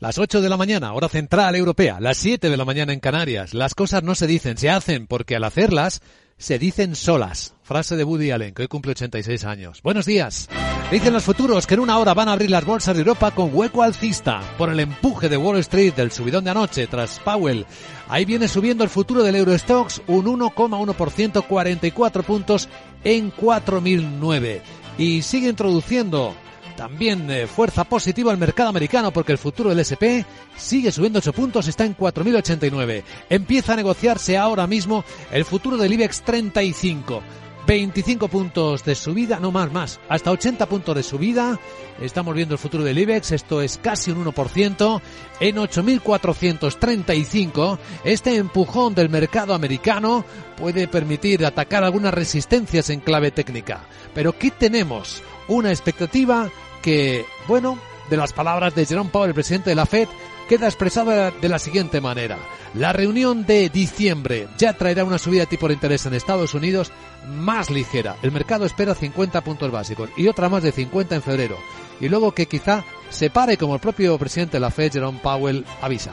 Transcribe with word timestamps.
Las 0.00 0.16
8 0.16 0.42
de 0.42 0.48
la 0.48 0.56
mañana, 0.56 0.92
hora 0.92 1.08
central 1.08 1.56
europea, 1.56 1.98
las 1.98 2.18
7 2.18 2.50
de 2.50 2.56
la 2.56 2.64
mañana 2.64 2.92
en 2.92 3.00
Canarias. 3.00 3.52
Las 3.52 3.74
cosas 3.74 4.04
no 4.04 4.14
se 4.14 4.28
dicen, 4.28 4.56
se 4.56 4.70
hacen, 4.70 5.08
porque 5.08 5.34
al 5.34 5.42
hacerlas 5.42 6.02
se 6.36 6.60
dicen 6.60 6.94
solas. 6.94 7.56
Frase 7.64 7.96
de 7.96 8.04
Woody 8.04 8.30
Allen, 8.30 8.54
que 8.54 8.62
hoy 8.62 8.68
cumple 8.68 8.92
86 8.92 9.44
años. 9.44 9.82
Buenos 9.82 10.06
días. 10.06 10.48
Dicen 10.92 11.12
los 11.12 11.24
futuros 11.24 11.66
que 11.66 11.74
en 11.74 11.80
una 11.80 11.98
hora 11.98 12.14
van 12.14 12.28
a 12.28 12.34
abrir 12.34 12.48
las 12.48 12.64
bolsas 12.64 12.94
de 12.94 13.00
Europa 13.00 13.32
con 13.32 13.50
hueco 13.52 13.82
alcista 13.82 14.40
por 14.56 14.70
el 14.70 14.78
empuje 14.78 15.28
de 15.28 15.36
Wall 15.36 15.58
Street 15.58 15.94
del 15.94 16.12
subidón 16.12 16.44
de 16.44 16.50
anoche 16.50 16.86
tras 16.86 17.18
Powell. 17.18 17.66
Ahí 18.06 18.24
viene 18.24 18.46
subiendo 18.46 18.84
el 18.84 18.90
futuro 18.90 19.24
del 19.24 19.34
Eurostox 19.34 20.02
un 20.06 20.26
1,1%, 20.26 21.44
44 21.44 22.22
puntos 22.22 22.68
en 23.02 23.32
4009. 23.32 24.62
Y 24.96 25.22
sigue 25.22 25.48
introduciendo 25.48 26.36
también 26.78 27.28
eh, 27.28 27.48
fuerza 27.48 27.82
positiva 27.82 28.30
al 28.30 28.38
mercado 28.38 28.68
americano 28.68 29.10
porque 29.10 29.32
el 29.32 29.38
futuro 29.38 29.70
del 29.70 29.80
SP 29.82 30.22
sigue 30.56 30.92
subiendo 30.92 31.18
8 31.18 31.32
puntos, 31.32 31.66
está 31.66 31.84
en 31.84 31.96
4.089. 31.96 33.02
Empieza 33.28 33.72
a 33.72 33.76
negociarse 33.76 34.38
ahora 34.38 34.68
mismo 34.68 35.04
el 35.32 35.44
futuro 35.44 35.76
del 35.76 35.92
IBEX 35.92 36.22
35. 36.22 37.20
25 37.66 38.28
puntos 38.28 38.84
de 38.84 38.94
subida, 38.94 39.40
no 39.40 39.50
más, 39.50 39.72
más, 39.72 39.98
hasta 40.08 40.30
80 40.30 40.66
puntos 40.66 40.94
de 40.94 41.02
subida. 41.02 41.58
Estamos 42.00 42.36
viendo 42.36 42.54
el 42.54 42.60
futuro 42.60 42.84
del 42.84 42.96
IBEX, 42.96 43.32
esto 43.32 43.60
es 43.60 43.76
casi 43.76 44.12
un 44.12 44.24
1%, 44.24 45.00
en 45.40 45.56
8.435. 45.56 47.76
Este 48.04 48.36
empujón 48.36 48.94
del 48.94 49.08
mercado 49.08 49.52
americano 49.52 50.24
puede 50.56 50.86
permitir 50.86 51.44
atacar 51.44 51.82
algunas 51.82 52.14
resistencias 52.14 52.88
en 52.88 53.00
clave 53.00 53.32
técnica. 53.32 53.80
Pero 54.14 54.38
¿qué 54.38 54.52
tenemos? 54.52 55.24
Una 55.48 55.70
expectativa 55.70 56.48
que, 56.82 57.24
bueno, 57.46 57.78
de 58.10 58.16
las 58.16 58.32
palabras 58.32 58.74
de 58.74 58.86
Jerome 58.86 59.10
Powell, 59.10 59.30
el 59.30 59.34
presidente 59.34 59.70
de 59.70 59.76
la 59.76 59.86
Fed, 59.86 60.08
queda 60.48 60.66
expresada 60.66 61.30
de 61.30 61.48
la 61.48 61.58
siguiente 61.58 62.00
manera. 62.00 62.38
La 62.74 62.92
reunión 62.92 63.44
de 63.46 63.68
diciembre 63.68 64.48
ya 64.56 64.72
traerá 64.72 65.04
una 65.04 65.18
subida 65.18 65.40
de 65.40 65.46
tipo 65.46 65.68
de 65.68 65.74
interés 65.74 66.06
en 66.06 66.14
Estados 66.14 66.54
Unidos 66.54 66.90
más 67.28 67.70
ligera. 67.70 68.16
El 68.22 68.32
mercado 68.32 68.64
espera 68.64 68.94
50 68.94 69.42
puntos 69.42 69.70
básicos 69.70 70.10
y 70.16 70.28
otra 70.28 70.48
más 70.48 70.62
de 70.62 70.72
50 70.72 71.16
en 71.16 71.22
febrero. 71.22 71.56
Y 72.00 72.08
luego 72.08 72.32
que 72.32 72.46
quizá 72.46 72.84
se 73.10 73.30
pare 73.30 73.56
como 73.56 73.74
el 73.74 73.80
propio 73.80 74.18
presidente 74.18 74.56
de 74.56 74.60
la 74.60 74.70
Fed, 74.70 74.92
Jerome 74.92 75.20
Powell, 75.22 75.64
avisa. 75.82 76.12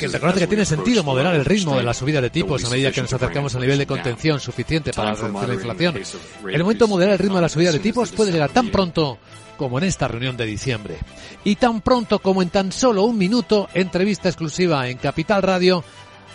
Que 0.00 0.08
reconoce 0.08 0.40
que 0.40 0.46
tiene 0.46 0.64
sentido 0.64 1.02
moderar 1.04 1.34
el 1.34 1.44
ritmo 1.44 1.76
de 1.76 1.82
la 1.82 1.94
subida 1.94 2.20
de 2.20 2.30
tipos 2.30 2.64
a 2.64 2.70
medida 2.70 2.92
que 2.92 3.02
nos 3.02 3.12
acercamos 3.12 3.54
al 3.54 3.62
nivel 3.62 3.78
de 3.78 3.86
contención 3.86 4.40
suficiente 4.40 4.92
para 4.92 5.14
reducir 5.14 5.48
la 5.48 5.54
inflación. 5.54 6.02
El 6.48 6.62
momento 6.62 6.86
de 6.86 6.90
moderar 6.90 7.12
el 7.12 7.18
ritmo 7.18 7.36
de 7.36 7.42
la 7.42 7.48
subida 7.48 7.72
de 7.72 7.78
tipos 7.78 8.12
puede 8.12 8.32
llegar 8.32 8.50
tan 8.50 8.70
pronto 8.70 9.18
como 9.56 9.78
en 9.78 9.84
esta 9.84 10.08
reunión 10.08 10.36
de 10.36 10.46
diciembre. 10.46 10.96
Y 11.44 11.56
tan 11.56 11.82
pronto 11.82 12.18
como 12.20 12.40
en 12.40 12.48
tan 12.48 12.72
solo 12.72 13.04
un 13.04 13.18
minuto, 13.18 13.68
entrevista 13.74 14.28
exclusiva 14.28 14.88
en 14.88 14.96
Capital 14.96 15.42
Radio 15.42 15.84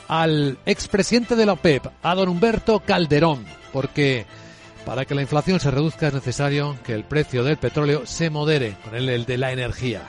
al 0.08 0.60
expresidente 0.66 1.36
de 1.36 1.46
la 1.48 1.54
OPEP, 1.54 1.88
a 2.04 2.14
don 2.14 2.30
Humberto 2.30 2.82
Calderón, 2.82 3.44
porque 3.73 4.28
para 4.86 5.06
que 5.06 5.16
la 5.16 5.23
inflación 5.23 5.60
se 5.60 5.72
reduzca 5.72 6.08
es 6.08 6.14
necesario 6.14 6.78
que 6.86 6.94
el 6.94 7.04
precio 7.04 7.44
del 7.44 7.58
petróleo 7.58 8.06
se 8.06 8.30
modere 8.30 8.78
con 8.84 8.96
el 8.96 9.26
de 9.26 9.38
la 9.38 9.52
energía. 9.52 10.04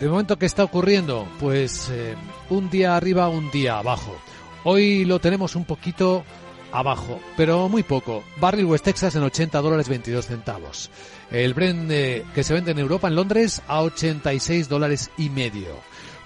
De 0.00 0.08
momento, 0.08 0.38
¿qué 0.38 0.46
está 0.46 0.64
ocurriendo? 0.64 1.28
Pues 1.38 1.88
eh, 1.90 2.14
un 2.50 2.70
día 2.70 2.96
arriba, 2.96 3.28
un 3.28 3.50
día 3.50 3.78
abajo. 3.78 4.16
Hoy 4.64 5.04
lo 5.04 5.20
tenemos 5.20 5.54
un 5.54 5.64
poquito 5.64 6.24
abajo, 6.72 7.20
pero 7.36 7.68
muy 7.68 7.82
poco. 7.82 8.24
Barrel 8.40 8.64
West 8.64 8.84
Texas 8.84 9.14
en 9.14 9.22
80 9.22 9.60
dólares 9.60 9.88
22 9.88 10.26
centavos. 10.26 10.90
El 11.30 11.54
Brent 11.54 11.90
eh, 11.90 12.24
que 12.34 12.42
se 12.42 12.54
vende 12.54 12.72
en 12.72 12.78
Europa, 12.78 13.08
en 13.08 13.16
Londres, 13.16 13.62
a 13.68 13.82
86 13.82 14.68
dólares 14.68 15.10
y 15.16 15.28
medio. 15.30 15.76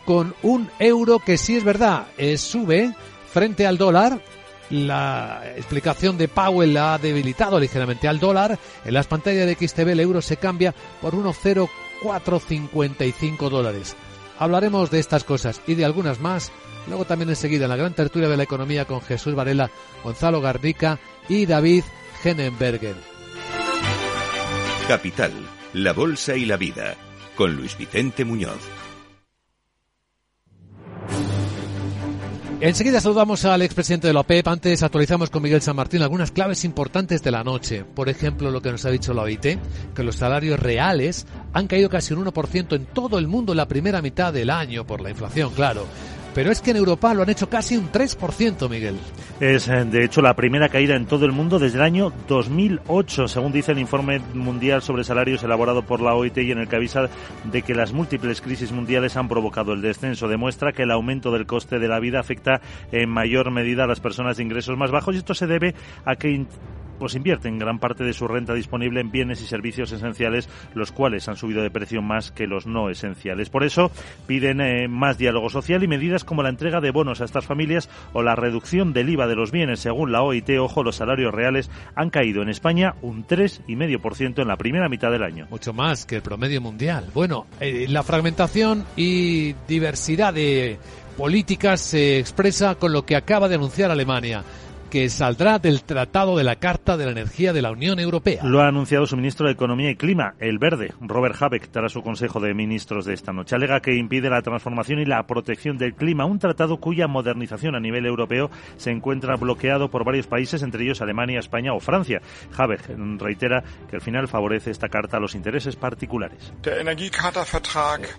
Con 0.05 0.35
un 0.43 0.71
euro 0.79 1.19
que 1.19 1.37
sí 1.37 1.57
es 1.57 1.65
verdad, 1.65 2.07
eh, 2.17 2.39
sube 2.39 2.95
frente 3.33 3.67
al 3.67 3.77
dólar. 3.77 4.21
La 4.71 5.43
explicación 5.57 6.19
de 6.19 6.29
Powell 6.29 6.75
la 6.75 6.95
ha 6.95 6.99
debilitado 6.99 7.61
ligeramente 7.61 8.09
al 8.09 8.19
dólar. 8.19 8.59
En 8.85 8.95
las 8.95 9.07
pantallas 9.07 9.47
de 9.47 9.55
XTV 9.55 9.91
el 9.91 10.01
euro 10.01 10.21
se 10.23 10.39
cambia 10.39 10.75
por 11.01 11.15
1,04 11.15 11.69
4,55 12.03 13.49
dólares. 13.49 13.97
Hablaremos 14.39 14.91
de 14.91 14.99
estas 14.99 15.25
cosas 15.25 15.61
y 15.67 15.75
de 15.75 15.85
algunas 15.85 16.21
más. 16.21 16.53
Luego 16.89 17.05
también 17.05 17.31
enseguida 17.31 17.65
en 17.65 17.71
la 17.71 17.77
gran 17.77 17.95
tertulia 17.95 18.29
de 18.29 18.37
la 18.37 18.43
economía 18.43 18.85
con 18.85 19.01
Jesús 19.01 19.35
Varela, 19.35 19.71
Gonzalo 20.05 20.41
Gardica 20.41 21.01
y 21.29 21.47
David 21.47 21.85
Genenberger. 22.23 22.97
Capital, 24.87 25.33
la 25.73 25.93
Bolsa 25.93 26.37
y 26.37 26.45
la 26.45 26.57
Vida, 26.57 26.95
con 27.35 27.57
Luis 27.57 27.77
Vicente 27.77 28.25
Muñoz. 28.25 28.76
Enseguida 32.59 33.03
saludamos 33.03 33.45
al 33.45 33.61
expresidente 33.61 34.07
de 34.07 34.15
la 34.15 34.21
OPEP. 34.21 34.49
Antes 34.49 34.83
actualizamos 34.83 35.29
con 35.29 35.43
Miguel 35.43 35.61
San 35.61 35.77
Martín 35.77 36.01
algunas 36.01 36.31
claves 36.31 36.65
importantes 36.65 37.23
de 37.23 37.31
la 37.31 37.45
noche. 37.45 37.85
Por 37.85 38.09
ejemplo, 38.09 38.51
lo 38.51 38.63
que 38.63 38.73
nos 38.73 38.87
ha 38.87 38.91
dicho 38.91 39.13
la 39.13 39.23
OIT, 39.23 39.59
que 39.95 40.03
los 40.03 40.17
salarios 40.17 40.59
reales 40.59 41.27
han 41.53 41.67
caído 41.67 41.91
casi 41.91 42.15
un 42.15 42.25
1% 42.25 42.75
en 42.75 42.87
todo 42.87 43.19
el 43.19 43.29
mundo 43.29 43.53
en 43.53 43.59
la 43.59 43.69
primera 43.69 44.01
mitad 44.01 44.33
del 44.33 44.49
año, 44.49 44.87
por 44.87 45.03
la 45.03 45.11
inflación, 45.11 45.53
claro. 45.53 45.87
Pero 46.37 46.53
es 46.53 46.61
que 46.61 46.73
en 46.73 46.77
Europa 46.77 47.15
lo 47.15 47.23
han 47.23 47.31
hecho 47.31 47.49
casi 47.49 47.79
un 47.79 47.91
3%, 47.91 48.69
Miguel. 48.69 48.99
Es, 49.41 49.69
eh, 49.69 49.87
de 49.87 50.05
hecho, 50.05 50.21
la 50.21 50.37
primera 50.37 50.69
caída 50.69 50.95
en 50.95 51.07
todo 51.07 51.25
el 51.25 51.33
mundo 51.33 51.59
desde 51.59 51.79
el 51.79 51.83
año 51.83 52.13
2008, 52.29 53.27
según 53.27 53.53
dice 53.53 53.73
el 53.73 53.79
informe 53.79 54.19
mundial 54.35 54.83
sobre 54.83 55.03
salarios 55.03 55.43
elaborado 55.43 55.87
por 55.87 56.03
la 56.03 56.15
OIT 56.15 56.37
y 56.37 56.53
en 56.53 56.59
el 56.59 56.69
que 56.69 56.77
avisa 56.77 57.09
de 57.45 57.63
que 57.63 57.75
las 57.75 57.95
múltiples 57.95 58.43
crisis 58.43 58.71
mundiales 58.71 59.17
han 59.17 59.29
provocado 59.29 59.73
el 59.73 59.81
descenso. 59.81 60.29
Demuestra 60.29 60.73
que 60.73 60.83
el 60.83 60.91
aumento 60.91 61.31
del 61.31 61.47
coste 61.47 61.79
de 61.79 61.89
la 61.89 62.01
vida 62.01 62.21
afecta 62.21 62.61
en 62.93 63.09
mayor 63.09 63.51
medida 63.51 63.85
a 63.85 63.87
las 63.87 64.01
personas 64.01 64.37
de 64.37 64.43
ingresos 64.43 64.77
más 64.77 64.91
bajos 64.91 65.15
y 65.15 65.19
esto 65.19 65.33
se 65.33 65.47
debe 65.47 65.75
a 66.05 66.17
que 66.17 66.45
pues 66.97 67.15
invierten 67.15 67.59
gran 67.59 67.79
parte 67.79 68.05
de 68.05 68.13
su 68.13 68.27
renta 68.29 68.55
disponible 68.55 69.01
en 69.01 69.11
bienes 69.11 69.41
y 69.43 69.47
servicios 69.47 69.93
esenciales, 69.93 70.49
los 70.75 70.93
cuales 70.93 71.29
han 71.29 71.37
subido 71.37 71.63
de 71.63 71.71
precio 71.71 72.03
más 72.03 72.31
que 72.31 72.47
los 72.47 72.67
no 72.67 72.91
esenciales. 72.91 73.51
Por 73.51 73.65
eso 73.65 73.91
piden 74.27 74.61
eh, 74.61 74.89
más 74.89 75.19
diálogo 75.19 75.49
social 75.51 75.83
y 75.83 75.89
medidas 75.89 76.25
como 76.25 76.43
la 76.43 76.49
entrega 76.49 76.81
de 76.81 76.91
bonos 76.91 77.21
a 77.21 77.25
estas 77.25 77.47
familias 77.47 77.89
o 78.13 78.23
la 78.23 78.37
reducción 78.37 78.93
del 78.93 79.11
IVA 79.11 79.27
de 79.27 79.37
los 79.37 79.51
bienes. 79.51 79.81
Según 79.81 80.13
la 80.13 80.23
OIT, 80.23 80.51
ojo, 80.59 80.83
los 80.83 80.97
salarios 80.97 81.35
reales 81.35 81.71
han 81.95 82.11
caído 82.11 82.43
en 82.43 82.49
España 82.49 82.95
un 83.03 83.27
3,5% 83.27 84.43
en 84.43 84.49
la 84.49 84.57
primera 84.57 84.89
mitad 84.89 85.11
del 85.11 85.23
año. 85.23 85.47
Mucho 85.51 85.73
más 85.73 86.07
que 86.07 86.17
el 86.17 86.23
promedio 86.23 86.61
mundial. 86.61 87.07
Bueno, 87.15 87.47
eh, 87.61 87.87
la 87.89 88.03
fragmentación 88.03 88.85
y 88.97 89.55
diversidad 89.69 90.35
de 90.35 90.79
políticas 91.17 91.81
se 91.81 92.19
expresa 92.19 92.75
con 92.75 92.93
lo 92.93 93.07
que 93.07 93.17
acaba 93.17 93.49
de 93.49 93.55
anunciar 93.55 93.91
Alemania 93.91 94.45
que 94.91 95.09
saldrá 95.09 95.59
del 95.59 95.83
Tratado 95.83 96.37
de 96.37 96.45
la 96.45 96.57
Carta 96.57 96.97
de 96.97 97.05
la 97.05 97.13
Energía 97.13 97.53
de 97.53 97.63
la 97.63 97.71
Unión 97.71 97.99
Europea. 97.99 98.45
Lo 98.45 98.61
ha 98.61 98.69
anunciado 98.69 99.07
su 99.07 99.17
ministro 99.17 99.47
de 99.47 99.53
Economía 99.53 99.91
y 99.91 99.97
Clima, 99.97 100.35
el 100.39 100.59
verde, 100.59 100.93
Robert 101.01 101.37
Habeck, 101.41 101.69
tras 101.71 101.93
su 101.93 102.03
Consejo 102.03 102.41
de 102.41 102.55
Ministros 102.55 103.05
de 103.05 103.15
esta 103.15 103.33
noche. 103.33 103.55
Alega 103.55 103.81
que 103.81 103.95
impide 103.95 104.31
la 104.31 104.43
transformación 104.43 105.01
y 105.01 105.05
la 105.05 105.27
protección 105.27 105.79
del 105.79 105.95
clima, 105.95 106.25
un 106.25 106.39
tratado 106.39 106.79
cuya 106.79 107.07
modernización 107.07 107.75
a 107.75 107.81
nivel 107.81 108.07
europeo 108.07 108.51
se 108.77 108.91
encuentra 108.91 109.37
bloqueado 109.37 109.91
por 109.91 110.05
varios 110.05 110.27
países, 110.27 110.63
entre 110.63 110.85
ellos 110.85 111.01
Alemania, 111.01 111.39
España 111.39 111.73
o 111.73 111.81
Francia. 111.81 112.21
Habeck 112.57 112.91
reitera 113.19 113.63
que 113.89 113.97
al 113.97 114.03
final 114.03 114.29
favorece 114.29 114.71
esta 114.71 114.89
carta 114.89 115.17
a 115.17 115.21
los 115.21 115.35
intereses 115.35 115.77
particulares. 115.77 116.53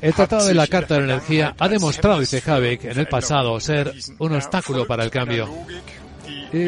El 0.01 0.13
Tratado 0.13 0.45
de 0.45 0.53
la 0.53 0.67
Carta 0.67 0.95
de 0.95 0.99
la 1.01 1.13
Energía 1.13 1.55
ha 1.57 1.69
demostrado, 1.69 2.19
dice 2.19 2.41
Habeck, 2.45 2.85
en 2.85 2.99
el 2.99 3.07
pasado 3.07 3.59
ser 3.59 3.93
un 4.19 4.33
obstáculo 4.33 4.85
para 4.85 5.03
el 5.03 5.11
cambio. 5.11 5.47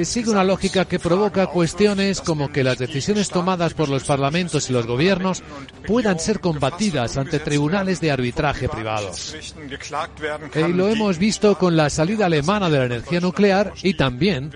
Sigue 0.04 0.30
una 0.30 0.44
lógica 0.44 0.86
que 0.86 1.00
provoca 1.00 1.48
cuestiones 1.48 2.22
como 2.22 2.52
que 2.52 2.64
las 2.64 2.78
decisiones 2.78 3.30
tomadas 3.30 3.74
por 3.74 3.90
los 3.90 4.04
parlamentos 4.04 4.70
y 4.70 4.74
los 4.74 4.86
gobiernos 4.86 5.42
puedan 5.88 6.20
ser 6.20 6.40
combatidas 6.40 7.18
ante 7.18 7.40
tribunales 7.40 8.02
de 8.02 8.12
arbitraje 8.12 8.68
privados. 8.68 9.36
Y 10.56 10.74
lo 10.74 10.90
hemos 10.90 11.18
visto 11.18 11.58
con 11.58 11.76
la 11.76 11.90
salida 11.90 12.26
alemana 12.26 12.70
de 12.70 12.80
la 12.80 12.86
energía 12.86 13.20
nuclear 13.20 13.74
y 13.82 13.94
también 13.94 14.52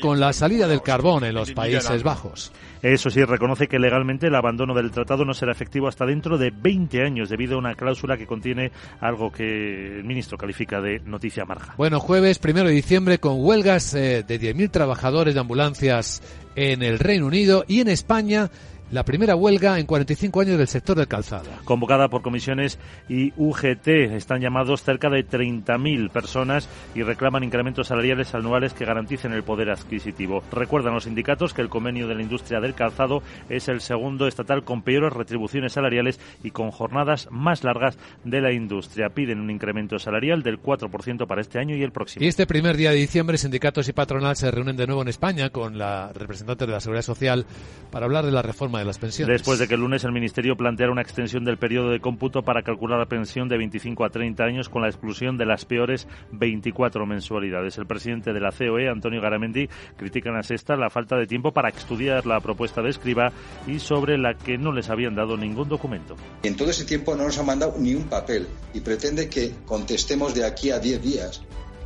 con 0.00 0.20
la 0.20 0.32
salida 0.32 0.68
del 0.68 0.82
carbón 0.82 1.24
en 1.24 1.34
los 1.34 1.52
Países 1.52 2.02
Bajos. 2.02 2.52
Eso 2.82 3.10
sí, 3.10 3.24
reconoce 3.24 3.66
que 3.66 3.78
legalmente 3.78 4.28
el 4.28 4.34
abandono 4.34 4.74
del 4.74 4.90
tratado 4.90 5.24
no 5.24 5.34
será 5.34 5.52
efectivo 5.52 5.88
hasta 5.88 6.06
dentro 6.06 6.38
de 6.38 6.50
20 6.50 7.02
años 7.02 7.28
debido 7.28 7.56
a 7.56 7.58
una 7.58 7.74
cláusula 7.74 8.16
que 8.16 8.26
contiene 8.26 8.70
algo 9.00 9.32
que 9.32 9.98
el 9.98 10.04
ministro 10.04 10.38
califica 10.38 10.80
de 10.80 11.00
noticia 11.00 11.44
marja. 11.44 11.74
Bueno, 11.76 12.00
jueves 12.00 12.38
primero 12.38 12.68
de 12.68 12.74
diciembre 12.74 13.18
con 13.18 13.44
huelgas 13.44 13.94
eh, 13.94 14.24
de 14.26 14.40
10.000 14.40 14.70
trabajadores 14.70 15.34
de 15.34 15.40
ambulancias 15.40 16.22
en 16.54 16.82
el 16.82 16.98
Reino 16.98 17.26
Unido 17.26 17.64
y 17.66 17.80
en 17.80 17.88
España 17.88 18.50
la 18.90 19.04
primera 19.04 19.36
huelga 19.36 19.78
en 19.78 19.86
45 19.86 20.40
años 20.40 20.58
del 20.58 20.68
sector 20.68 20.96
del 20.96 21.08
calzado. 21.08 21.50
Convocada 21.64 22.08
por 22.08 22.22
comisiones 22.22 22.78
y 23.08 23.32
UGT, 23.36 23.88
están 24.16 24.40
llamados 24.40 24.82
cerca 24.82 25.10
de 25.10 25.26
30.000 25.26 26.10
personas 26.10 26.68
y 26.94 27.02
reclaman 27.02 27.44
incrementos 27.44 27.88
salariales 27.88 28.34
anuales 28.34 28.72
que 28.72 28.84
garanticen 28.84 29.32
el 29.32 29.42
poder 29.42 29.70
adquisitivo. 29.70 30.42
Recuerdan 30.52 30.94
los 30.94 31.04
sindicatos 31.04 31.52
que 31.52 31.62
el 31.62 31.68
convenio 31.68 32.08
de 32.08 32.14
la 32.14 32.22
industria 32.22 32.60
del 32.60 32.74
calzado 32.74 33.22
es 33.48 33.68
el 33.68 33.80
segundo 33.80 34.26
estatal 34.26 34.64
con 34.64 34.82
peores 34.82 35.12
retribuciones 35.12 35.72
salariales 35.72 36.18
y 36.42 36.50
con 36.50 36.70
jornadas 36.70 37.28
más 37.30 37.64
largas 37.64 37.98
de 38.24 38.40
la 38.40 38.52
industria. 38.52 39.10
Piden 39.10 39.40
un 39.40 39.50
incremento 39.50 39.98
salarial 39.98 40.42
del 40.42 40.62
4% 40.62 41.26
para 41.26 41.40
este 41.40 41.58
año 41.58 41.76
y 41.76 41.82
el 41.82 41.92
próximo. 41.92 42.24
Y 42.24 42.28
este 42.28 42.46
primer 42.46 42.76
día 42.76 42.90
de 42.90 42.96
diciembre, 42.96 43.38
sindicatos 43.38 43.88
y 43.88 43.92
patronal 43.92 44.36
se 44.36 44.50
reúnen 44.50 44.76
de 44.76 44.86
nuevo 44.86 45.02
en 45.02 45.08
España 45.08 45.50
con 45.50 45.78
la 45.78 46.12
representante 46.12 46.66
de 46.66 46.72
la 46.72 46.80
Seguridad 46.80 47.02
Social 47.02 47.46
para 47.90 48.06
hablar 48.06 48.24
de 48.24 48.32
la 48.32 48.42
reforma 48.42 48.77
de 48.78 48.84
las 48.84 48.98
pensiones. 48.98 49.32
Después 49.32 49.58
de 49.58 49.68
que 49.68 49.74
el 49.74 49.80
lunes 49.80 50.04
el 50.04 50.12
Ministerio 50.12 50.56
planteara 50.56 50.92
una 50.92 51.02
extensión 51.02 51.44
del 51.44 51.58
periodo 51.58 51.90
de 51.90 52.00
cómputo 52.00 52.42
para 52.42 52.62
calcular 52.62 52.98
la 52.98 53.06
pensión 53.06 53.48
de 53.48 53.58
25 53.58 54.04
a 54.04 54.10
30 54.10 54.44
años 54.44 54.68
con 54.68 54.82
la 54.82 54.88
exclusión 54.88 55.36
de 55.36 55.46
las 55.46 55.64
peores 55.64 56.06
24 56.32 57.06
mensualidades. 57.06 57.78
El 57.78 57.86
presidente 57.86 58.32
de 58.32 58.40
la 58.40 58.50
COE, 58.50 58.88
Antonio 58.88 59.20
Garamendi, 59.20 59.68
critica 59.96 60.30
en 60.30 60.36
la 60.36 60.42
sexta 60.42 60.76
la 60.76 60.90
falta 60.90 61.16
de 61.16 61.26
tiempo 61.26 61.52
para 61.52 61.68
estudiar 61.68 62.26
la 62.26 62.40
propuesta 62.40 62.82
de 62.82 62.90
escriba 62.90 63.32
y 63.66 63.78
sobre 63.78 64.18
la 64.18 64.34
que 64.34 64.58
no 64.58 64.72
les 64.72 64.90
habían 64.90 65.14
dado 65.14 65.36
ningún 65.36 65.68
documento. 65.68 66.16
En 66.42 66.56
todo 66.56 66.70
ese 66.70 66.84
tiempo 66.84 67.14
no 67.14 67.24
nos 67.24 67.38
han 67.38 67.46
mandado 67.46 67.74
ni 67.78 67.94
un 67.94 68.04
papel 68.04 68.46
y 68.74 68.80
pretende 68.80 69.28
que 69.28 69.52
contestemos 69.66 70.34
de 70.34 70.44
aquí 70.44 70.70
a 70.70 70.78
10 70.78 71.02
días 71.02 71.42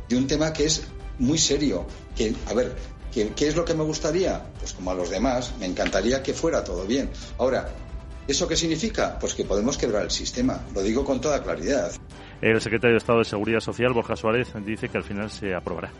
de 0.09 0.17
un 0.17 0.27
tema 0.27 0.53
que 0.53 0.65
es 0.65 0.87
muy 1.19 1.37
serio. 1.37 1.85
Que, 2.15 2.33
a 2.47 2.53
ver, 2.53 2.75
¿Qué, 3.13 3.47
es 3.47 3.55
lo 3.55 3.63
que 3.63 3.73
me 3.73 3.83
gustaría? 3.83 4.41
Pues 4.59 4.73
como 4.73 4.91
a 4.91 4.95
los 4.95 5.09
demás, 5.09 5.53
me 5.59 5.65
encantaría 5.65 6.23
que 6.23 6.33
fuera 6.33 6.63
todo 6.63 6.85
bien. 6.85 7.09
Ahora, 7.37 7.69
¿eso 8.27 8.47
qué 8.47 8.55
significa? 8.55 9.19
Pues 9.19 9.35
que 9.35 9.45
podemos 9.45 9.77
quebrar 9.77 10.03
el 10.03 10.11
sistema. 10.11 10.63
Lo 10.73 10.81
digo 10.81 11.05
con 11.05 11.21
toda 11.21 11.43
claridad. 11.43 11.91
El 12.41 12.59
secretario 12.59 12.95
de 12.95 12.97
Estado 12.97 13.19
de 13.19 13.25
Seguridad 13.25 13.59
Social, 13.59 13.93
Borja 13.93 14.15
Suárez, 14.15 14.49
dice 14.65 14.89
que 14.89 14.97
al 14.97 15.03
final 15.03 15.29
se 15.29 15.53
aprobará 15.53 15.91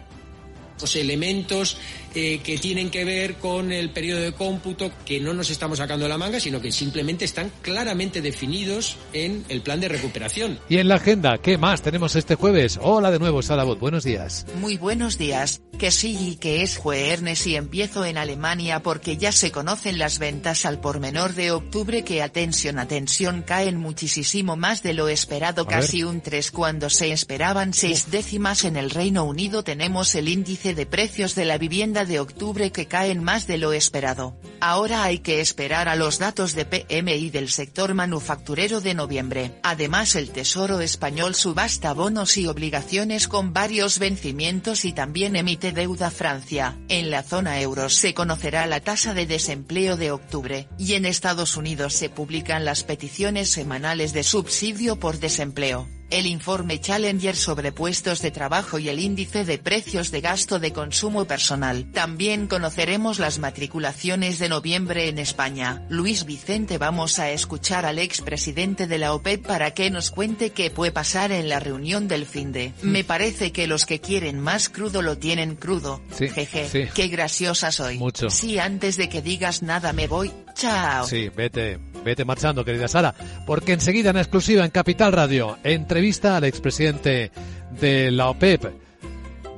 elementos 0.95 1.77
eh, 2.15 2.41
que 2.43 2.57
tienen 2.57 2.89
que 2.89 3.05
ver 3.05 3.35
con 3.35 3.71
el 3.71 3.89
periodo 3.89 4.21
de 4.21 4.33
cómputo 4.33 4.91
que 5.05 5.19
no 5.19 5.33
nos 5.33 5.49
estamos 5.49 5.77
sacando 5.77 6.05
de 6.05 6.09
la 6.09 6.17
manga, 6.17 6.39
sino 6.39 6.59
que 6.61 6.71
simplemente 6.71 7.25
están 7.25 7.51
claramente 7.61 8.21
definidos 8.21 8.97
en 9.13 9.45
el 9.49 9.61
plan 9.61 9.79
de 9.79 9.87
recuperación. 9.87 10.59
Y 10.69 10.77
en 10.77 10.87
la 10.87 10.95
agenda, 10.95 11.37
¿qué 11.37 11.57
más 11.57 11.81
tenemos 11.81 12.15
este 12.15 12.35
jueves? 12.35 12.79
Hola 12.81 13.11
de 13.11 13.19
nuevo, 13.19 13.41
Salabot, 13.41 13.79
buenos 13.79 14.03
días. 14.03 14.45
Muy 14.59 14.77
buenos 14.77 15.17
días, 15.17 15.61
que 15.79 15.91
sí 15.91 16.17
y 16.19 16.35
que 16.35 16.63
es 16.63 16.77
jueves 16.77 17.47
y 17.47 17.55
empiezo 17.55 18.05
en 18.05 18.17
Alemania 18.17 18.81
porque 18.81 19.17
ya 19.17 19.31
se 19.31 19.51
conocen 19.51 19.97
las 19.97 20.19
ventas 20.19 20.65
al 20.65 20.79
por 20.79 20.99
menor 20.99 21.33
de 21.33 21.51
octubre 21.51 22.03
que 22.03 22.21
atención, 22.21 22.79
atención 22.79 23.43
caen 23.45 23.77
muchísimo 23.77 24.55
más 24.55 24.83
de 24.83 24.93
lo 24.93 25.09
esperado, 25.09 25.65
casi 25.65 26.03
un 26.03 26.21
3 26.21 26.51
cuando 26.51 26.89
se 26.89 27.11
esperaban 27.11 27.73
seis 27.73 28.09
décimas 28.09 28.63
en 28.63 28.77
el 28.77 28.89
Reino 28.89 29.25
Unido 29.25 29.63
tenemos 29.63 30.15
el 30.15 30.29
índice 30.29 30.62
de 30.63 30.86
precios 30.86 31.36
de 31.36 31.44
la 31.44 31.57
vivienda 31.57 32.06
de 32.06 32.21
octubre 32.21 32.71
que 32.71 32.88
caen 32.88 33.21
más 33.21 33.45
de 33.48 33.57
lo 33.57 33.74
esperado. 33.74 34.38
Ahora 34.62 35.04
hay 35.04 35.19
que 35.19 35.42
esperar 35.42 35.89
a 35.89 35.98
los 35.98 36.19
datos 36.19 36.56
de 36.56 36.63
PMI 36.63 37.30
del 37.30 37.50
sector 37.50 37.94
manufacturero 37.94 38.80
de 38.80 38.94
noviembre. 38.94 39.60
Además 39.62 40.15
el 40.15 40.30
Tesoro 40.30 40.80
español 40.80 41.36
subasta 41.36 41.92
bonos 41.92 42.38
y 42.38 42.48
obligaciones 42.48 43.27
con 43.27 43.51
varios 43.51 44.00
vencimientos 44.00 44.86
y 44.86 44.94
también 44.94 45.36
emite 45.36 45.74
deuda 45.74 46.10
Francia. 46.10 46.77
En 46.88 47.12
la 47.12 47.24
zona 47.24 47.59
euro 47.59 47.89
se 47.89 48.13
conocerá 48.13 48.66
la 48.66 48.80
tasa 48.80 49.13
de 49.13 49.25
desempleo 49.25 49.98
de 49.98 50.12
octubre, 50.12 50.69
y 50.77 50.94
en 50.94 51.06
Estados 51.06 51.57
Unidos 51.57 51.94
se 51.94 52.09
publican 52.09 52.63
las 52.63 52.83
peticiones 52.83 53.50
semanales 53.50 54.13
de 54.13 54.24
subsidio 54.24 54.98
por 54.98 55.19
desempleo 55.19 55.89
el 56.13 56.27
informe 56.27 56.80
Challenger 56.80 57.36
sobre 57.36 57.71
puestos 57.71 58.21
de 58.21 58.30
trabajo 58.30 58.77
y 58.77 58.88
el 58.88 59.00
índice 59.00 59.45
de 59.45 59.57
precios 59.57 60.12
de 60.12 60.21
gasto 60.21 60.60
de 60.60 60.71
consumo 60.71 61.25
personal. 61.25 61.92
También 61.92 62.45
conoceremos 62.45 63.18
las 63.18 63.39
matriculaciones 63.39 64.38
de 64.38 64.48
noviembre 64.48 65.10
en 65.10 65.18
España. 65.18 65.81
Luis 65.89 66.25
Vicente 66.25 66.77
vamos 66.77 67.18
a 67.18 67.31
escuchar 67.31 67.88
al 67.88 67.98
expresidente 67.98 68.86
de 68.86 69.00
la 69.00 69.12
OPEP 69.13 69.44
para 69.44 69.71
que 69.71 69.89
nos 69.89 70.12
cuente 70.12 70.51
qué 70.51 70.69
puede 70.69 70.92
pasar 70.92 71.31
en 71.31 71.50
la 71.50 71.60
reunión 71.60 72.07
del 72.07 72.27
fin 72.27 72.51
de. 72.51 72.74
Mm. 72.83 72.88
Me 72.89 73.04
parece 73.04 73.51
que 73.51 73.66
los 73.66 73.88
que 73.88 74.00
quieren 74.00 74.39
más 74.39 74.69
crudo 74.69 75.01
lo 75.01 75.18
tienen 75.18 75.56
crudo. 75.56 76.00
Sí, 76.16 76.30
Jeje, 76.30 76.92
qué 76.94 77.07
graciosa 77.07 77.71
soy. 77.71 77.98
Mucho. 77.98 78.30
Sí, 78.30 78.59
antes 78.59 78.98
de 78.98 79.09
que 79.09 79.24
digas 79.24 79.63
nada 79.63 79.94
me 79.94 80.07
voy. 80.07 80.31
Chao. 80.54 81.07
Sí, 81.07 81.30
vete, 81.36 81.80
vete 82.06 82.25
marchando, 82.25 82.63
querida 82.63 82.88
Sara, 82.88 83.16
porque 83.48 83.74
enseguida 83.74 84.12
en 84.12 84.18
exclusiva 84.18 84.63
en 84.63 84.69
Capital 84.69 85.12
Radio, 85.12 85.57
entrevista 86.03 86.35
al 86.35 86.44
expresidente 86.44 87.31
de 87.79 88.11
la 88.11 88.29
OPEP. 88.29 88.65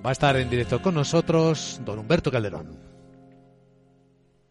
Va 0.06 0.10
a 0.10 0.12
estar 0.12 0.36
en 0.38 0.48
directo 0.48 0.80
con 0.80 0.94
nosotros 0.94 1.82
don 1.84 1.98
Humberto 1.98 2.30
Calderón. 2.30 2.86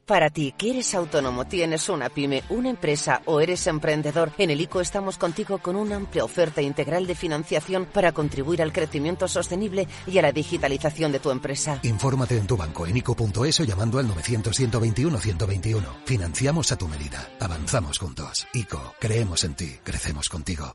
Para 0.04 0.28
ti, 0.28 0.52
que 0.58 0.70
eres 0.70 0.92
autónomo, 0.96 1.46
tienes 1.46 1.88
una 1.88 2.08
pyme, 2.08 2.42
una 2.50 2.68
empresa 2.68 3.22
o 3.26 3.40
eres 3.40 3.68
emprendedor, 3.68 4.32
en 4.38 4.50
el 4.50 4.60
ICO 4.60 4.80
estamos 4.80 5.18
contigo 5.18 5.58
con 5.58 5.76
una 5.76 5.94
amplia 5.94 6.24
oferta 6.24 6.60
integral 6.60 7.06
de 7.06 7.14
financiación 7.14 7.86
para 7.86 8.10
contribuir 8.10 8.60
al 8.60 8.72
crecimiento 8.72 9.28
sostenible 9.28 9.86
y 10.08 10.18
a 10.18 10.22
la 10.22 10.32
digitalización 10.32 11.12
de 11.12 11.20
tu 11.20 11.30
empresa. 11.30 11.78
Infórmate 11.84 12.36
en 12.36 12.48
tu 12.48 12.56
banco 12.56 12.88
en 12.88 12.96
ICO.es 12.96 13.60
o 13.60 13.64
llamando 13.64 14.00
al 14.00 14.08
900-121-121. 14.08 15.84
Financiamos 16.04 16.72
a 16.72 16.76
tu 16.76 16.88
medida. 16.88 17.30
Avanzamos 17.38 17.98
juntos. 18.00 18.48
ICO, 18.52 18.94
creemos 18.98 19.44
en 19.44 19.54
ti, 19.54 19.78
crecemos 19.84 20.28
contigo. 20.28 20.74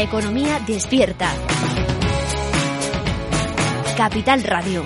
Economía 0.00 0.60
despierta. 0.64 1.34
Capital 3.96 4.44
Radio. 4.44 4.84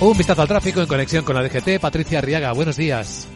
Un 0.00 0.16
vistazo 0.16 0.42
al 0.42 0.46
tráfico 0.46 0.80
en 0.80 0.86
conexión 0.86 1.24
con 1.24 1.34
la 1.34 1.42
DGT. 1.42 1.80
Patricia 1.80 2.20
Arriaga, 2.20 2.52
buenos 2.52 2.76
días. 2.76 3.26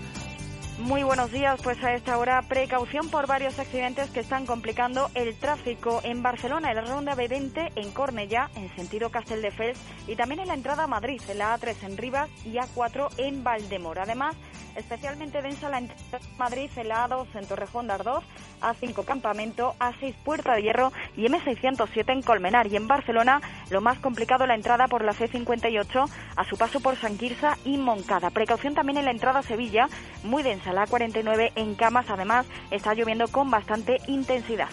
Muy 0.85 1.03
buenos 1.03 1.33
días, 1.33 1.59
pues 1.63 1.83
a 1.83 1.95
esta 1.95 2.19
hora 2.19 2.43
precaución 2.43 3.09
por 3.09 3.27
varios 3.27 3.59
accidentes 3.59 4.11
que 4.11 4.21
están 4.21 4.45
complicando 4.45 5.09
el 5.15 5.35
tráfico 5.35 6.03
en 6.05 6.23
Barcelona, 6.23 6.69
en 6.69 6.77
la 6.77 6.83
ronda 6.83 7.17
B20 7.17 7.73
en 7.75 7.91
Cornellá, 7.93 8.51
en 8.55 8.69
sentido 8.77 9.09
Castelldefels 9.09 9.79
y 10.07 10.15
también 10.15 10.41
en 10.41 10.49
la 10.49 10.55
entrada 10.55 10.85
a 10.85 10.87
Madrid, 10.87 11.23
en 11.31 11.39
la 11.39 11.59
A3 11.59 11.75
en 11.85 11.97
Rivas 11.97 12.29
y 12.45 12.57
A4 12.57 13.09
en 13.17 13.43
Valdemoro. 13.43 14.03
Además, 14.03 14.37
especialmente 14.77 15.41
densa 15.41 15.71
la 15.71 15.79
entrada 15.79 16.19
a 16.19 16.39
Madrid 16.39 16.71
en 16.77 16.89
la 16.89 17.09
A2 17.09 17.29
en 17.35 17.47
Torrejón 17.47 17.87
de 17.87 17.95
Ardoz, 17.95 18.25
A5 18.61 19.07
Campamento, 19.07 19.75
A6 19.79 20.15
Puerta 20.23 20.53
de 20.53 20.65
Hierro 20.65 20.93
y 21.17 21.25
M607 21.25 22.13
en 22.13 22.21
Colmenar. 22.21 22.67
Y 22.67 22.77
en 22.77 22.89
Barcelona, 22.89 23.41
lo 23.71 23.81
más 23.81 23.99
complicado 24.01 24.47
la 24.47 24.55
entrada 24.55 24.87
por 24.89 25.03
la 25.03 25.15
C58 25.15 26.11
a 26.37 26.45
su 26.45 26.59
paso 26.59 26.81
por 26.81 26.97
San 26.97 27.17
Quirza 27.17 27.57
y 27.65 27.79
Moncada. 27.79 28.29
Precaución 28.29 28.75
también 28.75 28.99
en 28.99 29.07
la 29.07 29.13
entrada 29.13 29.39
a 29.39 29.43
Sevilla, 29.43 29.89
muy 30.25 30.43
densa 30.43 30.74
la 30.75 30.87
49 30.87 31.53
en 31.55 31.75
Camas. 31.75 32.11
Además, 32.11 32.47
está 32.71 32.95
lloviendo 32.95 33.29
con 33.29 33.51
bastante 33.51 33.99
intensidad. 34.07 34.69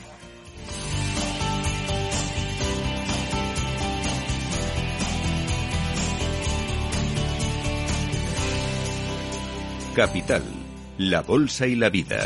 Capital, 9.95 10.43
la 10.97 11.21
Bolsa 11.21 11.67
y 11.67 11.75
la 11.75 11.89
Vida. 11.89 12.25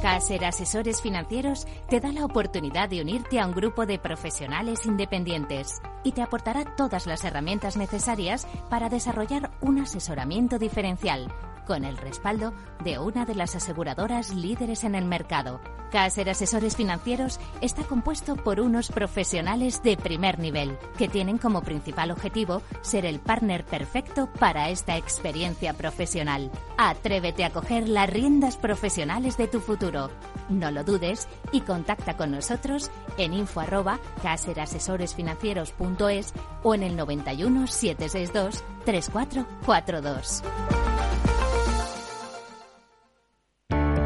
Caser 0.00 0.44
Asesores 0.44 1.02
Financieros 1.02 1.66
te 1.88 2.00
da 2.00 2.12
la 2.12 2.24
oportunidad 2.24 2.88
de 2.88 3.00
unirte 3.00 3.40
a 3.40 3.46
un 3.46 3.52
grupo 3.52 3.84
de 3.84 3.98
profesionales 3.98 4.86
independientes 4.86 5.80
y 6.04 6.12
te 6.12 6.22
aportará 6.22 6.76
todas 6.76 7.06
las 7.06 7.24
herramientas 7.24 7.76
necesarias 7.76 8.46
para 8.70 8.88
desarrollar 8.88 9.50
un 9.60 9.80
asesoramiento 9.80 10.58
diferencial 10.58 11.28
con 11.68 11.84
el 11.84 11.98
respaldo 11.98 12.52
de 12.82 12.98
una 12.98 13.24
de 13.26 13.36
las 13.36 13.54
aseguradoras 13.54 14.34
líderes 14.34 14.84
en 14.84 14.94
el 14.94 15.04
mercado. 15.04 15.60
Caser 15.92 16.30
Asesores 16.30 16.76
Financieros 16.76 17.38
está 17.60 17.82
compuesto 17.82 18.36
por 18.36 18.60
unos 18.60 18.90
profesionales 18.90 19.82
de 19.82 19.96
primer 19.96 20.38
nivel, 20.38 20.78
que 20.96 21.08
tienen 21.08 21.36
como 21.38 21.62
principal 21.62 22.10
objetivo 22.10 22.62
ser 22.80 23.04
el 23.06 23.20
partner 23.20 23.64
perfecto 23.64 24.28
para 24.38 24.70
esta 24.70 24.96
experiencia 24.96 25.74
profesional. 25.74 26.50
Atrévete 26.78 27.44
a 27.44 27.50
coger 27.50 27.86
las 27.88 28.08
riendas 28.08 28.56
profesionales 28.56 29.36
de 29.36 29.48
tu 29.48 29.60
futuro. 29.60 30.10
No 30.48 30.70
lo 30.70 30.84
dudes 30.84 31.28
y 31.52 31.60
contacta 31.60 32.16
con 32.16 32.30
nosotros 32.30 32.90
en 33.18 33.34
info 33.34 33.60
arroba 33.60 33.98
caserasesoresfinancieros.es 34.22 36.32
o 36.62 36.74
en 36.74 36.82
el 36.82 36.96
91 36.96 37.66
762 37.66 38.64
3442. 38.86 40.42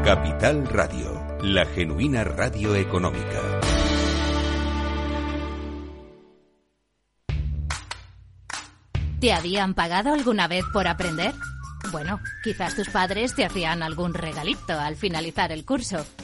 Capital 0.03 0.67
Radio, 0.67 1.39
la 1.43 1.65
genuina 1.65 2.25
radio 2.25 2.75
económica. 2.75 3.61
¿Te 9.21 9.31
habían 9.31 9.73
pagado 9.73 10.13
alguna 10.13 10.49
vez 10.49 10.65
por 10.73 10.89
aprender? 10.89 11.33
Bueno, 11.93 12.19
quizás 12.43 12.75
tus 12.75 12.89
padres 12.89 13.33
te 13.33 13.45
hacían 13.45 13.81
algún 13.81 14.13
regalito 14.13 14.77
al 14.77 14.97
finalizar 14.97 15.53
el 15.53 15.63
curso. 15.63 16.05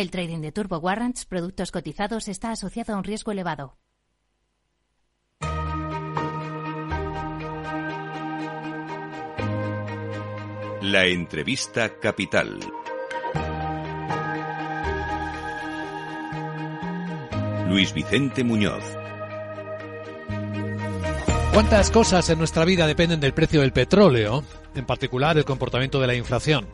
El 0.00 0.10
trading 0.10 0.40
de 0.40 0.50
Turbo 0.50 0.78
Warrants, 0.78 1.26
productos 1.26 1.70
cotizados, 1.70 2.26
está 2.28 2.52
asociado 2.52 2.94
a 2.94 2.96
un 2.96 3.04
riesgo 3.04 3.32
elevado. 3.32 3.76
La 10.80 11.04
entrevista 11.04 11.98
capital. 12.00 12.60
Luis 17.68 17.92
Vicente 17.92 18.42
Muñoz. 18.42 18.82
¿Cuántas 21.52 21.90
cosas 21.90 22.30
en 22.30 22.38
nuestra 22.38 22.64
vida 22.64 22.86
dependen 22.86 23.20
del 23.20 23.34
precio 23.34 23.60
del 23.60 23.74
petróleo? 23.74 24.44
En 24.74 24.86
particular 24.86 25.36
el 25.36 25.44
comportamiento 25.44 26.00
de 26.00 26.06
la 26.06 26.14
inflación. 26.14 26.66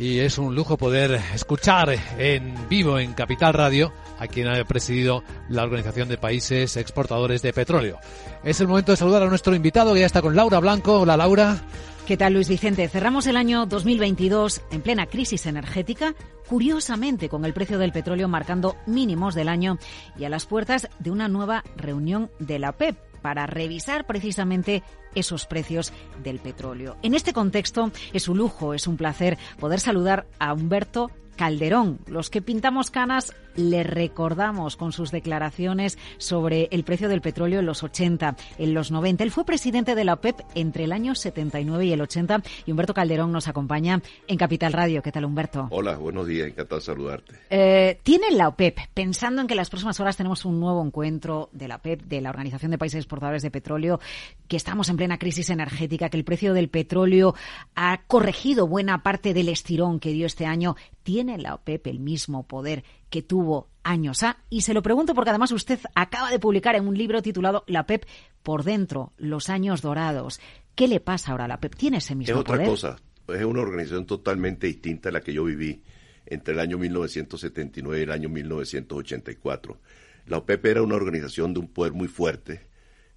Y 0.00 0.20
es 0.20 0.38
un 0.38 0.54
lujo 0.54 0.78
poder 0.78 1.20
escuchar 1.34 1.94
en 2.16 2.54
vivo 2.70 2.98
en 2.98 3.12
Capital 3.12 3.52
Radio 3.52 3.92
a 4.18 4.28
quien 4.28 4.48
ha 4.48 4.64
presidido 4.64 5.22
la 5.50 5.62
Organización 5.62 6.08
de 6.08 6.16
Países 6.16 6.78
Exportadores 6.78 7.42
de 7.42 7.52
Petróleo. 7.52 7.98
Es 8.42 8.62
el 8.62 8.68
momento 8.68 8.92
de 8.92 8.96
saludar 8.96 9.22
a 9.22 9.28
nuestro 9.28 9.54
invitado 9.54 9.92
que 9.92 10.00
ya 10.00 10.06
está 10.06 10.22
con 10.22 10.34
Laura 10.34 10.58
Blanco. 10.58 11.00
Hola 11.00 11.18
Laura. 11.18 11.60
¿Qué 12.06 12.16
tal, 12.16 12.32
Luis 12.32 12.48
Vicente? 12.48 12.88
Cerramos 12.88 13.26
el 13.26 13.36
año 13.36 13.66
2022 13.66 14.62
en 14.70 14.80
plena 14.80 15.04
crisis 15.04 15.44
energética, 15.44 16.14
curiosamente 16.48 17.28
con 17.28 17.44
el 17.44 17.52
precio 17.52 17.78
del 17.78 17.92
petróleo 17.92 18.26
marcando 18.26 18.76
mínimos 18.86 19.34
del 19.34 19.50
año 19.50 19.76
y 20.18 20.24
a 20.24 20.30
las 20.30 20.46
puertas 20.46 20.88
de 20.98 21.10
una 21.10 21.28
nueva 21.28 21.62
reunión 21.76 22.30
de 22.38 22.58
la 22.58 22.70
OPEP 22.70 22.96
para 23.20 23.46
revisar 23.46 24.06
precisamente 24.06 24.82
esos 25.14 25.46
precios 25.46 25.92
del 26.22 26.38
petróleo. 26.38 26.96
En 27.02 27.14
este 27.14 27.32
contexto 27.32 27.90
es 28.12 28.28
un 28.28 28.38
lujo, 28.38 28.74
es 28.74 28.86
un 28.86 28.96
placer 28.96 29.38
poder 29.58 29.80
saludar 29.80 30.26
a 30.38 30.52
Humberto 30.52 31.10
Calderón. 31.40 32.00
Los 32.06 32.28
que 32.28 32.42
pintamos 32.42 32.90
canas 32.90 33.34
le 33.56 33.82
recordamos 33.82 34.76
con 34.76 34.92
sus 34.92 35.10
declaraciones 35.10 35.98
sobre 36.18 36.68
el 36.70 36.84
precio 36.84 37.08
del 37.08 37.22
petróleo 37.22 37.60
en 37.60 37.66
los 37.66 37.82
80, 37.82 38.36
en 38.58 38.74
los 38.74 38.90
90. 38.90 39.24
Él 39.24 39.30
fue 39.30 39.46
presidente 39.46 39.94
de 39.94 40.04
la 40.04 40.12
OPEP 40.12 40.38
entre 40.54 40.84
el 40.84 40.92
año 40.92 41.14
79 41.14 41.86
y 41.86 41.92
el 41.92 42.00
80 42.02 42.42
y 42.66 42.70
Humberto 42.70 42.92
Calderón 42.92 43.32
nos 43.32 43.48
acompaña 43.48 44.02
en 44.26 44.36
Capital 44.36 44.74
Radio. 44.74 45.02
¿Qué 45.02 45.12
tal, 45.12 45.24
Humberto? 45.24 45.66
Hola, 45.70 45.96
buenos 45.96 46.26
días, 46.26 46.46
encantado 46.46 46.78
de 46.78 46.84
saludarte. 46.84 47.34
Eh, 47.48 47.98
¿Tiene 48.02 48.32
la 48.32 48.48
OPEP, 48.48 48.78
pensando 48.92 49.40
en 49.40 49.46
que 49.46 49.54
en 49.54 49.58
las 49.58 49.70
próximas 49.70 49.98
horas 49.98 50.18
tenemos 50.18 50.44
un 50.44 50.60
nuevo 50.60 50.84
encuentro 50.84 51.48
de 51.52 51.68
la 51.68 51.76
OPEP, 51.76 52.02
de 52.02 52.20
la 52.20 52.28
Organización 52.28 52.70
de 52.70 52.76
Países 52.76 52.98
Exportadores 52.98 53.42
de 53.42 53.50
Petróleo, 53.50 53.98
que 54.46 54.58
estamos 54.58 54.90
en 54.90 54.98
plena 54.98 55.18
crisis 55.18 55.48
energética, 55.48 56.10
que 56.10 56.18
el 56.18 56.24
precio 56.24 56.52
del 56.52 56.68
petróleo 56.68 57.34
ha 57.74 58.02
corregido 58.06 58.66
buena 58.66 59.02
parte 59.02 59.32
del 59.32 59.48
estirón 59.48 60.00
que 60.00 60.12
dio 60.12 60.26
este 60.26 60.44
año, 60.44 60.76
¿tiene 61.02 61.29
la 61.38 61.54
OPEP 61.54 61.86
el 61.86 62.00
mismo 62.00 62.46
poder 62.46 62.84
que 63.08 63.22
tuvo 63.22 63.68
años 63.82 64.22
A? 64.22 64.38
Y 64.48 64.62
se 64.62 64.74
lo 64.74 64.82
pregunto 64.82 65.14
porque 65.14 65.30
además 65.30 65.52
usted 65.52 65.78
acaba 65.94 66.30
de 66.30 66.38
publicar 66.38 66.76
en 66.76 66.86
un 66.86 66.96
libro 66.96 67.22
titulado 67.22 67.64
La 67.66 67.82
OPEP 67.82 68.04
por 68.42 68.64
dentro, 68.64 69.12
los 69.18 69.48
años 69.48 69.82
dorados. 69.82 70.40
¿Qué 70.74 70.88
le 70.88 71.00
pasa 71.00 71.32
ahora 71.32 71.44
a 71.44 71.48
la 71.48 71.54
OPEP? 71.56 71.74
¿Tiene 71.74 71.98
ese 71.98 72.14
mismo 72.14 72.44
poder? 72.44 72.62
Es 72.62 72.68
otra 72.68 72.92
cosa. 72.94 73.02
Es 73.28 73.44
una 73.44 73.60
organización 73.60 74.06
totalmente 74.06 74.66
distinta 74.66 75.08
a 75.08 75.12
la 75.12 75.20
que 75.20 75.32
yo 75.32 75.44
viví 75.44 75.82
entre 76.26 76.54
el 76.54 76.60
año 76.60 76.78
1979 76.78 78.00
y 78.00 78.02
el 78.02 78.10
año 78.10 78.28
1984. 78.28 79.78
La 80.26 80.38
OPEP 80.38 80.66
era 80.66 80.82
una 80.82 80.94
organización 80.94 81.52
de 81.52 81.60
un 81.60 81.68
poder 81.68 81.92
muy 81.92 82.08
fuerte, 82.08 82.68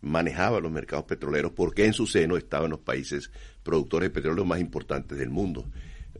manejaba 0.01 0.59
los 0.59 0.71
mercados 0.71 1.05
petroleros 1.05 1.51
porque 1.53 1.85
en 1.85 1.93
su 1.93 2.07
seno 2.07 2.37
estaban 2.37 2.71
los 2.71 2.79
países 2.79 3.31
productores 3.63 4.09
de 4.09 4.13
petróleo 4.13 4.45
más 4.45 4.59
importantes 4.59 5.17
del 5.17 5.29
mundo. 5.29 5.65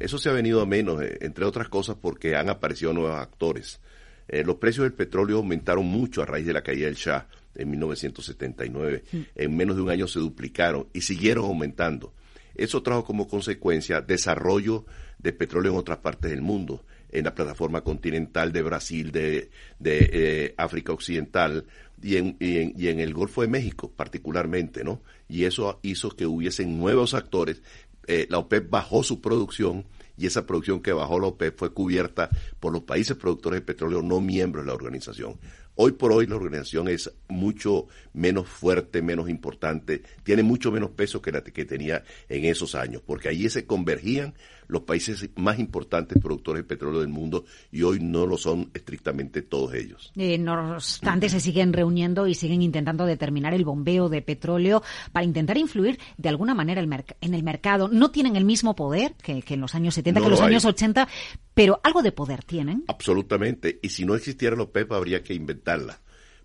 Eso 0.03 0.17
se 0.17 0.27
ha 0.27 0.33
venido 0.33 0.59
a 0.59 0.65
menos, 0.65 1.01
eh, 1.01 1.17
entre 1.21 1.45
otras 1.45 1.69
cosas 1.69 1.95
porque 1.95 2.35
han 2.35 2.49
aparecido 2.49 2.91
nuevos 2.91 3.17
actores. 3.17 3.79
Eh, 4.27 4.43
los 4.43 4.57
precios 4.57 4.83
del 4.83 4.91
petróleo 4.91 5.37
aumentaron 5.37 5.85
mucho 5.85 6.21
a 6.21 6.25
raíz 6.25 6.45
de 6.45 6.51
la 6.51 6.61
caída 6.61 6.87
del 6.87 6.95
Shah 6.95 7.25
en 7.55 7.69
1979. 7.69 9.03
En 9.33 9.55
menos 9.55 9.77
de 9.77 9.81
un 9.81 9.89
año 9.89 10.05
se 10.09 10.19
duplicaron 10.19 10.87
y 10.91 10.99
siguieron 10.99 11.45
aumentando. 11.45 12.11
Eso 12.53 12.83
trajo 12.83 13.05
como 13.05 13.29
consecuencia 13.29 14.01
desarrollo 14.01 14.85
de 15.19 15.31
petróleo 15.31 15.71
en 15.71 15.77
otras 15.77 15.99
partes 15.99 16.31
del 16.31 16.41
mundo, 16.41 16.83
en 17.09 17.23
la 17.23 17.33
plataforma 17.33 17.79
continental 17.79 18.51
de 18.51 18.61
Brasil, 18.61 19.09
de, 19.13 19.51
de 19.79 20.09
eh, 20.11 20.53
África 20.57 20.91
Occidental 20.91 21.65
y 22.01 22.17
en, 22.17 22.35
y, 22.41 22.57
en, 22.57 22.73
y 22.77 22.89
en 22.89 22.99
el 22.99 23.13
Golfo 23.13 23.41
de 23.41 23.47
México 23.47 23.89
particularmente, 23.89 24.83
¿no? 24.83 25.01
Y 25.29 25.45
eso 25.45 25.79
hizo 25.81 26.09
que 26.09 26.25
hubiesen 26.25 26.77
nuevos 26.77 27.13
actores. 27.13 27.61
Eh, 28.05 28.27
la 28.29 28.39
OPEP 28.39 28.69
bajó 28.69 29.01
su 29.03 29.21
producción 29.21 29.85
y 30.17 30.27
esa 30.27 30.45
producción 30.45 30.81
que 30.81 30.93
bajó 30.93 31.19
la 31.19 31.27
OPEP 31.27 31.57
fue 31.57 31.73
cubierta 31.73 32.29
por 32.59 32.73
los 32.73 32.83
países 32.83 33.17
productores 33.17 33.59
de 33.59 33.65
petróleo 33.65 34.01
no 34.01 34.21
miembros 34.21 34.63
de 34.63 34.67
la 34.67 34.75
organización. 34.75 35.39
Hoy 35.75 35.93
por 35.93 36.11
hoy 36.11 36.27
la 36.27 36.35
organización 36.35 36.87
es 36.87 37.11
mucho 37.27 37.87
menos 38.13 38.47
fuerte, 38.47 39.01
menos 39.01 39.27
importante, 39.27 40.03
tiene 40.23 40.43
mucho 40.43 40.71
menos 40.71 40.91
peso 40.91 41.19
que 41.19 41.31
la 41.31 41.43
que 41.43 41.65
tenía 41.65 42.03
en 42.29 42.45
esos 42.45 42.75
años, 42.75 43.01
porque 43.03 43.29
allí 43.29 43.49
se 43.49 43.65
convergían 43.65 44.35
los 44.73 44.81
países 44.81 45.29
más 45.35 45.59
importantes 45.59 46.21
productores 46.21 46.63
de 46.63 46.67
petróleo 46.67 46.99
del 46.99 47.09
mundo 47.09 47.45
y 47.71 47.83
hoy 47.83 47.99
no 48.01 48.25
lo 48.25 48.37
son 48.37 48.71
estrictamente 48.73 49.41
todos 49.43 49.73
ellos. 49.75 50.11
Eh, 50.15 50.37
no 50.37 50.75
obstante, 50.75 51.29
se 51.29 51.39
siguen 51.39 51.71
reuniendo 51.71 52.27
y 52.27 52.33
siguen 52.33 52.61
intentando 52.61 53.05
determinar 53.05 53.53
el 53.53 53.63
bombeo 53.63 54.09
de 54.09 54.21
petróleo 54.21 54.83
para 55.11 55.25
intentar 55.25 55.57
influir 55.57 55.99
de 56.17 56.29
alguna 56.29 56.53
manera 56.55 56.81
el 56.81 56.89
en 57.21 57.33
el 57.33 57.43
mercado. 57.43 57.87
No 57.87 58.11
tienen 58.11 58.35
el 58.35 58.45
mismo 58.45 58.75
poder 58.75 59.13
que, 59.21 59.41
que 59.41 59.53
en 59.53 59.61
los 59.61 59.75
años 59.75 59.93
70, 59.93 60.19
No 60.19 60.23
que 60.23 60.27
en 60.27 60.31
los 60.31 60.39
lo 60.39 60.45
hay. 60.45 60.51
años 60.51 60.65
80, 60.65 61.07
pero 61.53 61.79
algo 61.83 62.01
de 62.01 62.11
poder 62.11 62.43
tienen. 62.43 62.83
Absolutamente. 62.87 63.79
Y 63.81 63.89
si 63.89 64.05
no 64.05 64.15
existiera 64.15 64.55
la 64.55 64.63
OPEP 64.63 64.91
habría 64.91 65.23
que 65.23 65.33
inventarla. 65.33 65.99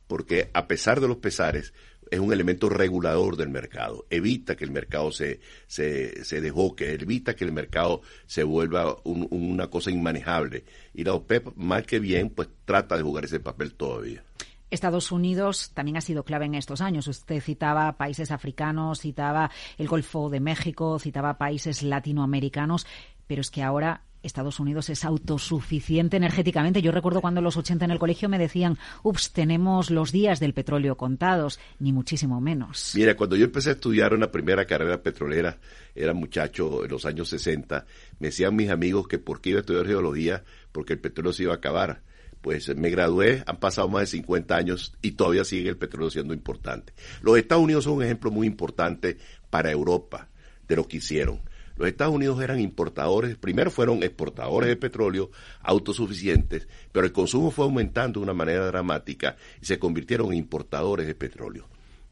Porque 0.07 0.51
a 0.55 0.67
pesar 0.69 1.01
de 1.01 1.09
los 1.09 1.19
pesares, 1.19 1.75
es 2.11 2.21
un 2.21 2.33
elemento 2.33 2.69
regulador 2.69 3.37
del 3.37 3.49
mercado. 3.49 4.07
Evita 4.11 4.57
que 4.57 4.65
el 4.65 4.71
mercado 4.71 5.11
se, 5.13 5.41
se, 5.67 6.25
se 6.25 6.41
desboque, 6.41 6.93
evita 6.93 7.35
que 7.35 7.45
el 7.45 7.53
mercado 7.53 8.03
se 8.27 8.43
vuelva 8.45 8.97
un- 9.05 9.29
una 9.31 9.69
cosa 9.69 9.91
inmanejable. 9.91 10.65
Y 10.95 11.05
la 11.05 11.15
OPEP, 11.15 11.55
mal 11.57 11.85
que 11.87 11.99
bien, 11.99 12.31
pues 12.31 12.49
trata 12.65 12.97
de 12.97 13.03
jugar 13.03 13.25
ese 13.25 13.41
papel 13.41 13.75
todavía. 13.75 14.23
Estados 14.71 15.13
Unidos 15.13 15.71
también 15.73 15.97
ha 15.97 16.03
sido 16.03 16.25
clave 16.25 16.45
en 16.45 16.55
estos 16.55 16.83
años. 16.83 17.07
Usted 17.09 17.41
citaba 17.41 17.97
países 17.97 18.31
africanos, 18.31 19.01
citaba 19.01 19.51
el 19.79 19.89
Golfo 19.89 20.29
de 20.29 20.41
México, 20.41 20.99
citaba 20.99 21.39
países 21.39 21.83
latinoamericanos, 21.83 22.87
pero 23.27 23.41
es 23.41 23.51
que 23.51 23.63
ahora 23.63 24.03
Estados 24.23 24.61
Unidos 24.61 24.91
es 24.91 25.05
autosuficiente 25.05 26.17
energéticamente. 26.17 26.83
Yo 26.83 26.93
recuerdo 26.93 27.21
cuando 27.21 27.39
en 27.39 27.45
los 27.45 27.57
80 27.57 27.85
en 27.85 27.91
el 27.91 27.99
colegio 27.99 28.29
me 28.29 28.39
decían, 28.39 28.79
ups, 29.03 29.33
tenemos 29.33 29.91
los 29.91 30.13
días 30.13 30.41
del 30.41 30.55
petróleo 30.55 30.97
contados, 30.97 31.61
ni 31.79 31.93
muchísimo 31.93 32.41
menos. 32.41 32.93
Mira, 32.95 33.17
cuando 33.17 33.37
yo 33.37 33.45
empecé 33.45 33.71
a 33.71 33.73
estudiar 33.73 34.15
una 34.15 34.31
primera 34.31 34.65
carrera 34.65 35.03
petrolera, 35.03 35.59
era 35.95 36.15
muchacho 36.15 36.85
en 36.85 36.91
los 36.91 37.05
años 37.05 37.29
60, 37.29 37.87
me 38.19 38.29
decían 38.29 38.57
mis 38.57 38.71
amigos 38.71 39.09
que 39.09 39.19
por 39.19 39.41
qué 39.41 39.51
iba 39.51 39.59
a 39.59 39.61
estudiar 39.61 39.87
geología, 39.87 40.45
porque 40.73 40.95
el 40.95 41.01
petróleo 41.01 41.33
se 41.33 41.45
iba 41.45 41.53
a 41.53 41.57
acabar. 41.57 42.03
Pues 42.41 42.75
me 42.77 42.91
gradué, 42.91 43.43
han 43.47 43.59
pasado 43.59 43.89
más 43.89 44.03
de 44.03 44.07
50 44.19 44.57
años 44.57 44.95
y 45.03 45.13
todavía 45.13 45.45
sigue 45.45 45.71
el 45.71 45.77
petróleo 45.77 46.09
siendo 46.09 46.35
importante. 46.35 46.93
Los 47.21 47.37
Estados 47.37 47.65
Unidos 47.65 47.85
son 47.85 47.95
un 47.95 48.05
ejemplo 48.05 48.31
muy 48.31 48.47
importante 48.47 49.19
para 49.51 49.73
Europa 49.73 50.29
de 50.69 50.77
lo 50.77 50.87
que 50.87 50.99
hicieron. 50.99 51.41
Los 51.79 51.87
Estados 51.87 52.13
Unidos 52.13 52.43
eran 52.43 52.59
importadores, 52.59 53.37
primero 53.37 53.71
fueron 53.71 54.03
exportadores 54.03 54.69
de 54.69 54.75
petróleo 54.75 55.31
autosuficientes, 55.63 56.67
pero 56.91 57.07
el 57.07 57.13
consumo 57.13 57.53
fue 57.53 57.67
aumentando 57.67 58.19
de 58.19 58.25
una 58.25 58.35
manera 58.35 58.67
dramática 58.67 59.37
y 59.63 59.67
se 59.67 59.79
convirtieron 59.79 60.33
en 60.33 60.39
importadores 60.39 61.07
de 61.07 61.15
petróleo. 61.15 61.69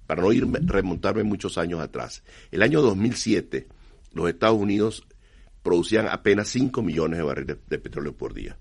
Para 0.06 0.22
no 0.22 0.32
ir 0.32 0.46
remontarme 0.66 1.24
muchos 1.24 1.58
años 1.58 1.80
atrás, 1.80 2.22
el 2.52 2.62
año 2.62 2.80
2007 2.80 3.66
los 4.12 4.28
Estados 4.28 4.56
Unidos 4.56 5.04
producían 5.64 6.06
apenas 6.06 6.48
5 6.50 6.80
millones 6.80 7.18
de 7.18 7.24
barriles 7.24 7.56
de 7.68 7.78
petróleo 7.78 8.16
por 8.16 8.34
día 8.34 8.56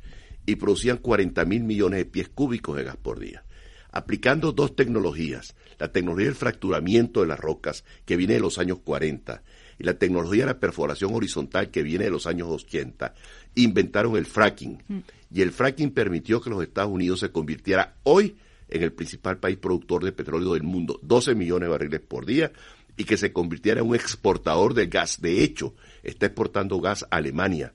y 0.47 0.55
producían 0.55 0.97
40 0.97 1.45
mil 1.45 1.63
millones 1.63 1.99
de 1.99 2.05
pies 2.05 2.29
cúbicos 2.29 2.75
de 2.75 2.83
gas 2.83 2.97
por 2.97 3.19
día. 3.19 3.43
Aplicando 3.91 4.51
dos 4.53 4.75
tecnologías, 4.75 5.55
la 5.77 5.91
tecnología 5.91 6.25
del 6.25 6.35
fracturamiento 6.35 7.21
de 7.21 7.27
las 7.27 7.39
rocas, 7.39 7.85
que 8.05 8.17
viene 8.17 8.33
de 8.33 8.39
los 8.39 8.57
años 8.57 8.79
40, 8.83 9.43
y 9.77 9.83
la 9.83 9.95
tecnología 9.95 10.43
de 10.43 10.53
la 10.53 10.59
perforación 10.59 11.13
horizontal, 11.13 11.69
que 11.69 11.83
viene 11.83 12.05
de 12.05 12.11
los 12.11 12.27
años 12.27 12.49
80, 12.49 13.13
inventaron 13.55 14.15
el 14.15 14.25
fracking. 14.25 14.83
Mm. 14.87 14.97
Y 15.33 15.41
el 15.41 15.51
fracking 15.51 15.91
permitió 15.91 16.41
que 16.41 16.49
los 16.49 16.63
Estados 16.63 16.91
Unidos 16.91 17.19
se 17.19 17.31
convirtiera 17.31 17.95
hoy 18.03 18.35
en 18.69 18.83
el 18.83 18.93
principal 18.93 19.37
país 19.37 19.57
productor 19.57 20.03
de 20.03 20.11
petróleo 20.11 20.53
del 20.53 20.63
mundo, 20.63 20.99
12 21.03 21.35
millones 21.35 21.67
de 21.67 21.71
barriles 21.71 21.99
por 22.01 22.25
día, 22.25 22.51
y 22.97 23.03
que 23.03 23.17
se 23.17 23.33
convirtiera 23.33 23.81
en 23.81 23.87
un 23.87 23.95
exportador 23.95 24.73
de 24.73 24.87
gas. 24.87 25.21
De 25.21 25.43
hecho, 25.43 25.75
está 26.03 26.27
exportando 26.27 26.79
gas 26.79 27.03
a 27.03 27.17
Alemania 27.17 27.73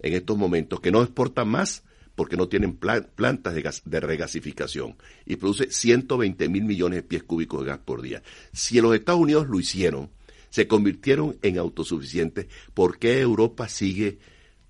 en 0.00 0.14
estos 0.14 0.38
momentos, 0.38 0.80
que 0.80 0.92
no 0.92 1.02
exporta 1.02 1.44
más 1.44 1.82
porque 2.14 2.36
no 2.36 2.48
tienen 2.48 2.76
plantas 2.76 3.54
de, 3.54 3.62
gas, 3.62 3.82
de 3.84 4.00
regasificación 4.00 4.96
y 5.24 5.36
produce 5.36 5.70
120 5.70 6.48
mil 6.48 6.64
millones 6.64 6.96
de 6.96 7.02
pies 7.04 7.22
cúbicos 7.22 7.60
de 7.60 7.66
gas 7.66 7.78
por 7.78 8.02
día. 8.02 8.22
Si 8.52 8.80
los 8.80 8.94
Estados 8.94 9.20
Unidos 9.20 9.48
lo 9.48 9.60
hicieron, 9.60 10.10
se 10.50 10.66
convirtieron 10.66 11.36
en 11.42 11.58
autosuficientes, 11.58 12.46
¿por 12.74 12.98
qué 12.98 13.20
Europa 13.20 13.68
sigue 13.68 14.18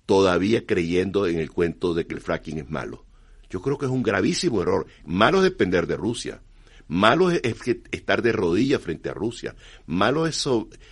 todavía 0.05 0.65
creyendo 0.65 1.27
en 1.27 1.39
el 1.39 1.51
cuento 1.51 1.93
de 1.93 2.05
que 2.05 2.15
el 2.15 2.21
fracking 2.21 2.59
es 2.59 2.69
malo? 2.69 3.05
Yo 3.49 3.61
creo 3.61 3.77
que 3.77 3.85
es 3.85 3.91
un 3.91 4.03
gravísimo 4.03 4.61
error. 4.61 4.85
Malo 5.05 5.39
es 5.39 5.43
depender 5.43 5.87
de 5.87 5.97
Rusia. 5.97 6.41
Malo 6.87 7.29
es, 7.29 7.41
estar 7.91 8.21
de 8.21 8.31
rodillas 8.31 8.81
frente 8.81 9.09
a 9.09 9.13
Rusia. 9.13 9.55
Malo 9.85 10.25
es 10.25 10.43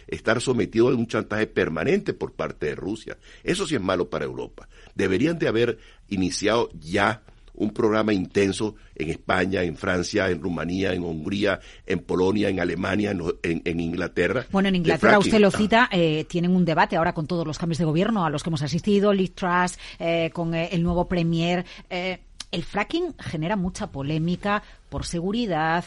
estar 0.07 0.41
sometido 0.41 0.89
a 0.89 0.95
un 0.95 1.07
chantaje 1.07 1.47
permanente 1.47 2.13
por 2.13 2.33
parte 2.33 2.67
de 2.67 2.75
Rusia. 2.75 3.17
Eso 3.43 3.65
sí 3.65 3.75
es 3.75 3.81
malo 3.81 4.09
para 4.09 4.25
Europa. 4.25 4.69
Deberían 4.93 5.39
de 5.39 5.47
haber 5.47 5.79
iniciado 6.07 6.69
ya 6.79 7.23
un 7.57 7.71
programa 7.71 8.13
intenso 8.13 8.75
en 8.95 9.09
España, 9.09 9.63
en 9.63 9.75
Francia, 9.75 10.29
en 10.29 10.41
Rumanía, 10.41 10.93
en 10.93 11.03
Hungría, 11.03 11.59
en 11.85 11.99
Polonia, 11.99 12.49
en 12.49 12.59
Alemania, 12.59 13.11
en, 13.11 13.79
Inglaterra. 13.79 14.45
Bueno, 14.51 14.69
en 14.69 14.75
Inglaterra 14.75 15.19
usted 15.19 15.39
lo 15.39 15.51
cita, 15.51 15.89
eh, 15.91 16.25
tienen 16.25 16.55
un 16.55 16.65
debate 16.65 16.95
ahora 16.95 17.13
con 17.13 17.27
todos 17.27 17.45
los 17.45 17.57
cambios 17.57 17.79
de 17.79 17.85
gobierno 17.85 18.25
a 18.25 18.29
los 18.29 18.43
que 18.43 18.49
hemos 18.49 18.61
asistido, 18.61 19.13
Liz 19.13 19.33
Truss, 19.33 19.77
eh, 19.99 20.29
con 20.33 20.53
eh, 20.53 20.69
el 20.71 20.83
nuevo 20.83 21.07
Premier. 21.07 21.65
el 21.89 22.63
fracking 22.63 23.15
genera 23.19 23.55
mucha 23.55 23.87
polémica 23.87 24.63
por 24.89 25.05
seguridad, 25.05 25.83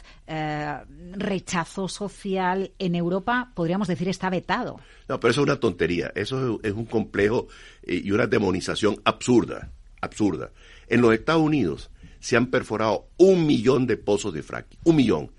rechazo 1.13 1.89
social. 1.89 2.73
En 2.79 2.95
Europa, 2.95 3.51
podríamos 3.55 3.89
decir, 3.89 4.09
está 4.09 4.29
vetado. 4.29 4.79
No, 5.09 5.19
pero 5.19 5.31
eso 5.31 5.41
es 5.41 5.47
una 5.47 5.59
tontería. 5.59 6.13
Eso 6.15 6.61
es 6.63 6.73
un 6.73 6.85
complejo 6.85 7.49
y 7.87 8.11
una 8.11 8.27
demonización 8.27 9.01
absurda, 9.05 9.71
absurda. 10.03 10.51
En 10.91 11.01
los 11.01 11.15
Estados 11.15 11.41
Unidos 11.41 11.89
se 12.19 12.37
han 12.37 12.49
perforado 12.49 13.09
un 13.17 13.47
millón 13.47 13.87
de 13.87 13.97
pozos 13.97 14.35
de 14.35 14.43
fracking. 14.43 14.81
Un 14.85 14.97
millón. 14.97 15.31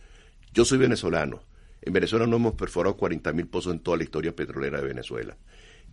Yo 0.53 0.63
soy 0.63 0.77
venezolano. 0.77 1.43
En 1.81 1.91
Venezuela 1.91 2.25
no 2.25 2.37
hemos 2.37 2.53
perforado 2.53 2.95
40 2.95 3.33
mil 3.33 3.47
pozos 3.47 3.73
en 3.73 3.79
toda 3.81 3.97
la 3.97 4.03
historia 4.03 4.33
petrolera 4.33 4.79
de 4.79 4.87
Venezuela. 4.87 5.37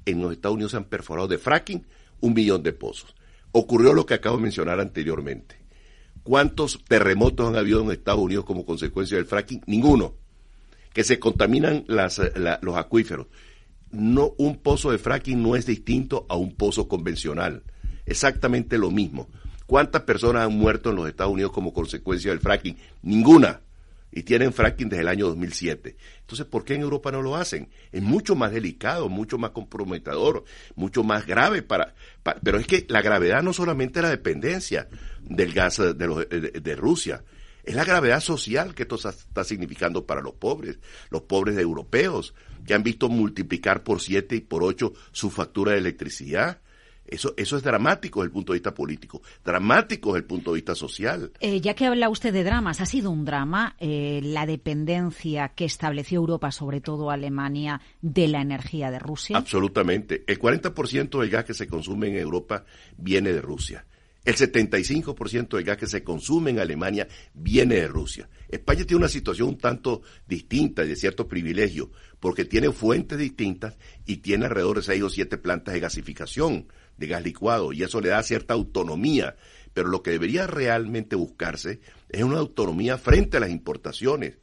En 0.06 0.22
los 0.22 0.32
Estados 0.32 0.54
Unidos 0.54 0.70
se 0.70 0.76
han 0.76 0.84
perforado 0.84 1.26
de 1.26 1.38
fracking 1.38 1.84
un 2.20 2.34
millón 2.34 2.62
de 2.62 2.72
pozos. 2.72 3.16
Ocurrió 3.50 3.92
lo 3.94 4.06
que 4.06 4.14
acabo 4.14 4.36
de 4.36 4.44
mencionar 4.44 4.78
anteriormente. 4.78 5.56
¿Cuántos 6.22 6.84
terremotos 6.84 7.48
han 7.48 7.56
habido 7.56 7.82
en 7.82 7.90
Estados 7.90 8.20
Unidos 8.20 8.44
como 8.44 8.64
consecuencia 8.64 9.16
del 9.16 9.26
fracking? 9.26 9.62
Ninguno. 9.66 10.14
Que 10.92 11.02
se 11.02 11.18
contaminan 11.18 11.84
los 11.88 12.76
acuíferos. 12.76 13.26
No, 13.90 14.34
un 14.38 14.58
pozo 14.58 14.92
de 14.92 14.98
fracking 14.98 15.42
no 15.42 15.56
es 15.56 15.66
distinto 15.66 16.26
a 16.28 16.36
un 16.36 16.54
pozo 16.54 16.86
convencional. 16.86 17.64
Exactamente 18.06 18.78
lo 18.78 18.90
mismo. 18.90 19.28
¿Cuántas 19.68 20.00
personas 20.04 20.46
han 20.46 20.54
muerto 20.54 20.88
en 20.88 20.96
los 20.96 21.06
Estados 21.06 21.34
Unidos 21.34 21.52
como 21.52 21.74
consecuencia 21.74 22.30
del 22.30 22.40
fracking? 22.40 22.74
Ninguna. 23.02 23.60
Y 24.10 24.22
tienen 24.22 24.54
fracking 24.54 24.88
desde 24.88 25.02
el 25.02 25.08
año 25.08 25.26
2007. 25.26 25.94
Entonces, 26.20 26.46
¿por 26.46 26.64
qué 26.64 26.76
en 26.76 26.80
Europa 26.80 27.12
no 27.12 27.20
lo 27.20 27.36
hacen? 27.36 27.68
Es 27.92 28.00
mucho 28.00 28.34
más 28.34 28.50
delicado, 28.50 29.10
mucho 29.10 29.36
más 29.36 29.50
comprometedor, 29.50 30.44
mucho 30.74 31.04
más 31.04 31.26
grave 31.26 31.60
para, 31.60 31.94
pero 32.42 32.58
es 32.58 32.66
que 32.66 32.86
la 32.88 33.02
gravedad 33.02 33.42
no 33.42 33.52
solamente 33.52 33.98
es 33.98 34.04
la 34.04 34.08
dependencia 34.08 34.88
del 35.20 35.52
gas 35.52 35.76
de, 35.76 35.92
de, 35.92 36.74
Rusia, 36.74 37.22
es 37.62 37.74
la 37.74 37.84
gravedad 37.84 38.20
social 38.20 38.74
que 38.74 38.84
esto 38.84 38.96
está 38.96 39.44
significando 39.44 40.06
para 40.06 40.22
los 40.22 40.32
pobres, 40.32 40.78
los 41.10 41.24
pobres 41.24 41.58
europeos, 41.58 42.32
que 42.66 42.72
han 42.72 42.82
visto 42.82 43.10
multiplicar 43.10 43.82
por 43.82 44.00
siete 44.00 44.34
y 44.34 44.40
por 44.40 44.62
ocho 44.62 44.94
su 45.12 45.28
factura 45.28 45.72
de 45.72 45.78
electricidad, 45.78 46.62
eso, 47.08 47.34
eso 47.36 47.56
es 47.56 47.62
dramático 47.62 48.20
desde 48.20 48.28
el 48.28 48.32
punto 48.32 48.52
de 48.52 48.58
vista 48.58 48.74
político, 48.74 49.22
dramático 49.44 50.10
desde 50.10 50.18
el 50.20 50.24
punto 50.24 50.52
de 50.52 50.56
vista 50.56 50.74
social. 50.74 51.32
Eh, 51.40 51.60
ya 51.60 51.74
que 51.74 51.86
habla 51.86 52.08
usted 52.08 52.32
de 52.32 52.44
dramas, 52.44 52.80
¿ha 52.80 52.86
sido 52.86 53.10
un 53.10 53.24
drama 53.24 53.76
eh, 53.78 54.20
la 54.22 54.46
dependencia 54.46 55.48
que 55.50 55.64
estableció 55.64 56.18
Europa, 56.18 56.52
sobre 56.52 56.80
todo 56.80 57.10
Alemania, 57.10 57.80
de 58.02 58.28
la 58.28 58.40
energía 58.40 58.90
de 58.90 58.98
Rusia? 58.98 59.36
Absolutamente. 59.36 60.24
El 60.26 60.38
40% 60.38 61.20
del 61.20 61.30
gas 61.30 61.44
que 61.44 61.54
se 61.54 61.66
consume 61.66 62.08
en 62.08 62.16
Europa 62.16 62.64
viene 62.96 63.32
de 63.32 63.40
Rusia. 63.40 63.84
El 64.24 64.36
75% 64.36 65.56
del 65.56 65.64
gas 65.64 65.78
que 65.78 65.86
se 65.86 66.04
consume 66.04 66.50
en 66.50 66.58
Alemania 66.58 67.08
viene 67.32 67.76
de 67.76 67.88
Rusia. 67.88 68.28
España 68.48 68.84
tiene 68.84 68.98
una 68.98 69.08
situación 69.08 69.48
un 69.48 69.56
tanto 69.58 70.02
distinta 70.26 70.84
y 70.84 70.88
de 70.88 70.96
cierto 70.96 71.28
privilegio, 71.28 71.90
porque 72.20 72.44
tiene 72.44 72.70
fuentes 72.72 73.18
distintas 73.18 73.78
y 74.04 74.18
tiene 74.18 74.44
alrededor 74.44 74.76
de 74.76 74.82
seis 74.82 75.02
o 75.02 75.08
siete 75.08 75.38
plantas 75.38 75.72
de 75.72 75.80
gasificación 75.80 76.66
de 76.98 77.06
gas 77.06 77.22
licuado 77.22 77.72
y 77.72 77.82
eso 77.82 78.00
le 78.00 78.10
da 78.10 78.22
cierta 78.22 78.54
autonomía. 78.54 79.36
Pero 79.72 79.88
lo 79.88 80.02
que 80.02 80.10
debería 80.10 80.46
realmente 80.46 81.16
buscarse 81.16 81.80
es 82.08 82.22
una 82.22 82.38
autonomía 82.38 82.98
frente 82.98 83.36
a 83.36 83.40
las 83.40 83.50
importaciones 83.50 84.38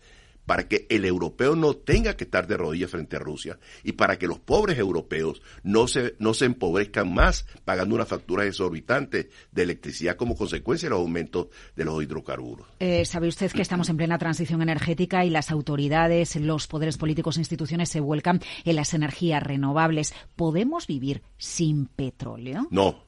para 0.46 0.68
que 0.68 0.86
el 0.90 1.06
europeo 1.06 1.56
no 1.56 1.74
tenga 1.74 2.16
que 2.16 2.26
estar 2.26 2.48
de 2.48 2.58
rodillas 2.58 2.92
frente 2.92 3.16
a 3.16 3.20
Rusia 3.20 3.60
y 3.84 3.94
para 3.94 4.18
que 4.18 4.28
los 4.28 4.40
pobres 4.40 4.78
europeos 4.78 5.42
no 5.64 5.88
se, 5.88 6.16
no 6.20 6.34
se 6.34 6.46
empobrezcan 6.46 7.14
más 7.14 7.46
pagando 7.66 7.96
una 7.96 8.06
factura 8.06 8.46
exorbitante 8.46 9.30
de 9.52 9.64
electricidad 9.64 10.16
como 10.16 10.36
consecuencia 10.36 10.88
de 10.88 10.92
los 10.92 11.00
aumentos 11.00 11.48
de 11.76 11.86
los 11.86 12.02
hidrocarburos. 12.04 12.68
Eh, 12.80 13.06
¿Sabe 13.06 13.28
usted 13.28 13.52
que 13.52 13.62
estamos 13.62 13.90
en 13.90 13.98
plena 13.98 14.18
transición 14.18 14.62
energética 14.62 15.26
y 15.26 15.30
las 15.30 15.52
autoridades, 15.52 16.36
los 16.36 16.68
poderes 16.68 16.98
políticos 16.98 17.38
e 17.38 17.42
instituciones 17.42 17.90
se 17.90 18.00
vuelcan 18.00 18.42
en 18.64 18.76
las 18.76 18.94
energías 18.94 19.42
renovables? 19.42 20.14
¿Podemos 20.36 20.88
vivir 20.88 21.24
sin 21.38 21.88
petróleo? 21.88 22.68
No, 22.70 23.06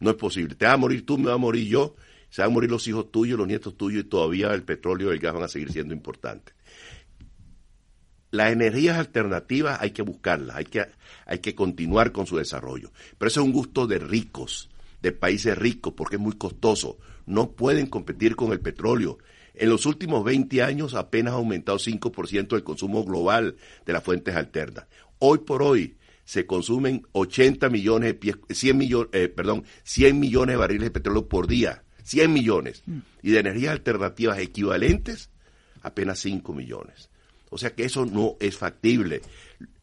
no 0.00 0.10
es 0.10 0.16
posible. 0.16 0.54
Te 0.54 0.66
vas 0.66 0.74
a 0.74 0.78
morir 0.78 1.06
tú, 1.06 1.18
me 1.18 1.28
va 1.28 1.34
a 1.34 1.38
morir 1.38 1.66
yo, 1.66 1.96
se 2.28 2.42
van 2.42 2.50
a 2.50 2.54
morir 2.54 2.70
los 2.70 2.86
hijos 2.88 3.10
tuyos, 3.10 3.38
los 3.38 3.46
nietos 3.46 3.76
tuyos 3.76 4.04
y 4.04 4.08
todavía 4.08 4.52
el 4.52 4.62
petróleo 4.62 5.10
y 5.10 5.14
el 5.14 5.20
gas 5.20 5.34
van 5.34 5.44
a 5.44 5.48
seguir 5.48 5.72
siendo 5.72 5.94
importantes 5.94 6.55
las 8.36 8.52
energías 8.52 8.98
alternativas 8.98 9.78
hay 9.80 9.90
que 9.90 10.02
buscarlas, 10.02 10.56
hay 10.56 10.64
que, 10.64 10.86
hay 11.26 11.38
que 11.38 11.54
continuar 11.54 12.12
con 12.12 12.26
su 12.26 12.36
desarrollo. 12.36 12.92
Pero 13.18 13.28
eso 13.28 13.40
es 13.40 13.46
un 13.46 13.52
gusto 13.52 13.86
de 13.86 13.98
ricos, 13.98 14.70
de 15.02 15.12
países 15.12 15.56
ricos, 15.56 15.94
porque 15.96 16.16
es 16.16 16.22
muy 16.22 16.34
costoso. 16.34 16.98
No 17.26 17.52
pueden 17.52 17.86
competir 17.86 18.36
con 18.36 18.52
el 18.52 18.60
petróleo. 18.60 19.18
En 19.54 19.70
los 19.70 19.86
últimos 19.86 20.22
20 20.24 20.62
años 20.62 20.94
apenas 20.94 21.32
ha 21.32 21.36
aumentado 21.36 21.78
5% 21.78 22.56
el 22.56 22.62
consumo 22.62 23.04
global 23.04 23.56
de 23.84 23.92
las 23.92 24.04
fuentes 24.04 24.36
alternas. 24.36 24.86
Hoy 25.18 25.38
por 25.38 25.62
hoy 25.62 25.96
se 26.24 26.44
consumen 26.44 27.06
80 27.12 27.70
millones 27.70 28.08
de 28.08 28.14
pies, 28.14 28.36
100 28.50 28.76
millones, 28.76 29.08
eh, 29.12 29.28
perdón, 29.28 29.64
100 29.84 30.18
millones 30.20 30.54
de 30.54 30.58
barriles 30.58 30.84
de 30.84 30.90
petróleo 30.90 31.28
por 31.28 31.46
día. 31.46 31.84
100 32.02 32.32
millones. 32.32 32.82
Mm. 32.86 32.98
Y 33.22 33.30
de 33.30 33.38
energías 33.38 33.72
alternativas 33.72 34.38
equivalentes, 34.38 35.30
apenas 35.82 36.18
5 36.20 36.52
millones. 36.52 37.08
O 37.56 37.58
sea 37.58 37.74
que 37.74 37.86
eso 37.86 38.04
no 38.04 38.36
es 38.38 38.58
factible. 38.58 39.22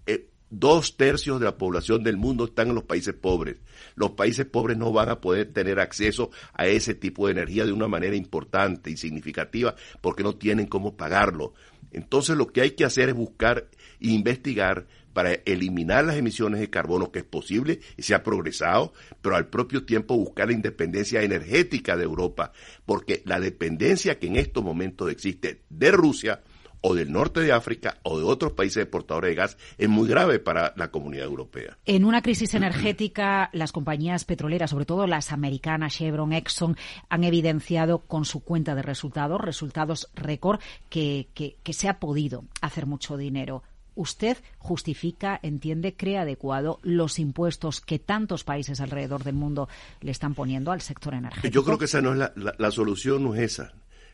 Eh, 0.06 0.30
Dos 0.52 0.98
tercios 0.98 1.40
de 1.40 1.46
la 1.46 1.58
población 1.58 2.04
del 2.04 2.18
mundo 2.18 2.46
están 2.46 2.70
en 2.70 2.76
los 2.76 2.84
países 2.84 3.16
pobres. 3.16 3.56
Los 3.96 4.12
países 4.12 4.46
pobres 4.46 4.78
no 4.78 4.92
van 4.92 5.10
a 5.10 5.20
poder 5.20 5.52
tener 5.52 5.80
acceso 5.80 6.30
a 6.54 6.68
ese 6.68 6.94
tipo 6.94 7.26
de 7.26 7.32
energía 7.32 7.66
de 7.66 7.72
una 7.72 7.88
manera 7.88 8.16
importante 8.16 8.92
y 8.92 8.98
significativa 8.98 9.74
porque 10.02 10.22
no 10.22 10.36
tienen 10.36 10.68
cómo 10.68 10.96
pagarlo. 10.96 11.56
Entonces 11.92 12.38
lo 12.38 12.46
que 12.46 12.62
hay 12.62 12.72
que 12.72 12.86
hacer 12.86 13.10
es 13.10 13.16
buscar 13.16 13.68
e 14.00 14.10
investigar 14.10 14.86
para 15.12 15.34
eliminar 15.34 16.06
las 16.06 16.18
emisiones 16.18 16.60
de 16.60 16.70
carbono, 16.70 17.12
que 17.12 17.20
es 17.20 17.26
posible 17.26 17.80
y 17.98 18.04
se 18.04 18.14
ha 18.14 18.22
progresado, 18.22 18.94
pero 19.24 19.36
al 19.36 19.48
propio 19.48 19.86
tiempo 19.86 20.16
buscar 20.16 20.50
la 20.50 20.54
independencia 20.54 21.24
energética 21.24 21.98
de 21.98 22.04
Europa, 22.04 22.52
porque 22.86 23.24
la 23.26 23.40
dependencia 23.40 24.20
que 24.20 24.28
en 24.28 24.36
estos 24.36 24.64
momentos 24.64 25.10
existe 25.12 25.64
de 25.72 25.92
Rusia 25.92 26.44
o 26.84 26.94
del 26.94 27.12
norte 27.12 27.40
de 27.40 27.52
África 27.52 27.98
o 28.04 28.20
de 28.20 28.26
otros 28.26 28.54
países 28.54 28.84
exportadores 28.84 29.32
de 29.32 29.36
gas 29.36 29.58
es 29.78 29.90
muy 29.90 30.08
grave 30.08 30.40
para 30.40 30.74
la 30.76 30.92
comunidad 30.92 31.26
europea. 31.26 31.78
En 31.86 32.06
una 32.06 32.22
crisis 32.22 32.54
energética, 32.54 33.50
las 33.54 33.72
compañías 33.72 34.26
petroleras, 34.26 34.70
sobre 34.70 34.86
todo 34.86 35.08
las 35.08 35.32
americanas, 35.32 35.96
Chevron, 35.96 36.34
Exxon, 36.34 36.78
han 37.10 37.24
evidenciado 37.24 38.00
con 38.00 38.26
su 38.26 38.42
cuenta 38.42 38.76
de 38.76 38.82
resultados, 38.82 39.40
resultados 39.40 40.10
récord, 40.14 40.60
que, 40.90 41.30
que, 41.34 41.56
que 41.64 41.74
se 41.74 41.88
ha 41.88 42.00
podido 42.00 42.44
hacer 42.62 42.86
mucho 42.86 43.18
dinero 43.18 43.64
usted 43.96 44.38
justifica, 44.58 45.40
entiende, 45.44 45.96
cree 45.96 46.18
adecuado 46.18 46.80
los 46.82 47.20
impuestos 47.20 47.80
que 47.80 48.00
tantos 48.00 48.44
países 48.44 48.82
alrededor 48.82 49.24
del 49.24 49.36
mundo 49.36 49.70
le 50.02 50.12
están 50.12 50.34
poniendo 50.34 50.72
al 50.72 50.82
sector 50.82 51.14
energético? 51.14 51.54
Yo 51.54 51.64
creo 51.64 51.78
que 51.78 51.86
esa 51.86 52.02
no 52.02 52.12
es 52.12 52.18
la, 52.18 52.34
la 52.36 52.72
solución, 52.72 53.24
no 53.24 53.36
es 53.36 53.42
esa. 53.42 53.74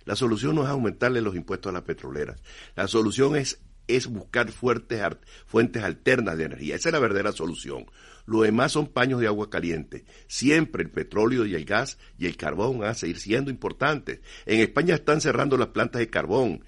La 0.09 0.15
solución 0.15 0.55
no 0.55 0.63
es 0.63 0.69
aumentarle 0.69 1.21
los 1.21 1.35
impuestos 1.35 1.69
a 1.69 1.73
las 1.73 1.83
petroleras. 1.83 2.41
La 2.75 2.87
solución 2.87 3.35
es, 3.35 3.61
es 3.87 4.07
buscar 4.07 4.49
fuertes, 4.49 5.03
fuentes 5.45 5.83
alternas 5.83 6.35
de 6.35 6.45
energía. 6.45 6.73
Esa 6.73 6.89
es 6.89 6.93
la 6.93 6.97
verdadera 6.97 7.31
solución. 7.31 7.85
Lo 8.25 8.41
demás 8.41 8.71
son 8.71 8.87
paños 8.87 9.19
de 9.19 9.27
agua 9.27 9.51
caliente. 9.51 10.05
Siempre 10.25 10.81
el 10.81 10.89
petróleo 10.89 11.45
y 11.45 11.53
el 11.53 11.63
gas 11.63 11.99
y 12.17 12.25
el 12.25 12.37
carbón 12.37 12.79
van 12.79 12.89
a 12.89 12.93
seguir 12.95 13.19
siendo 13.19 13.51
importantes. 13.51 14.21
En 14.47 14.61
España 14.61 14.95
están 14.95 15.21
cerrando 15.21 15.57
las 15.57 15.67
plantas 15.67 15.99
de 15.99 16.09
carbón. 16.09 16.63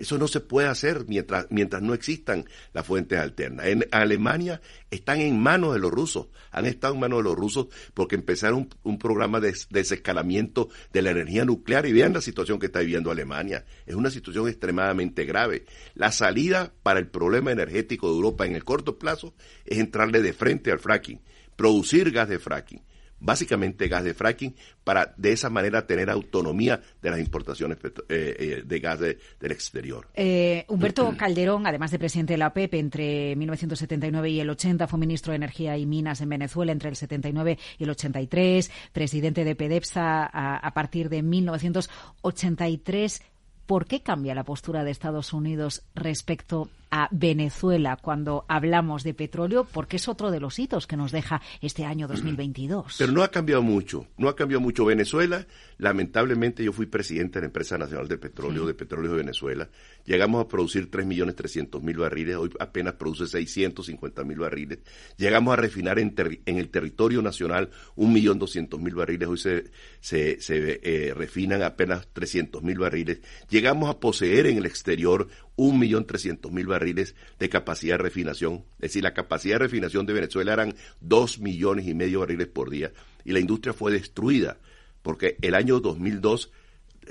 Eso 0.00 0.16
no 0.16 0.28
se 0.28 0.40
puede 0.40 0.66
hacer 0.66 1.04
mientras, 1.08 1.46
mientras 1.50 1.82
no 1.82 1.92
existan 1.92 2.46
las 2.72 2.86
fuentes 2.86 3.18
alternas. 3.18 3.66
En 3.66 3.86
Alemania 3.92 4.62
están 4.90 5.20
en 5.20 5.38
manos 5.38 5.74
de 5.74 5.78
los 5.78 5.90
rusos, 5.90 6.28
han 6.50 6.64
estado 6.64 6.94
en 6.94 7.00
manos 7.00 7.18
de 7.18 7.24
los 7.24 7.36
rusos 7.36 7.66
porque 7.92 8.14
empezaron 8.14 8.70
un, 8.82 8.98
programa 8.98 9.40
de 9.40 9.54
desescalamiento 9.68 10.70
de 10.90 11.02
la 11.02 11.10
energía 11.10 11.44
nuclear 11.44 11.84
y 11.84 11.92
vean 11.92 12.14
la 12.14 12.22
situación 12.22 12.58
que 12.58 12.66
está 12.66 12.80
viviendo 12.80 13.10
Alemania. 13.10 13.66
Es 13.84 13.94
una 13.94 14.10
situación 14.10 14.48
extremadamente 14.48 15.26
grave. 15.26 15.66
La 15.94 16.12
salida 16.12 16.72
para 16.82 16.98
el 16.98 17.08
problema 17.08 17.52
energético 17.52 18.08
de 18.08 18.14
Europa 18.14 18.46
en 18.46 18.54
el 18.54 18.64
corto 18.64 18.98
plazo 18.98 19.34
es 19.66 19.76
entrarle 19.76 20.22
de 20.22 20.32
frente 20.32 20.72
al 20.72 20.78
fracking, 20.78 21.20
producir 21.56 22.10
gas 22.10 22.30
de 22.30 22.38
fracking 22.38 22.80
básicamente 23.20 23.88
gas 23.88 24.04
de 24.04 24.14
fracking, 24.14 24.54
para 24.82 25.12
de 25.16 25.32
esa 25.32 25.50
manera 25.50 25.86
tener 25.86 26.10
autonomía 26.10 26.80
de 27.00 27.10
las 27.10 27.20
importaciones 27.20 27.78
eh, 27.84 27.92
eh, 28.08 28.62
de 28.64 28.80
gas 28.80 28.98
del 28.98 29.18
exterior. 29.42 30.08
Eh, 30.14 30.64
Humberto 30.68 31.14
Calderón, 31.18 31.66
además 31.66 31.90
de 31.90 31.98
presidente 31.98 32.32
de 32.32 32.38
la 32.38 32.46
OPEP 32.48 32.74
entre 32.74 33.36
1979 33.36 34.30
y 34.30 34.40
el 34.40 34.50
80, 34.50 34.86
fue 34.86 34.98
ministro 34.98 35.32
de 35.32 35.36
Energía 35.36 35.76
y 35.76 35.86
Minas 35.86 36.20
en 36.20 36.30
Venezuela 36.30 36.72
entre 36.72 36.88
el 36.88 36.96
79 36.96 37.58
y 37.78 37.84
el 37.84 37.90
83, 37.90 38.70
presidente 38.92 39.44
de 39.44 39.54
PEDEPSA 39.54 40.24
a, 40.24 40.56
a 40.56 40.74
partir 40.74 41.08
de 41.08 41.22
1983. 41.22 43.22
¿Por 43.70 43.86
qué 43.86 44.02
cambia 44.02 44.34
la 44.34 44.42
postura 44.42 44.82
de 44.82 44.90
Estados 44.90 45.32
Unidos 45.32 45.84
respecto 45.94 46.70
a 46.90 47.06
Venezuela 47.12 47.96
cuando 47.96 48.44
hablamos 48.48 49.04
de 49.04 49.14
petróleo, 49.14 49.62
porque 49.62 49.94
es 49.94 50.08
otro 50.08 50.32
de 50.32 50.40
los 50.40 50.58
hitos 50.58 50.88
que 50.88 50.96
nos 50.96 51.12
deja 51.12 51.40
este 51.60 51.84
año 51.84 52.08
2022. 52.08 52.96
Pero 52.98 53.12
no 53.12 53.22
ha 53.22 53.28
cambiado 53.28 53.62
mucho, 53.62 54.06
no 54.18 54.28
ha 54.28 54.34
cambiado 54.34 54.60
mucho. 54.60 54.84
Venezuela, 54.84 55.46
lamentablemente 55.80 56.62
yo 56.62 56.72
fui 56.72 56.86
presidente 56.86 57.38
de 57.38 57.42
la 57.42 57.46
Empresa 57.46 57.78
Nacional 57.78 58.06
de 58.06 58.18
Petróleo, 58.18 58.66
de 58.66 58.74
Petróleo 58.74 59.12
de 59.12 59.16
Venezuela. 59.16 59.68
Llegamos 60.04 60.44
a 60.44 60.48
producir 60.48 60.90
3.300.000 60.90 61.96
barriles, 61.98 62.36
hoy 62.36 62.50
apenas 62.60 62.94
produce 62.94 63.24
650.000 63.24 64.38
barriles. 64.38 64.80
Llegamos 65.16 65.54
a 65.54 65.56
refinar 65.56 65.98
en, 65.98 66.14
en 66.44 66.58
el 66.58 66.68
territorio 66.68 67.22
nacional 67.22 67.70
1.200.000 67.96 68.94
barriles, 68.94 69.28
hoy 69.28 69.38
se, 69.38 69.70
se, 70.00 70.40
se 70.40 70.80
eh, 70.82 71.14
refinan 71.14 71.62
apenas 71.62 72.06
300.000 72.14 72.78
barriles. 72.78 73.20
Llegamos 73.48 73.88
a 73.88 73.98
poseer 73.98 74.46
en 74.46 74.58
el 74.58 74.66
exterior 74.66 75.28
1.300.000 75.56 76.66
barriles 76.66 77.14
de 77.38 77.48
capacidad 77.48 77.94
de 77.94 78.02
refinación. 78.02 78.64
Es 78.76 78.90
decir, 78.90 79.02
la 79.02 79.14
capacidad 79.14 79.54
de 79.54 79.64
refinación 79.64 80.04
de 80.04 80.12
Venezuela 80.12 80.52
eran 80.52 80.74
2 81.00 81.40
millones 81.40 81.86
y 81.86 81.94
medio 81.94 82.18
de 82.18 82.26
barriles 82.26 82.48
por 82.48 82.68
día 82.68 82.92
y 83.24 83.32
la 83.32 83.40
industria 83.40 83.72
fue 83.72 83.92
destruida 83.92 84.58
porque 85.02 85.36
el 85.40 85.54
año 85.54 85.80
2002 85.80 86.50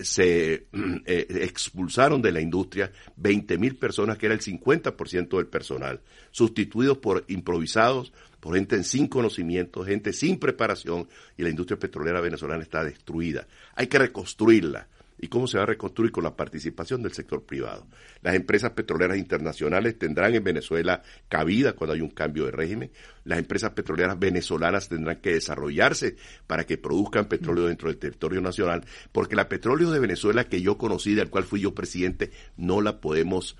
se 0.01 0.67
eh, 1.05 1.27
expulsaron 1.41 2.21
de 2.21 2.31
la 2.31 2.41
industria 2.41 2.91
20.000 3.21 3.77
personas, 3.77 4.17
que 4.17 4.27
era 4.27 4.35
el 4.35 4.41
50% 4.41 5.37
del 5.37 5.47
personal, 5.47 6.01
sustituidos 6.31 6.97
por 6.97 7.25
improvisados, 7.27 8.13
por 8.39 8.55
gente 8.55 8.83
sin 8.83 9.07
conocimiento, 9.07 9.83
gente 9.83 10.13
sin 10.13 10.39
preparación, 10.39 11.07
y 11.37 11.43
la 11.43 11.49
industria 11.49 11.79
petrolera 11.79 12.21
venezolana 12.21 12.63
está 12.63 12.83
destruida. 12.83 13.47
Hay 13.75 13.87
que 13.87 13.99
reconstruirla 13.99 14.87
y 15.21 15.27
cómo 15.27 15.47
se 15.47 15.57
va 15.57 15.63
a 15.63 15.67
reconstruir 15.67 16.11
con 16.11 16.23
la 16.23 16.35
participación 16.35 17.01
del 17.03 17.13
sector 17.13 17.43
privado. 17.43 17.85
Las 18.21 18.35
empresas 18.35 18.71
petroleras 18.71 19.17
internacionales 19.17 19.97
tendrán 19.99 20.33
en 20.33 20.43
Venezuela 20.43 21.03
cabida 21.27 21.73
cuando 21.73 21.93
hay 21.93 22.01
un 22.01 22.09
cambio 22.09 22.45
de 22.45 22.51
régimen. 22.51 22.91
Las 23.25 23.39
empresas 23.39 23.71
petroleras 23.71 24.17
venezolanas 24.17 24.87
tendrán 24.87 25.17
que 25.17 25.33
desarrollarse 25.33 26.15
para 26.47 26.65
que 26.65 26.77
produzcan 26.77 27.27
petróleo 27.27 27.67
dentro 27.67 27.89
del 27.89 27.97
territorio 27.97 28.41
nacional, 28.41 28.85
porque 29.11 29.35
la 29.35 29.49
petróleo 29.49 29.91
de 29.91 29.99
Venezuela 29.99 30.45
que 30.45 30.61
yo 30.61 30.77
conocí, 30.77 31.13
del 31.13 31.29
cual 31.29 31.43
fui 31.43 31.61
yo 31.61 31.75
presidente, 31.75 32.31
no 32.55 32.81
la 32.81 33.01
podemos, 33.01 33.57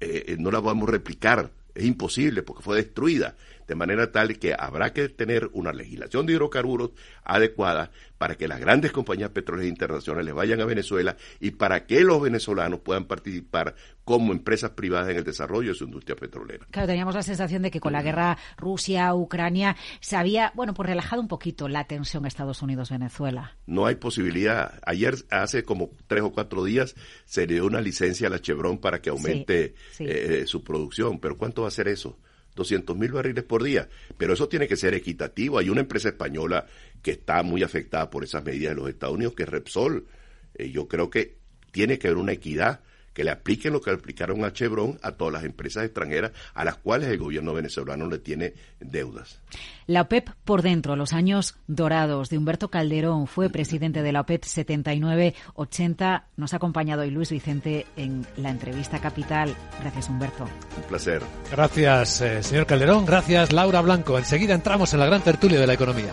eh, 0.00 0.24
eh, 0.28 0.36
no 0.38 0.50
la 0.50 0.60
podemos 0.60 0.88
replicar. 0.88 1.50
Es 1.74 1.84
imposible 1.84 2.42
porque 2.42 2.62
fue 2.62 2.76
destruida 2.76 3.36
de 3.66 3.74
manera 3.74 4.12
tal 4.12 4.38
que 4.38 4.54
habrá 4.58 4.92
que 4.92 5.08
tener 5.08 5.50
una 5.52 5.72
legislación 5.72 6.26
de 6.26 6.34
hidrocarburos 6.34 6.90
adecuada 7.24 7.90
para 8.18 8.36
que 8.36 8.48
las 8.48 8.60
grandes 8.60 8.92
compañías 8.92 9.30
petroleras 9.30 9.68
internacionales 9.68 10.34
vayan 10.34 10.60
a 10.60 10.64
Venezuela 10.64 11.16
y 11.40 11.52
para 11.52 11.86
que 11.86 12.00
los 12.00 12.22
venezolanos 12.22 12.80
puedan 12.80 13.04
participar 13.04 13.74
como 14.04 14.32
empresas 14.32 14.70
privadas 14.70 15.10
en 15.10 15.16
el 15.16 15.24
desarrollo 15.24 15.70
de 15.70 15.74
su 15.74 15.84
industria 15.84 16.16
petrolera. 16.16 16.66
Claro, 16.70 16.88
teníamos 16.88 17.14
la 17.14 17.22
sensación 17.22 17.62
de 17.62 17.70
que 17.70 17.80
con 17.80 17.92
la 17.92 18.02
guerra 18.02 18.38
Rusia-Ucrania 18.56 19.76
se 20.00 20.16
había, 20.16 20.52
bueno, 20.54 20.74
pues 20.74 20.88
relajado 20.88 21.22
un 21.22 21.28
poquito 21.28 21.68
la 21.68 21.84
tensión 21.84 22.26
Estados 22.26 22.62
Unidos-Venezuela. 22.62 23.56
No 23.66 23.86
hay 23.86 23.96
posibilidad. 23.96 24.80
Ayer, 24.84 25.16
hace 25.30 25.64
como 25.64 25.90
tres 26.06 26.22
o 26.22 26.32
cuatro 26.32 26.64
días, 26.64 26.94
se 27.24 27.46
le 27.46 27.54
dio 27.54 27.66
una 27.66 27.80
licencia 27.80 28.28
a 28.28 28.30
la 28.30 28.40
Chevron 28.40 28.78
para 28.78 29.00
que 29.00 29.10
aumente 29.10 29.74
eh, 29.98 30.44
su 30.46 30.62
producción. 30.62 31.18
Pero 31.18 31.36
¿cuánto 31.38 31.62
va 31.62 31.68
a 31.68 31.72
ser 31.72 31.88
eso? 31.88 32.18
200 32.54 32.96
mil 32.96 33.12
barriles 33.12 33.44
por 33.44 33.62
día. 33.62 33.88
Pero 34.16 34.34
eso 34.34 34.48
tiene 34.48 34.68
que 34.68 34.76
ser 34.76 34.94
equitativo. 34.94 35.58
Hay 35.58 35.68
una 35.70 35.80
empresa 35.80 36.08
española 36.08 36.66
que 37.02 37.12
está 37.12 37.42
muy 37.42 37.62
afectada 37.62 38.10
por 38.10 38.24
esas 38.24 38.44
medidas 38.44 38.74
de 38.74 38.80
los 38.80 38.88
Estados 38.88 39.16
Unidos, 39.16 39.34
que 39.34 39.42
es 39.44 39.48
Repsol. 39.48 40.06
Eh, 40.54 40.70
yo 40.70 40.88
creo 40.88 41.10
que 41.10 41.36
tiene 41.70 41.98
que 41.98 42.08
haber 42.08 42.18
una 42.18 42.32
equidad 42.32 42.80
que 43.14 43.24
le 43.24 43.30
apliquen 43.30 43.72
lo 43.72 43.80
que 43.80 43.90
aplicaron 43.90 44.44
a 44.44 44.52
Chevron 44.52 44.98
a 45.02 45.12
todas 45.12 45.32
las 45.32 45.44
empresas 45.44 45.84
extranjeras 45.84 46.32
a 46.52 46.64
las 46.64 46.76
cuales 46.76 47.08
el 47.08 47.18
gobierno 47.18 47.54
venezolano 47.54 48.08
le 48.08 48.18
tiene 48.18 48.52
deudas. 48.80 49.40
La 49.86 50.02
OPEP 50.02 50.30
por 50.44 50.62
dentro, 50.62 50.96
los 50.96 51.12
años 51.12 51.56
dorados 51.66 52.28
de 52.28 52.38
Humberto 52.38 52.70
Calderón, 52.70 53.26
fue 53.26 53.50
presidente 53.50 54.02
de 54.02 54.12
la 54.12 54.22
OPEP 54.22 54.44
79-80. 54.44 56.24
Nos 56.36 56.52
ha 56.52 56.56
acompañado 56.56 57.02
hoy 57.02 57.10
Luis 57.10 57.30
Vicente 57.30 57.86
en 57.96 58.26
la 58.36 58.50
entrevista 58.50 59.00
Capital. 59.00 59.54
Gracias, 59.80 60.08
Humberto. 60.08 60.44
Un 60.76 60.82
placer. 60.84 61.22
Gracias, 61.50 62.20
eh, 62.20 62.42
señor 62.42 62.66
Calderón. 62.66 63.06
Gracias, 63.06 63.52
Laura 63.52 63.80
Blanco. 63.80 64.18
Enseguida 64.18 64.54
entramos 64.54 64.92
en 64.92 65.00
la 65.00 65.06
gran 65.06 65.22
tertulia 65.22 65.60
de 65.60 65.66
la 65.66 65.74
economía. 65.74 66.12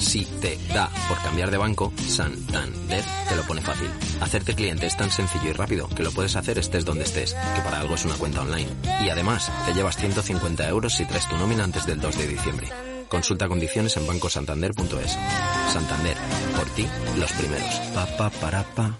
Si 0.00 0.24
te 0.24 0.58
da 0.72 0.90
por 1.08 1.20
cambiar 1.22 1.50
de 1.50 1.58
banco, 1.58 1.92
Santander 1.96 3.04
te 3.28 3.36
lo 3.36 3.42
pone 3.42 3.60
fácil. 3.60 3.88
Hacerte 4.20 4.54
cliente 4.54 4.86
es 4.86 4.96
tan 4.96 5.10
sencillo 5.10 5.50
y 5.50 5.52
rápido 5.52 5.88
que 5.88 6.02
lo 6.02 6.10
puedes 6.10 6.36
hacer 6.36 6.58
estés 6.58 6.84
donde 6.84 7.04
estés, 7.04 7.34
que 7.34 7.62
para 7.62 7.80
algo 7.80 7.94
es 7.94 8.04
una 8.06 8.14
cuenta 8.14 8.40
online. 8.40 8.70
Y 9.04 9.10
además, 9.10 9.52
te 9.66 9.74
llevas 9.74 9.96
150 9.98 10.66
euros 10.68 10.94
si 10.94 11.04
traes 11.04 11.28
tu 11.28 11.36
nómina 11.36 11.64
antes 11.64 11.86
del 11.86 12.00
2 12.00 12.16
de 12.16 12.26
diciembre. 12.26 12.68
Consulta 13.08 13.46
condiciones 13.46 13.96
en 13.98 14.06
bancosantander.es. 14.06 15.18
Santander, 15.72 16.16
por 16.56 16.66
ti, 16.70 16.86
los 17.18 17.32
primeros. 17.32 17.74
Pa, 17.94 18.06
pa, 18.16 18.30
para, 18.30 18.62
pa. 18.74 18.98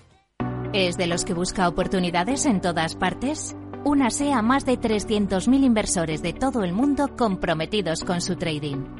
¿Es 0.72 0.96
de 0.96 1.06
los 1.06 1.24
que 1.24 1.32
busca 1.32 1.66
oportunidades 1.66 2.44
en 2.44 2.60
todas 2.60 2.94
partes? 2.94 3.56
Únase 3.84 4.32
a 4.32 4.42
más 4.42 4.66
de 4.66 4.78
300.000 4.78 5.64
inversores 5.64 6.22
de 6.22 6.34
todo 6.34 6.62
el 6.62 6.74
mundo 6.74 7.16
comprometidos 7.16 8.04
con 8.04 8.20
su 8.20 8.36
trading. 8.36 8.99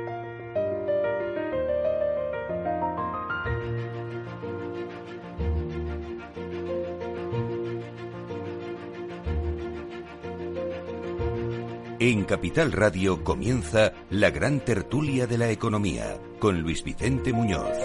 En 12.03 12.23
Capital 12.23 12.71
Radio 12.71 13.23
comienza 13.23 13.93
la 14.09 14.31
gran 14.31 14.61
tertulia 14.61 15.27
de 15.27 15.37
la 15.37 15.51
economía 15.51 16.17
con 16.39 16.59
Luis 16.59 16.83
Vicente 16.83 17.31
Muñoz. 17.31 17.77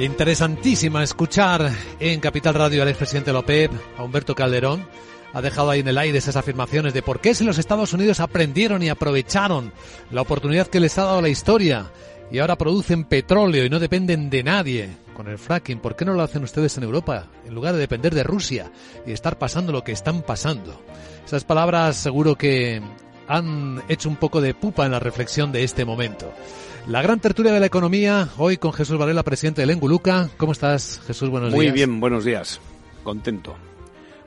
Interesantísima 0.00 1.04
escuchar 1.04 1.70
en 2.00 2.18
Capital 2.18 2.54
Radio 2.54 2.82
al 2.82 2.88
expresidente 2.88 3.32
López, 3.32 3.70
a 3.96 4.02
Humberto 4.02 4.34
Calderón. 4.34 4.84
Ha 5.32 5.40
dejado 5.42 5.70
ahí 5.70 5.78
en 5.78 5.86
el 5.86 5.96
aire 5.96 6.18
esas 6.18 6.34
afirmaciones 6.34 6.92
de 6.92 7.02
por 7.02 7.20
qué 7.20 7.36
si 7.36 7.44
los 7.44 7.58
Estados 7.58 7.92
Unidos 7.92 8.18
aprendieron 8.18 8.82
y 8.82 8.88
aprovecharon 8.88 9.72
la 10.10 10.22
oportunidad 10.22 10.66
que 10.66 10.80
les 10.80 10.98
ha 10.98 11.04
dado 11.04 11.22
la 11.22 11.28
historia 11.28 11.92
y 12.30 12.38
ahora 12.38 12.56
producen 12.56 13.04
petróleo 13.04 13.64
y 13.64 13.70
no 13.70 13.78
dependen 13.78 14.30
de 14.30 14.42
nadie 14.42 14.88
con 15.14 15.28
el 15.28 15.38
fracking. 15.38 15.78
¿Por 15.78 15.96
qué 15.96 16.04
no 16.04 16.14
lo 16.14 16.22
hacen 16.22 16.42
ustedes 16.42 16.76
en 16.76 16.84
Europa 16.84 17.26
en 17.46 17.54
lugar 17.54 17.74
de 17.74 17.80
depender 17.80 18.14
de 18.14 18.22
Rusia 18.22 18.70
y 19.06 19.12
estar 19.12 19.38
pasando 19.38 19.72
lo 19.72 19.84
que 19.84 19.92
están 19.92 20.22
pasando? 20.22 20.80
Esas 21.24 21.44
palabras 21.44 21.96
seguro 21.96 22.36
que 22.36 22.82
han 23.28 23.82
hecho 23.88 24.08
un 24.08 24.16
poco 24.16 24.40
de 24.40 24.54
pupa 24.54 24.86
en 24.86 24.92
la 24.92 25.00
reflexión 25.00 25.52
de 25.52 25.64
este 25.64 25.84
momento. 25.84 26.32
La 26.86 27.02
gran 27.02 27.18
tertulia 27.18 27.52
de 27.52 27.58
la 27.60 27.66
economía, 27.66 28.28
hoy 28.38 28.58
con 28.58 28.72
Jesús 28.72 28.96
Varela, 28.96 29.24
presidente 29.24 29.62
del 29.62 29.70
Enguluca. 29.70 30.28
¿Cómo 30.36 30.52
estás, 30.52 31.00
Jesús? 31.06 31.28
Buenos 31.28 31.52
Muy 31.52 31.64
días. 31.64 31.72
Muy 31.72 31.76
bien, 31.76 32.00
buenos 32.00 32.24
días. 32.24 32.60
Contento. 33.02 33.56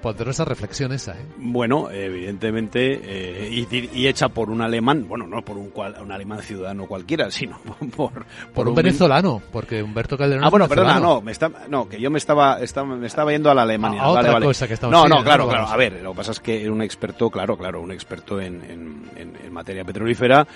Poderosa 0.02 0.46
reflexión 0.46 0.94
esa, 0.94 1.12
¿eh? 1.14 1.26
Bueno, 1.38 1.92
evidentemente, 1.92 3.02
eh, 3.04 3.50
y, 3.52 4.00
y, 4.00 4.08
hecha 4.08 4.30
por 4.30 4.50
un 4.50 4.62
alemán, 4.62 5.06
bueno, 5.10 5.28
no 5.28 5.44
por 5.44 5.58
un, 5.58 5.72
cual, 5.72 5.96
un 6.02 6.12
alemán 6.12 6.42
ciudadano 6.42 6.86
cualquiera, 6.86 7.30
sino 7.32 7.60
por... 7.60 7.90
Por, 7.90 8.26
por 8.54 8.68
un, 8.68 8.70
un, 8.70 8.76
venezolano, 8.76 9.42
porque 9.52 9.84
Humberto 9.84 10.18
Calderón 10.18 10.46
Ah, 10.46 10.50
bueno, 10.50 10.66
es 10.66 10.70
perdona, 10.70 11.00
no, 11.00 11.22
me 11.22 11.34
está, 11.34 11.52
no, 11.68 11.90
que 11.90 12.00
yo 12.00 12.10
me 12.10 12.18
estaba, 12.18 12.60
estaba, 12.62 12.96
me 12.96 13.08
estaba 13.08 13.32
yendo 13.32 13.52
a 13.52 13.54
la 13.54 13.64
Alemania. 13.64 14.02
A, 14.02 14.06
a 14.06 14.08
vale, 14.08 14.20
otra 14.20 14.34
vale. 14.34 14.46
cosa 14.46 14.68
que 14.68 14.74
estamos 14.76 14.94
No, 14.94 15.08
no, 15.08 15.24
claro, 15.24 15.48
claro. 15.50 15.68
A 15.68 15.76
ver, 15.76 16.02
lo 16.02 16.12
que 16.12 16.18
pasa 16.18 16.32
es 16.32 16.40
que 16.40 16.64
era 16.64 16.72
un 16.72 16.82
experto, 16.82 17.30
claro, 17.30 17.58
claro, 17.58 17.82
un 17.82 17.92
experto 17.92 18.40
en, 18.40 18.64
en, 18.64 19.04
en, 19.18 19.38
en 19.44 19.54
materia 19.54 19.84
petrolífera 19.84 20.48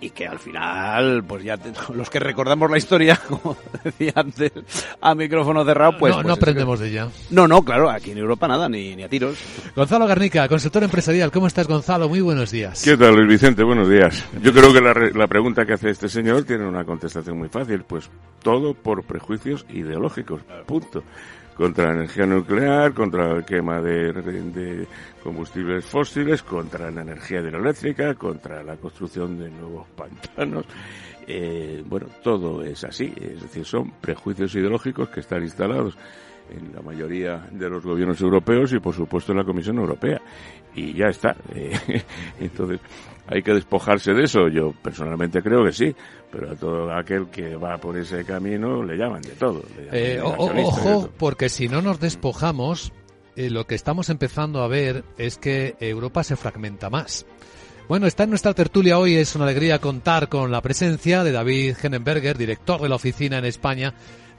y 0.00 0.10
que 0.10 0.26
al 0.26 0.38
final, 0.38 1.22
pues 1.24 1.44
ya 1.44 1.56
te- 1.56 1.72
los 1.94 2.08
que 2.08 2.18
recordamos 2.20 2.70
la 2.70 2.78
historia, 2.78 3.20
como 3.28 3.56
decía 3.84 4.12
antes, 4.16 4.52
a 5.00 5.14
micrófono 5.14 5.64
cerrado, 5.64 5.98
pues... 5.98 6.10
no, 6.10 6.16
pues 6.22 6.26
no 6.28 6.34
que- 6.34 6.40
aprendemos 6.40 6.80
de 6.80 6.88
ella. 6.88 7.08
No, 7.30 7.46
no, 7.46 7.62
claro, 7.62 7.90
aquí 7.90 8.12
en 8.12 8.18
Europa 8.18 8.48
nada, 8.48 8.68
ni, 8.68 8.96
ni 8.96 9.02
a 9.02 9.08
tiros. 9.08 9.38
Gonzalo 9.76 10.06
Garnica, 10.06 10.48
consultor 10.48 10.84
empresarial. 10.84 11.30
¿Cómo 11.30 11.46
estás, 11.46 11.66
Gonzalo? 11.66 12.08
Muy 12.08 12.20
buenos 12.20 12.50
días. 12.50 12.82
¿Qué 12.82 12.96
tal, 12.96 13.14
Luis 13.14 13.28
Vicente? 13.28 13.62
Buenos 13.62 13.88
días. 13.88 14.24
Yo 14.42 14.52
creo 14.52 14.72
que 14.72 14.80
la, 14.80 14.92
re- 14.94 15.12
la 15.12 15.26
pregunta 15.26 15.66
que 15.66 15.74
hace 15.74 15.90
este 15.90 16.08
señor 16.08 16.44
tiene 16.44 16.66
una 16.66 16.84
contestación 16.84 17.36
muy 17.38 17.48
fácil. 17.48 17.84
Pues 17.86 18.08
todo 18.42 18.74
por 18.74 19.02
prejuicios 19.04 19.66
ideológicos. 19.68 20.40
Punto. 20.66 21.02
Contra 21.56 21.86
la 21.86 21.92
energía 21.92 22.24
nuclear, 22.24 22.94
contra 22.94 23.32
el 23.32 23.44
quema 23.44 23.80
de, 23.80 24.12
de 24.12 24.86
combustibles 25.22 25.84
fósiles, 25.84 26.42
contra 26.42 26.90
la 26.90 27.02
energía 27.02 27.40
hidroeléctrica, 27.40 28.14
contra 28.14 28.62
la 28.62 28.76
construcción 28.76 29.38
de 29.38 29.50
nuevos 29.50 29.86
pantanos. 29.94 30.64
Eh, 31.26 31.82
bueno, 31.86 32.06
todo 32.22 32.62
es 32.62 32.84
así. 32.84 33.12
Es 33.20 33.42
decir, 33.42 33.64
son 33.64 33.90
prejuicios 34.00 34.54
ideológicos 34.54 35.08
que 35.08 35.20
están 35.20 35.42
instalados 35.42 35.96
en 36.50 36.74
la 36.74 36.82
mayoría 36.82 37.46
de 37.52 37.68
los 37.68 37.84
gobiernos 37.84 38.20
europeos 38.20 38.72
y 38.72 38.80
por 38.80 38.94
supuesto 38.94 39.32
en 39.32 39.38
la 39.38 39.44
Comisión 39.44 39.78
Europea. 39.78 40.20
Y 40.74 40.94
ya 40.94 41.06
está. 41.06 41.36
Eh, 41.54 41.72
entonces, 42.40 42.80
hay 43.26 43.42
que 43.42 43.52
despojarse 43.52 44.12
de 44.12 44.24
eso. 44.24 44.48
Yo 44.48 44.72
personalmente 44.82 45.42
creo 45.42 45.64
que 45.64 45.72
sí, 45.72 45.94
pero 46.30 46.50
a 46.50 46.56
todo 46.56 46.92
aquel 46.92 47.28
que 47.28 47.56
va 47.56 47.78
por 47.78 47.96
ese 47.96 48.24
camino 48.24 48.82
le 48.82 48.96
llaman 48.96 49.22
de 49.22 49.30
todo. 49.30 49.62
le 49.76 49.84
llaman 49.84 49.94
Eh, 49.94 50.14
de 50.14 50.20
ojo, 50.22 51.10
porque 51.18 51.48
si 51.48 51.68
no 51.68 51.82
nos 51.82 52.00
despojamos, 52.00 52.92
eh, 53.36 53.50
lo 53.50 53.66
que 53.66 53.74
estamos 53.74 54.10
empezando 54.10 54.62
a 54.62 54.68
ver 54.68 55.04
es 55.18 55.38
que 55.38 55.76
Europa 55.80 56.24
se 56.24 56.36
fragmenta 56.36 56.90
más. 56.90 57.26
Bueno, 57.90 58.06
está 58.06 58.22
en 58.22 58.30
nuestra 58.30 58.54
tertulia 58.54 59.00
hoy. 59.00 59.16
Es 59.16 59.34
una 59.34 59.46
alegría 59.46 59.80
contar 59.80 60.28
con 60.28 60.52
la 60.52 60.62
presencia 60.62 61.24
de 61.24 61.32
David 61.32 61.74
Henenberger, 61.82 62.38
director 62.38 62.80
de 62.80 62.88
la 62.88 62.94
oficina 62.94 63.38
en 63.38 63.44
España 63.44 63.94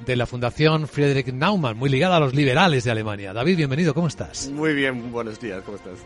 de 0.05 0.15
la 0.15 0.25
Fundación 0.25 0.87
Friedrich 0.87 1.33
Naumann, 1.33 1.75
muy 1.75 1.89
ligada 1.89 2.15
a 2.15 2.21
los 2.21 2.33
liberales 2.33 2.85
de 2.85 2.91
Alemania. 2.91 3.33
David, 3.33 3.57
bienvenido, 3.57 3.93
¿cómo 3.93 4.07
estás? 4.07 4.47
Muy 4.47 4.73
bien, 4.73 5.11
buenos 5.11 5.37
días, 5.41 5.61
¿cómo 5.65 5.75
estás? 5.75 5.99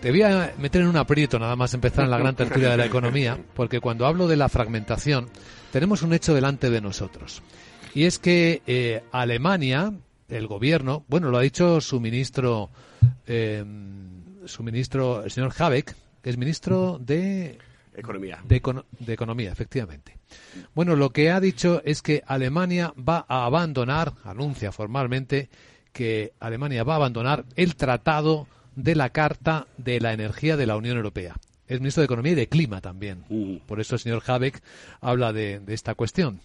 Te 0.00 0.12
voy 0.12 0.22
a 0.22 0.54
meter 0.58 0.82
en 0.82 0.86
un 0.86 0.96
aprieto 0.96 1.40
nada 1.40 1.56
más 1.56 1.74
empezar 1.74 2.04
en 2.04 2.12
la 2.12 2.18
gran 2.18 2.36
tertulia 2.36 2.70
de 2.70 2.76
la 2.76 2.86
economía, 2.86 3.36
porque 3.54 3.80
cuando 3.80 4.06
hablo 4.06 4.28
de 4.28 4.36
la 4.36 4.48
fragmentación, 4.48 5.28
tenemos 5.72 6.02
un 6.02 6.12
hecho 6.12 6.34
delante 6.34 6.70
de 6.70 6.80
nosotros. 6.80 7.42
Y 7.94 8.04
es 8.04 8.20
que 8.20 8.62
eh, 8.64 9.02
Alemania, 9.10 9.92
el 10.28 10.46
gobierno, 10.46 11.04
bueno, 11.08 11.30
lo 11.30 11.38
ha 11.38 11.42
dicho 11.42 11.80
su 11.80 11.98
ministro, 11.98 12.70
eh, 13.26 13.64
su 14.44 14.62
ministro, 14.62 15.24
el 15.24 15.32
señor 15.32 15.52
Habeck, 15.58 15.96
que 16.22 16.30
es 16.30 16.36
ministro 16.38 16.98
de 17.00 17.58
Economía. 17.94 18.40
de, 18.48 18.62
econo- 18.62 18.84
de 18.98 19.12
economía, 19.12 19.52
efectivamente. 19.52 20.16
Bueno, 20.74 20.96
lo 20.96 21.10
que 21.10 21.30
ha 21.30 21.40
dicho 21.40 21.82
es 21.84 22.00
que 22.02 22.22
Alemania 22.26 22.94
va 22.96 23.24
a 23.28 23.44
abandonar, 23.44 24.14
anuncia 24.24 24.72
formalmente 24.72 25.50
que 25.92 26.32
Alemania 26.40 26.84
va 26.84 26.94
a 26.94 26.96
abandonar 26.96 27.44
el 27.56 27.76
tratado 27.76 28.46
de 28.76 28.94
la 28.94 29.10
Carta 29.10 29.66
de 29.76 30.00
la 30.00 30.14
Energía 30.14 30.56
de 30.56 30.64
la 30.66 30.76
Unión 30.76 30.96
Europea. 30.96 31.34
Es 31.68 31.80
ministro 31.80 32.00
de 32.00 32.06
Economía 32.06 32.32
y 32.32 32.36
de 32.36 32.48
Clima 32.48 32.80
también. 32.80 33.24
Por 33.66 33.80
eso 33.80 33.96
el 33.96 34.00
señor 34.00 34.22
Habeck 34.26 34.62
habla 35.02 35.32
de, 35.34 35.60
de 35.60 35.74
esta 35.74 35.94
cuestión. 35.94 36.40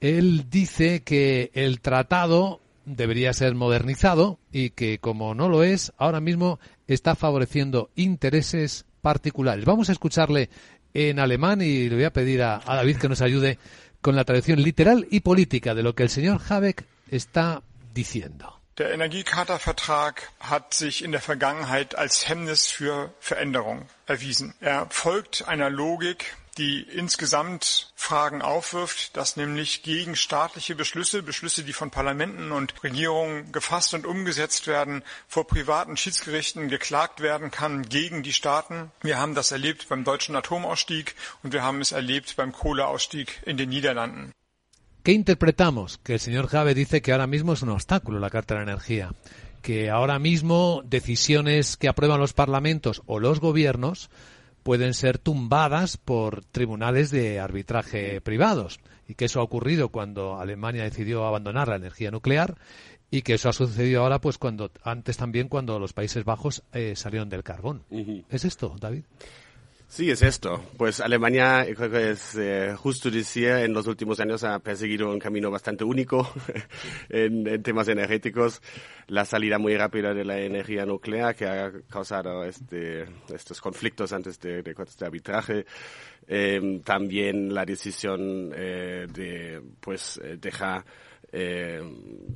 Él 0.00 0.46
dice 0.48 1.02
que 1.02 1.50
el 1.54 1.80
tratado 1.80 2.60
debería 2.86 3.32
ser 3.34 3.54
modernizado 3.54 4.38
y 4.52 4.70
que 4.70 4.98
como 4.98 5.34
no 5.34 5.48
lo 5.50 5.62
es, 5.64 5.92
ahora 5.98 6.20
mismo 6.20 6.58
está 6.86 7.14
favoreciendo 7.14 7.90
intereses 7.96 8.86
particulares. 9.00 9.64
Vamos 9.64 9.88
a 9.88 9.92
escucharle 9.92 10.50
en 10.94 11.18
alemán 11.18 11.60
y 11.60 11.88
le 11.88 11.94
voy 11.94 12.04
a 12.04 12.12
pedir 12.12 12.42
a, 12.42 12.60
a 12.64 12.76
David 12.76 12.96
que 12.96 13.08
nos 13.08 13.20
ayude 13.20 13.58
con 14.00 14.16
la 14.16 14.24
traducción 14.24 14.62
literal 14.62 15.06
y 15.10 15.20
política 15.20 15.74
de 15.74 15.82
lo 15.82 15.94
que 15.94 16.04
el 16.04 16.10
señor 16.10 16.40
Habeck 16.48 16.84
está 17.10 17.62
diciendo. 17.92 18.58
Der 18.78 18.92
Energiecharta-Vertrag 18.92 20.30
hat 20.38 20.72
sich 20.72 21.02
in 21.02 21.10
der 21.10 21.20
Vergangenheit 21.20 21.96
als 21.96 22.28
Hemmnis 22.28 22.68
für 22.68 23.12
Veränderung 23.18 23.88
erwiesen. 24.06 24.54
Er 24.60 24.86
folgt 24.88 25.48
einer 25.48 25.68
Logik, 25.68 26.36
die 26.58 26.80
insgesamt 26.82 27.92
Fragen 27.94 28.42
aufwirft, 28.42 29.16
dass 29.16 29.36
nämlich 29.36 29.82
gegen 29.82 30.16
staatliche 30.16 30.74
Beschlüsse, 30.74 31.22
Beschlüsse, 31.22 31.62
die 31.62 31.72
von 31.72 31.90
Parlamenten 31.90 32.52
und 32.52 32.82
Regierungen 32.82 33.52
gefasst 33.52 33.94
und 33.94 34.06
umgesetzt 34.06 34.66
werden, 34.66 35.02
vor 35.28 35.46
privaten 35.46 35.96
Schiedsgerichten 35.96 36.68
geklagt 36.68 37.20
werden 37.20 37.50
kann 37.50 37.88
gegen 37.88 38.22
die 38.22 38.32
Staaten. 38.32 38.90
Wir 39.02 39.18
haben 39.18 39.34
das 39.34 39.52
erlebt 39.52 39.88
beim 39.88 40.04
deutschen 40.04 40.36
Atomausstieg 40.36 41.14
und 41.42 41.52
wir 41.52 41.62
haben 41.62 41.80
es 41.80 41.92
erlebt 41.92 42.34
beim 42.36 42.52
Kohleausstieg 42.52 43.40
in 43.46 43.56
den 43.56 43.68
Niederlanden. 43.70 44.32
¿Qué 45.04 45.12
interpretamos? 45.12 45.98
Que 46.04 46.14
el 46.14 46.20
señor 46.20 46.48
Jabe 46.48 46.74
dice 46.74 47.00
que 47.00 47.12
ahora 47.12 47.26
mismo 47.26 47.54
es 47.54 47.62
un 47.62 47.70
obstáculo 47.70 48.18
la 48.18 48.28
Carta 48.28 48.54
de 48.54 48.60
la 48.60 48.72
Energía, 48.72 49.14
que 49.62 49.90
ahora 49.90 50.18
mismo 50.18 50.82
decisiones 50.84 51.76
que 51.76 51.88
aprueban 51.88 52.20
los 52.20 52.34
parlamentos 52.34 53.02
o 53.06 53.18
los 53.18 53.40
gobiernos 53.40 54.10
pueden 54.68 54.92
ser 54.92 55.16
tumbadas 55.16 55.96
por 55.96 56.44
tribunales 56.44 57.10
de 57.10 57.40
arbitraje 57.40 58.20
privados 58.20 58.80
y 59.08 59.14
que 59.14 59.24
eso 59.24 59.40
ha 59.40 59.42
ocurrido 59.42 59.88
cuando 59.88 60.38
Alemania 60.38 60.82
decidió 60.82 61.24
abandonar 61.24 61.68
la 61.68 61.76
energía 61.76 62.10
nuclear 62.10 62.58
y 63.10 63.22
que 63.22 63.32
eso 63.32 63.48
ha 63.48 63.54
sucedido 63.54 64.02
ahora 64.02 64.20
pues 64.20 64.36
cuando 64.36 64.70
antes 64.82 65.16
también 65.16 65.48
cuando 65.48 65.78
los 65.78 65.94
Países 65.94 66.22
Bajos 66.22 66.64
eh, 66.74 66.96
salieron 66.96 67.30
del 67.30 67.44
carbón. 67.44 67.82
¿Es 68.28 68.44
esto, 68.44 68.76
David? 68.78 69.04
Sí, 69.90 70.10
es 70.10 70.20
esto. 70.20 70.62
Pues 70.76 71.00
Alemania, 71.00 71.66
creo 71.74 71.90
que 71.90 72.10
es 72.10 72.34
eh, 72.36 72.74
justo 72.76 73.10
decir, 73.10 73.48
en 73.48 73.72
los 73.72 73.86
últimos 73.86 74.20
años 74.20 74.44
ha 74.44 74.58
perseguido 74.58 75.10
un 75.10 75.18
camino 75.18 75.50
bastante 75.50 75.82
único 75.82 76.30
en, 77.08 77.62
temas 77.62 77.88
energéticos. 77.88 78.60
La 79.06 79.24
salida 79.24 79.58
muy 79.58 79.74
rápida 79.78 80.12
de 80.12 80.26
la 80.26 80.38
energía 80.40 80.84
nuclear 80.84 81.34
que 81.34 81.46
ha 81.46 81.72
causado 81.88 82.44
este, 82.44 83.06
estos 83.34 83.62
conflictos 83.62 84.12
antes 84.12 84.38
de, 84.38 84.62
de, 84.62 84.74
de 84.74 85.06
arbitraje. 85.06 85.64
Eh, 86.26 86.82
también 86.84 87.54
la 87.54 87.64
decisión 87.64 88.52
eh, 88.54 89.06
de 89.10 89.62
pues 89.80 90.20
eh, 90.22 90.36
dejar 90.38 90.84
eh, 91.30 91.82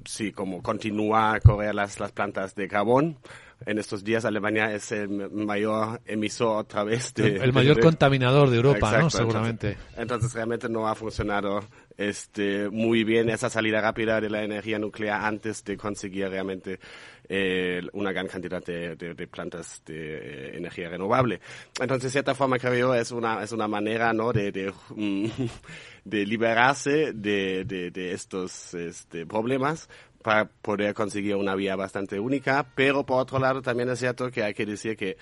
sí, 0.04 0.32
como 0.32 0.62
continúa 0.62 1.40
correr 1.40 1.74
las, 1.74 1.98
las 1.98 2.12
plantas 2.12 2.54
de 2.54 2.68
carbón. 2.68 3.18
En 3.66 3.78
estos 3.78 4.04
días 4.04 4.24
Alemania 4.24 4.72
es 4.72 4.92
el 4.92 5.08
mayor 5.30 6.00
emisor 6.06 6.58
otra 6.58 6.84
vez 6.84 7.12
de... 7.14 7.36
El, 7.36 7.52
mayor 7.52 7.80
contaminador 7.80 8.50
de 8.50 8.56
Europa, 8.56 8.98
¿no? 8.98 9.10
Seguramente. 9.10 9.76
Entonces, 9.96 10.12
entonces, 10.12 10.34
realmente 10.34 10.68
no 10.68 10.88
ha 10.88 10.94
funcionado 10.94 11.60
este, 11.96 12.68
muy 12.68 13.04
bien 13.04 13.28
esa 13.30 13.50
salida 13.50 13.80
rápida 13.80 14.20
de 14.20 14.30
la 14.30 14.42
energía 14.42 14.78
nuclear 14.78 15.24
antes 15.24 15.64
de 15.64 15.76
conseguir 15.76 16.28
realmente 16.28 16.78
eh, 17.28 17.80
una 17.92 18.12
gran 18.12 18.26
cantidad 18.26 18.62
de, 18.62 18.96
de, 18.96 19.14
de 19.14 19.26
plantas 19.26 19.82
de 19.86 19.94
eh, 19.94 20.56
energía 20.56 20.88
renovable. 20.88 21.40
Entonces, 21.80 22.04
de 22.04 22.10
cierta 22.10 22.34
forma, 22.34 22.58
creo 22.58 22.94
es 22.94 23.10
una, 23.10 23.42
es 23.42 23.52
una 23.52 23.68
manera, 23.68 24.12
¿no? 24.12 24.32
De, 24.32 24.52
de, 24.52 24.72
de 26.04 26.26
liberarse 26.26 27.12
de, 27.12 27.64
de, 27.64 27.90
de 27.90 28.12
estos 28.12 28.74
este, 28.74 29.24
problemas 29.24 29.88
para 30.22 30.46
poder 30.46 30.94
conseguir 30.94 31.36
una 31.36 31.54
vía 31.54 31.76
bastante 31.76 32.18
única, 32.18 32.66
pero 32.74 33.04
por 33.04 33.20
otro 33.20 33.38
lado 33.38 33.62
también 33.62 33.90
es 33.90 33.98
cierto 33.98 34.30
que 34.30 34.42
hay 34.42 34.54
que 34.54 34.66
decir 34.66 34.96
que 34.96 35.16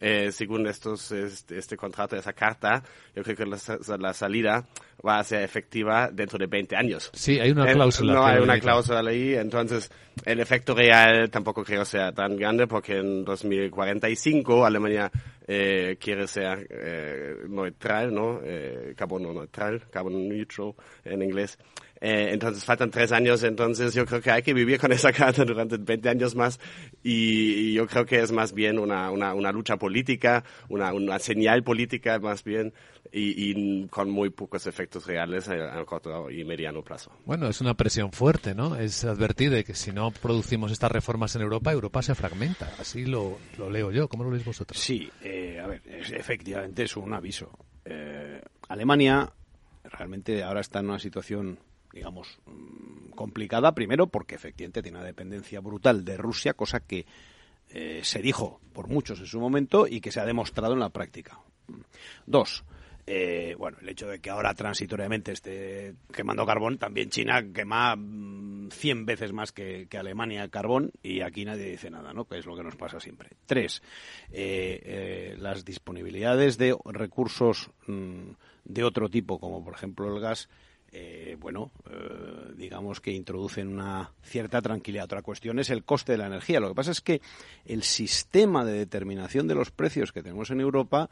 eh, 0.00 0.30
según 0.30 0.66
estos, 0.66 1.10
este, 1.12 1.58
este, 1.58 1.76
contrato, 1.76 2.16
esa 2.16 2.32
carta, 2.32 2.82
yo 3.14 3.22
creo 3.22 3.36
que 3.36 3.46
la, 3.46 3.56
la, 3.98 4.12
salida 4.12 4.66
va 5.06 5.18
a 5.18 5.24
ser 5.24 5.42
efectiva 5.42 6.10
dentro 6.12 6.38
de 6.38 6.46
20 6.46 6.76
años. 6.76 7.10
Sí, 7.14 7.38
hay 7.38 7.50
una 7.52 7.72
cláusula. 7.72 8.12
Eh, 8.12 8.16
no 8.16 8.26
hay 8.26 8.38
una 8.42 8.60
cláusula 8.60 9.00
ahí, 9.08 9.34
entonces 9.34 9.90
el 10.24 10.40
efecto 10.40 10.74
real 10.74 11.30
tampoco 11.30 11.64
creo 11.64 11.84
sea 11.84 12.12
tan 12.12 12.36
grande 12.36 12.66
porque 12.66 12.98
en 12.98 13.24
2045 13.24 14.66
Alemania 14.66 15.10
eh, 15.46 15.96
quiere 16.00 16.26
ser 16.26 16.66
eh, 16.70 17.36
neutral, 17.48 18.12
¿no? 18.12 18.40
Eh, 18.42 18.94
carbono 18.96 19.32
neutral, 19.32 19.82
carbon 19.90 20.28
neutral 20.28 20.74
en 21.04 21.22
inglés. 21.22 21.58
Eh, 22.00 22.28
entonces 22.32 22.64
faltan 22.64 22.90
tres 22.90 23.12
años, 23.12 23.42
entonces 23.42 23.94
yo 23.94 24.04
creo 24.04 24.20
que 24.20 24.30
hay 24.30 24.42
que 24.42 24.52
vivir 24.52 24.78
con 24.78 24.92
esa 24.92 25.12
carta 25.14 25.44
durante 25.44 25.78
20 25.78 26.08
años 26.08 26.34
más 26.34 26.60
y, 27.02 27.70
y 27.70 27.72
yo 27.74 27.86
creo 27.86 28.04
que 28.04 28.20
es 28.20 28.32
más 28.32 28.52
bien 28.52 28.78
una, 28.78 29.10
una, 29.10 29.34
una 29.34 29.52
lucha 29.52 29.76
política, 29.76 30.44
una, 30.68 30.92
una 30.92 31.18
señal 31.18 31.62
política 31.62 32.18
más 32.18 32.44
bien 32.44 32.74
y, 33.12 33.50
y, 33.50 33.86
con 33.88 34.10
muy 34.10 34.30
pocos 34.30 34.66
efectos 34.66 35.06
reales 35.06 35.48
a, 35.48 35.78
a, 35.78 35.84
corto 35.84 36.30
y 36.30 36.44
mediano 36.44 36.82
plazo. 36.82 37.12
Bueno, 37.24 37.48
es 37.48 37.60
una 37.60 37.74
presión 37.74 38.12
fuerte, 38.12 38.54
¿no? 38.54 38.76
Es 38.76 39.04
advertir 39.04 39.50
de 39.50 39.64
que 39.64 39.74
si 39.74 39.92
no 39.92 40.10
producimos 40.10 40.72
estas 40.72 40.92
reformas 40.92 41.34
en 41.36 41.42
Europa, 41.42 41.72
Europa 41.72 42.02
se 42.02 42.14
fragmenta. 42.14 42.70
Así 42.78 43.06
lo, 43.06 43.38
lo 43.58 43.70
leo 43.70 43.90
yo. 43.90 44.08
¿Cómo 44.08 44.24
lo 44.24 44.30
leéis 44.30 44.44
vosotros? 44.44 44.78
Sí, 44.78 45.08
eh, 45.22 45.60
a 45.62 45.66
ver, 45.66 45.82
es, 45.86 46.12
efectivamente 46.12 46.82
es 46.82 46.96
un 46.96 47.14
aviso. 47.14 47.50
Eh, 47.84 48.40
Alemania 48.68 49.32
realmente 49.84 50.42
ahora 50.42 50.60
está 50.60 50.80
en 50.80 50.90
una 50.90 50.98
situación 50.98 51.58
digamos, 51.96 52.38
complicada, 53.14 53.72
primero 53.72 54.06
porque 54.06 54.34
efectivamente 54.34 54.82
tiene 54.82 54.98
una 54.98 55.06
dependencia 55.06 55.60
brutal 55.60 56.04
de 56.04 56.18
Rusia, 56.18 56.52
cosa 56.52 56.80
que 56.80 57.06
eh, 57.70 58.00
se 58.04 58.20
dijo 58.20 58.60
por 58.74 58.88
muchos 58.88 59.18
en 59.18 59.26
su 59.26 59.40
momento 59.40 59.86
y 59.86 60.02
que 60.02 60.12
se 60.12 60.20
ha 60.20 60.26
demostrado 60.26 60.74
en 60.74 60.80
la 60.80 60.90
práctica. 60.90 61.40
Dos, 62.26 62.64
eh, 63.06 63.54
bueno, 63.58 63.78
el 63.80 63.88
hecho 63.88 64.08
de 64.08 64.20
que 64.20 64.28
ahora 64.28 64.52
transitoriamente 64.52 65.32
esté 65.32 65.94
quemando 66.12 66.44
carbón, 66.44 66.76
también 66.76 67.08
China 67.08 67.42
quema 67.50 67.96
100 67.96 69.06
veces 69.06 69.32
más 69.32 69.52
que, 69.52 69.86
que, 69.88 69.96
Alemania 69.96 70.46
carbón 70.50 70.92
y 71.02 71.22
aquí 71.22 71.46
nadie 71.46 71.70
dice 71.70 71.90
nada, 71.90 72.12
¿no? 72.12 72.26
Que 72.26 72.36
es 72.36 72.44
lo 72.44 72.54
que 72.54 72.62
nos 72.62 72.76
pasa 72.76 73.00
siempre. 73.00 73.30
Tres, 73.46 73.82
eh, 74.30 75.34
las 75.38 75.64
disponibilidades 75.64 76.58
de 76.58 76.76
recursos 76.84 77.70
mmm, 77.86 78.32
de 78.66 78.84
otro 78.84 79.08
tipo, 79.08 79.40
como 79.40 79.64
por 79.64 79.74
ejemplo 79.74 80.14
el 80.14 80.20
gas, 80.20 80.50
eh, 80.92 81.36
bueno, 81.38 81.70
eh, 81.90 82.52
digamos 82.56 83.00
que 83.00 83.12
introducen 83.12 83.68
una 83.68 84.12
cierta 84.22 84.62
tranquilidad. 84.62 85.04
Otra 85.04 85.22
cuestión 85.22 85.58
es 85.58 85.70
el 85.70 85.84
coste 85.84 86.12
de 86.12 86.18
la 86.18 86.26
energía. 86.26 86.60
Lo 86.60 86.68
que 86.68 86.74
pasa 86.74 86.90
es 86.90 87.00
que 87.00 87.20
el 87.64 87.82
sistema 87.82 88.64
de 88.64 88.72
determinación 88.72 89.46
de 89.46 89.54
los 89.54 89.70
precios 89.70 90.12
que 90.12 90.22
tenemos 90.22 90.50
en 90.50 90.60
Europa 90.60 91.08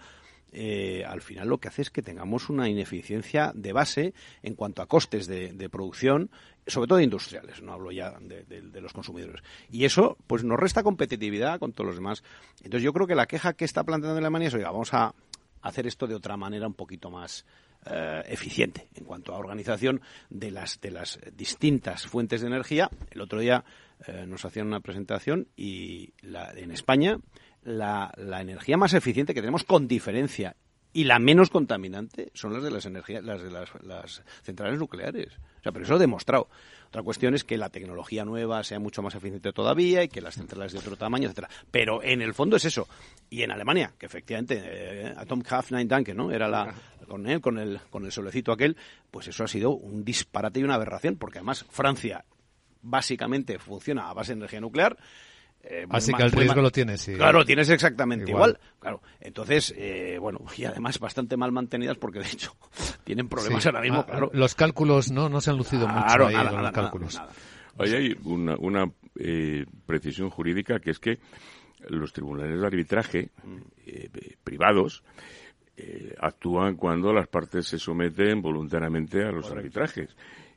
eh, 0.57 1.05
al 1.05 1.21
final 1.21 1.49
lo 1.49 1.59
que 1.59 1.67
hace 1.67 1.83
es 1.83 1.91
que 1.91 2.01
tengamos 2.01 2.49
una 2.49 2.69
ineficiencia 2.69 3.51
de 3.57 3.73
base 3.73 4.15
en 4.41 4.55
cuanto 4.55 4.83
a 4.83 4.87
costes 4.87 5.27
de, 5.27 5.69
producción, 5.69 6.31
sobre 6.65 6.87
todo 6.87 7.01
industriales, 7.01 7.61
no 7.61 7.73
hablo 7.73 7.91
ya 7.91 8.13
de, 8.21 8.45
de, 8.45 8.63
de, 8.63 8.81
los 8.81 8.93
consumidores. 8.93 9.43
Y 9.69 9.85
eso 9.85 10.17
pues 10.29 10.45
nos 10.45 10.61
resta 10.61 10.85
competitividad 10.85 11.59
con 11.59 11.73
todos 11.73 11.89
los 11.89 11.97
demás. 11.97 12.23
Entonces 12.59 12.85
yo 12.85 12.93
creo 12.93 13.09
que 13.09 13.17
la 13.17 13.27
queja 13.27 13.55
que 13.55 13.65
está 13.65 13.83
planteando 13.83 14.19
Alemania 14.19 14.47
es, 14.47 14.55
oiga, 14.55 14.71
vamos 14.71 14.95
a 14.95 15.13
hacer 15.61 15.89
esto 15.89 16.07
de 16.07 16.15
otra 16.15 16.37
manera 16.37 16.69
un 16.69 16.75
poquito 16.75 17.11
más 17.11 17.45
eh, 17.87 18.23
eficiente 18.27 18.89
en 18.95 19.05
cuanto 19.05 19.35
a 19.35 19.39
organización 19.39 20.01
de 20.31 20.51
las, 20.51 20.81
de 20.81 20.91
las 20.91 21.19
distintas 21.37 22.07
fuentes 22.07 22.41
de 22.41 22.47
energía. 22.47 22.91
El 23.11 23.21
otro 23.21 23.41
día 23.41 23.65
eh, 24.07 24.25
nos 24.27 24.45
hacían 24.45 24.67
una 24.67 24.81
presentación 24.81 25.49
y 25.57 26.13
la, 26.23 26.53
en 26.53 26.71
España 26.71 27.19
la, 27.63 28.13
la 28.17 28.41
energía 28.41 28.77
más 28.77 28.95
eficiente 28.95 29.35
que 29.35 29.41
tenemos 29.41 29.65
con 29.65 29.89
diferencia 29.89 30.57
y 30.95 31.05
la 31.05 31.19
menos 31.19 31.51
contaminante 31.51 32.31
son 32.35 32.55
las 32.55 32.63
de 32.63 32.71
las 32.71 32.87
energías, 32.87 33.23
las 33.23 33.43
de 33.43 33.51
las, 33.51 33.69
las, 33.83 34.23
centrales 34.43 34.79
nucleares. 34.79 35.37
O 35.59 35.63
sea, 35.63 35.73
pero 35.73 35.85
eso 35.85 35.97
he 35.97 35.99
demostrado. 35.99 36.49
Otra 36.95 37.03
cuestión 37.03 37.35
es 37.35 37.43
que 37.43 37.59
la 37.59 37.71
tecnología 37.71 38.25
nueva 38.25 38.63
sea 38.63 38.79
mucho 38.79 39.03
más 39.03 39.17
eficiente 39.17 39.53
todavía 39.53 40.05
y 40.05 40.09
que 40.09 40.21
las 40.21 40.37
centrales 40.37 40.73
de 40.73 40.79
otro 40.79 40.97
tamaño, 40.97 41.25
etcétera. 41.25 41.49
Pero 41.69 42.01
en 42.05 42.23
el 42.23 42.35
fondo 42.35 42.55
es 42.55 42.67
eso. 42.67 42.87
Y 43.29 43.43
en 43.43 43.51
Alemania, 43.51 43.95
que 43.99 44.07
efectivamente 44.07 44.63
eh, 44.65 45.13
Atomkraft 45.17 45.73
Danke, 45.73 46.15
¿no? 46.15 46.31
Era 46.31 46.47
la 46.47 46.73
con 47.09 47.27
él, 47.27 47.41
con 47.41 47.59
el 47.59 47.81
con 47.91 48.05
el 48.05 48.13
solecito 48.13 48.53
aquel, 48.53 48.77
pues 49.11 49.27
eso 49.27 49.43
ha 49.43 49.49
sido 49.49 49.71
un 49.71 50.05
disparate 50.05 50.61
y 50.61 50.63
una 50.63 50.77
aberración, 50.77 51.17
porque 51.17 51.39
además 51.39 51.67
Francia 51.69 52.25
básicamente 52.81 53.59
funciona 53.59 54.09
a 54.09 54.15
base 54.15 54.31
de 54.31 54.39
energía 54.39 54.61
nuclear 54.61 54.97
eh, 55.67 55.87
Así 55.89 56.13
que 56.13 56.23
el 56.23 56.31
riesgo 56.33 56.61
lo 56.61 56.71
tienes. 56.71 57.01
Sí. 57.01 57.15
Claro, 57.15 57.45
tienes 57.45 57.69
exactamente 57.71 58.31
igual. 58.31 58.51
igual. 58.51 58.79
Claro. 58.79 59.03
Entonces, 59.21 59.75
eh, 59.77 60.19
bueno, 60.21 60.41
y 60.57 60.65
además 60.65 60.99
bastante 60.99 61.37
mal 61.37 61.53
mantenidas 61.53 61.97
porque 61.97 62.21
de 62.21 62.27
hecho 62.27 62.55
tienen 63.05 63.29
problemas 63.29 63.63
sí. 63.63 63.69
ahora 63.69 63.81
mismo. 63.81 64.01
Ah, 64.01 64.07
claro. 64.07 64.31
Los 64.35 64.55
cálculos 64.55 65.11
no, 65.11 65.29
no 65.29 65.41
se 65.41 65.51
han 65.51 65.57
lucido 65.57 65.87
claro, 65.87 66.01
mucho 66.01 66.27
ahí 66.29 66.35
nada, 66.35 66.51
con 66.51 66.57
nada, 66.57 66.63
los 66.63 66.73
cálculos. 66.73 67.15
Nada, 67.15 67.33
Oye, 67.77 67.97
hay 67.97 68.17
una, 68.25 68.57
una 68.57 68.91
eh, 69.19 69.67
precisión 69.87 70.31
jurídica 70.31 70.79
que 70.79 70.91
es 70.91 70.99
que 70.99 71.19
los 71.89 72.13
tribunales 72.13 72.61
de 72.61 72.67
arbitraje 72.67 73.31
eh, 73.87 74.09
privados 74.43 75.03
eh, 75.77 76.15
actúan 76.21 76.77
cuando 76.77 77.13
las 77.13 77.27
partes 77.27 77.67
se 77.67 77.79
someten 77.79 78.41
voluntariamente 78.41 79.23
a 79.23 79.33
los 79.33 79.49
Correcto. 79.49 79.81
arbitrajes 79.81 80.17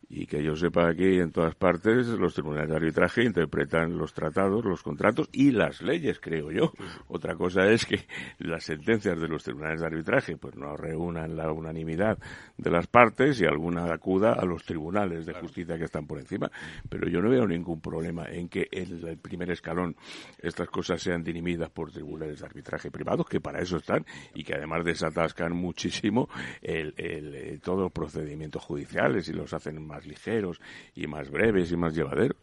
y 0.09 0.25
que 0.25 0.41
yo 0.41 0.55
sepa 0.55 0.93
que 0.93 1.19
en 1.19 1.31
todas 1.31 1.55
partes 1.55 2.07
los 2.07 2.33
tribunales 2.33 2.69
de 2.69 2.75
arbitraje 2.75 3.23
interpretan 3.23 3.97
los 3.97 4.13
tratados, 4.13 4.63
los 4.63 4.81
contratos 4.81 5.27
y 5.33 5.51
las 5.51 5.81
leyes, 5.81 6.19
creo 6.19 6.51
yo. 6.51 6.71
Otra 7.07 7.35
cosa 7.35 7.65
es 7.67 7.85
que 7.85 8.07
las 8.39 8.63
sentencias 8.63 9.19
de 9.19 9.27
los 9.27 9.43
tribunales 9.43 9.81
de 9.81 9.87
arbitraje 9.87 10.37
pues 10.37 10.55
no 10.55 10.77
reúnan 10.77 11.35
la 11.35 11.51
unanimidad 11.51 12.17
de 12.57 12.71
las 12.71 12.87
partes 12.87 13.41
y 13.41 13.45
alguna 13.45 13.93
acuda 13.93 14.33
a 14.33 14.45
los 14.45 14.63
tribunales 14.63 15.25
de 15.25 15.33
justicia 15.33 15.77
que 15.77 15.85
están 15.85 16.07
por 16.07 16.19
encima. 16.19 16.49
Pero 16.89 17.09
yo 17.09 17.21
no 17.21 17.29
veo 17.29 17.45
ningún 17.45 17.81
problema 17.81 18.25
en 18.29 18.47
que 18.47 18.67
en 18.71 19.05
el 19.05 19.17
primer 19.17 19.51
escalón 19.51 19.95
estas 20.39 20.69
cosas 20.69 21.01
sean 21.01 21.23
dirimidas 21.23 21.69
por 21.69 21.91
tribunales 21.91 22.39
de 22.39 22.45
arbitraje 22.45 22.91
privados, 22.91 23.27
que 23.27 23.41
para 23.41 23.59
eso 23.59 23.77
están 23.77 24.05
y 24.33 24.43
que 24.43 24.55
además 24.55 24.85
desatascan 24.85 25.53
muchísimo 25.53 26.29
el, 26.61 26.93
el, 26.97 27.35
el, 27.35 27.61
todos 27.61 27.79
los 27.79 27.91
procedimientos 27.91 28.63
judiciales 28.63 29.27
y 29.27 29.33
los 29.33 29.53
hacen 29.53 29.85
más 29.85 29.96
más 29.97 30.05
ligeros 30.05 30.61
y 30.95 31.07
más 31.07 31.29
breves 31.29 31.71
y 31.71 31.77
más 31.77 31.95
llevaderos. 31.95 32.37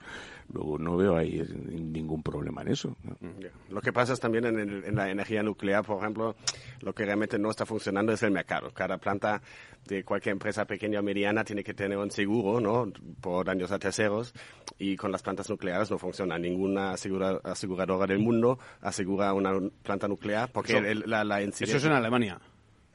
Luego 0.53 0.79
no 0.79 0.97
veo 0.97 1.17
ahí 1.17 1.43
ningún 1.71 2.23
problema 2.23 2.63
en 2.63 2.69
eso. 2.69 2.97
Lo 3.71 3.81
que 3.81 3.93
pasa 3.93 4.13
es 4.13 4.21
también 4.21 4.45
en, 4.45 4.59
en, 4.59 4.95
la 4.95 5.11
energía 5.11 5.43
nuclear, 5.43 5.85
por 5.85 5.99
ejemplo, 5.99 6.37
lo 6.83 6.95
que 6.95 7.07
realmente 7.07 7.39
no 7.39 7.49
está 7.49 7.65
funcionando 7.65 8.13
es 8.13 8.23
el 8.23 8.31
mercado. 8.31 8.71
Cada 8.75 8.99
planta 8.99 9.41
de 9.87 10.05
cualquier 10.05 10.35
empresa 10.35 10.67
pequeña 10.67 11.01
o 11.01 11.03
mediana 11.03 11.45
tiene 11.45 11.65
que 11.65 11.73
tener 11.73 11.97
un 11.97 12.11
seguro, 12.11 12.61
¿no? 12.61 12.93
Por 13.23 13.47
daños 13.47 13.73
a 13.73 13.79
terceros 13.79 14.35
y 14.79 14.97
con 14.97 15.13
las 15.13 15.23
plantas 15.23 15.49
nucleares 15.49 15.91
no 15.91 15.99
funciona. 15.99 16.39
Ninguna 16.39 16.93
aseguradora 16.93 18.07
del 18.07 18.19
mundo 18.19 18.59
asegura 18.83 19.33
una 19.33 19.53
planta 19.83 20.09
nuclear 20.09 20.51
porque 20.53 20.77
eso, 20.77 21.07
la, 21.07 21.25
la 21.25 21.41
Eso 21.41 21.65
es 21.65 21.85
en 21.85 21.93
Alemania. 21.93 22.39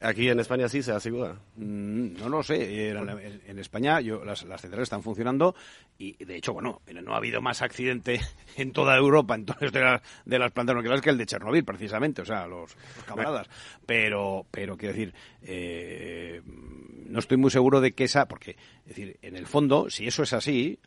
Aquí 0.01 0.29
en 0.29 0.39
España 0.39 0.69
sí 0.69 0.81
se 0.81 0.93
asegura. 0.93 1.35
Mm, 1.57 2.13
no 2.17 2.29
lo 2.29 2.41
sé. 2.41 2.89
En, 2.91 3.59
España 3.59 3.99
yo, 3.99 4.23
las, 4.23 4.39
centrales 4.39 4.83
están 4.83 5.03
funcionando 5.03 5.55
y, 5.97 6.23
de 6.23 6.37
hecho, 6.37 6.53
bueno, 6.53 6.81
no 7.03 7.13
ha 7.13 7.17
habido 7.17 7.41
más 7.41 7.61
accidente 7.61 8.21
en 8.55 8.71
toda 8.71 8.95
Europa, 8.95 9.35
en 9.35 9.45
todas 9.45 9.71
de 9.71 9.81
las, 9.81 10.01
de 10.23 10.39
las 10.39 10.51
plantas 10.51 10.75
nucleares 10.75 11.01
que 11.01 11.09
el 11.09 11.17
de 11.17 11.25
Chernobyl, 11.25 11.65
precisamente, 11.65 12.21
o 12.21 12.25
sea, 12.25 12.47
los, 12.47 12.75
camaradas. 13.05 13.49
Pero, 13.85 14.45
pero 14.49 14.77
quiero 14.77 14.93
decir, 14.93 15.13
eh, 15.41 16.41
no 16.45 17.19
estoy 17.19 17.37
muy 17.37 17.51
seguro 17.51 17.81
de 17.81 17.91
que 17.91 18.05
esa, 18.05 18.27
porque, 18.27 18.51
es 18.85 18.95
decir, 18.95 19.17
en 19.21 19.35
el 19.35 19.47
fondo, 19.47 19.89
si 19.89 20.07
eso 20.07 20.23
es 20.23 20.31
así, 20.31 20.79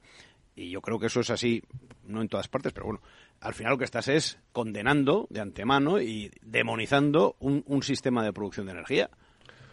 y 0.54 0.70
yo 0.70 0.80
creo 0.80 0.98
que 0.98 1.06
eso 1.06 1.20
es 1.20 1.28
así, 1.28 1.62
no 2.06 2.22
en 2.22 2.28
todas 2.28 2.48
partes, 2.48 2.72
pero 2.72 2.86
bueno, 2.86 3.02
al 3.42 3.54
final 3.54 3.72
lo 3.72 3.78
que 3.78 3.84
estás 3.84 4.08
es 4.08 4.38
condenando 4.52 5.26
de 5.30 5.40
antemano 5.40 6.00
y 6.00 6.30
demonizando 6.42 7.36
un, 7.40 7.64
un 7.66 7.82
sistema 7.82 8.24
de 8.24 8.32
producción 8.32 8.66
de 8.66 8.72
energía. 8.72 9.10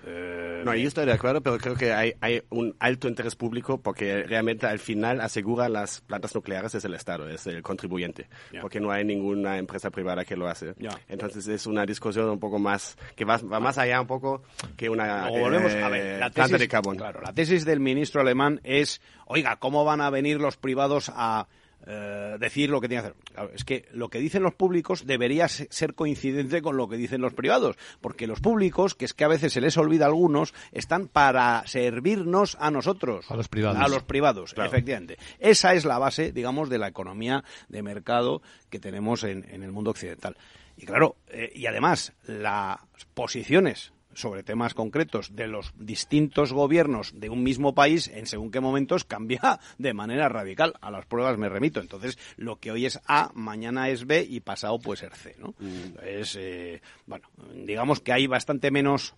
Eh, 0.06 0.62
no, 0.66 0.74
yo 0.74 0.88
estoy 0.88 1.06
de 1.06 1.12
acuerdo, 1.12 1.42
pero 1.42 1.58
creo 1.58 1.76
que 1.76 1.92
hay, 1.92 2.14
hay, 2.22 2.42
un 2.50 2.76
alto 2.80 3.08
interés 3.08 3.36
público 3.36 3.80
porque 3.80 4.24
realmente 4.24 4.66
al 4.66 4.80
final 4.80 5.20
asegura 5.20 5.68
las 5.68 6.02
plantas 6.02 6.34
nucleares 6.34 6.74
es 6.74 6.86
el 6.86 6.94
Estado, 6.94 7.30
es 7.30 7.46
el 7.48 7.62
contribuyente, 7.62 8.28
porque 8.62 8.80
no 8.80 8.92
hay 8.92 9.04
ninguna 9.04 9.58
empresa 9.58 9.90
privada 9.90 10.24
que 10.24 10.36
lo 10.36 10.48
hace. 10.48 10.74
Entonces 11.10 11.48
es 11.48 11.68
una 11.68 11.86
discusión 11.86 12.30
un 12.30 12.40
poco 12.40 12.60
más, 12.60 12.98
que 13.16 13.26
va, 13.26 13.38
va 13.38 13.60
más 13.60 13.78
allá 13.78 14.00
un 14.00 14.08
poco 14.08 14.42
que 14.78 14.90
una 14.90 15.30
volvemos, 15.30 15.74
a 15.74 15.90
ver, 15.90 16.20
la 16.20 16.32
tesis, 16.32 16.58
de 16.58 16.68
carbón. 16.68 16.98
Claro, 16.98 17.22
la 17.22 17.34
tesis 17.34 17.66
del 17.66 17.82
ministro 17.82 18.22
alemán 18.22 18.62
es, 18.64 19.02
oiga, 19.26 19.58
¿cómo 19.58 19.84
van 19.84 20.02
a 20.02 20.10
venir 20.10 20.40
los 20.40 20.56
privados 20.56 21.12
a 21.14 21.48
eh, 21.88 22.38
decir 22.40 22.70
lo 22.70 22.82
que 22.82 22.88
tiene 22.88 23.04
que 23.04 23.10
hacer. 23.10 23.52
es 23.54 23.64
que 23.64 23.88
lo 23.94 24.10
que 24.10 24.20
dicen 24.20 24.44
los 24.44 24.54
públicos 24.54 25.06
debería 25.06 25.48
ser 25.48 25.96
coincidente 25.96 26.62
con 26.62 26.78
lo 26.78 26.88
que 26.88 26.98
dicen 26.98 27.22
los 27.22 27.34
privados, 27.34 27.78
porque 28.02 28.28
los 28.28 28.42
públicos, 28.42 28.96
que 28.96 29.06
es 29.06 29.14
que 29.14 29.24
a 29.24 29.30
veces 29.30 29.54
se 29.54 29.62
les 29.62 29.78
olvida 29.78 30.06
a 30.06 30.10
algunos, 30.10 30.54
están 30.72 31.08
para 31.08 31.66
servirnos 31.68 32.58
a 32.60 32.70
nosotros. 32.70 33.30
A 33.32 33.36
los 33.36 33.48
privados. 33.48 33.82
A 33.82 33.88
los 33.88 34.04
privados, 34.04 34.54
efectivamente. 34.58 35.18
Esa 35.40 35.74
es 35.74 35.86
la 35.86 35.98
base, 35.98 36.32
digamos, 36.32 36.70
de 36.70 36.78
la 36.78 36.88
economía 36.88 37.44
de 37.70 37.82
mercado 37.82 38.42
que 38.70 38.80
tenemos 38.80 39.24
en, 39.24 39.46
el 39.50 39.72
mundo 39.72 39.92
occidental. 39.92 40.38
Y 40.78 40.86
claro, 40.86 41.18
eh, 41.30 41.52
y 41.54 41.66
además, 41.66 42.14
las 42.26 42.80
posiciones 43.14 43.94
sobre 44.14 44.44
temas 44.44 44.74
concretos 44.74 45.36
de 45.36 45.48
los 45.48 45.74
distintos 45.78 46.54
gobiernos 46.54 47.20
de 47.20 47.30
un 47.30 47.44
mismo 47.44 47.74
país 47.74 48.08
en 48.08 48.26
según 48.26 48.52
qué 48.52 48.60
momentos 48.60 49.06
cambia 49.06 49.60
de 49.78 49.94
manera 49.94 50.30
radical. 50.30 50.74
A 50.82 50.92
las 50.92 51.06
pruebas 51.06 51.38
me 51.38 51.50
remito. 51.50 51.80
Entonces, 51.80 52.18
lo 52.38 52.58
que 52.58 52.72
hoy 52.72 52.86
es 52.86 53.00
A, 53.06 53.32
mañana 53.34 53.90
es 53.90 54.06
B 54.06 54.26
y 54.28 54.40
pasado 54.40 54.80
puede 54.80 55.02
ser 55.02 55.16
C, 55.16 55.36
¿no? 55.40 55.56
Mm. 55.60 56.06
Es, 56.06 56.36
eh, 56.36 56.82
bueno, 57.06 57.30
digamos 57.54 58.00
que 58.00 58.14
hay 58.14 58.28
bastante 58.28 58.72
menos 58.72 59.16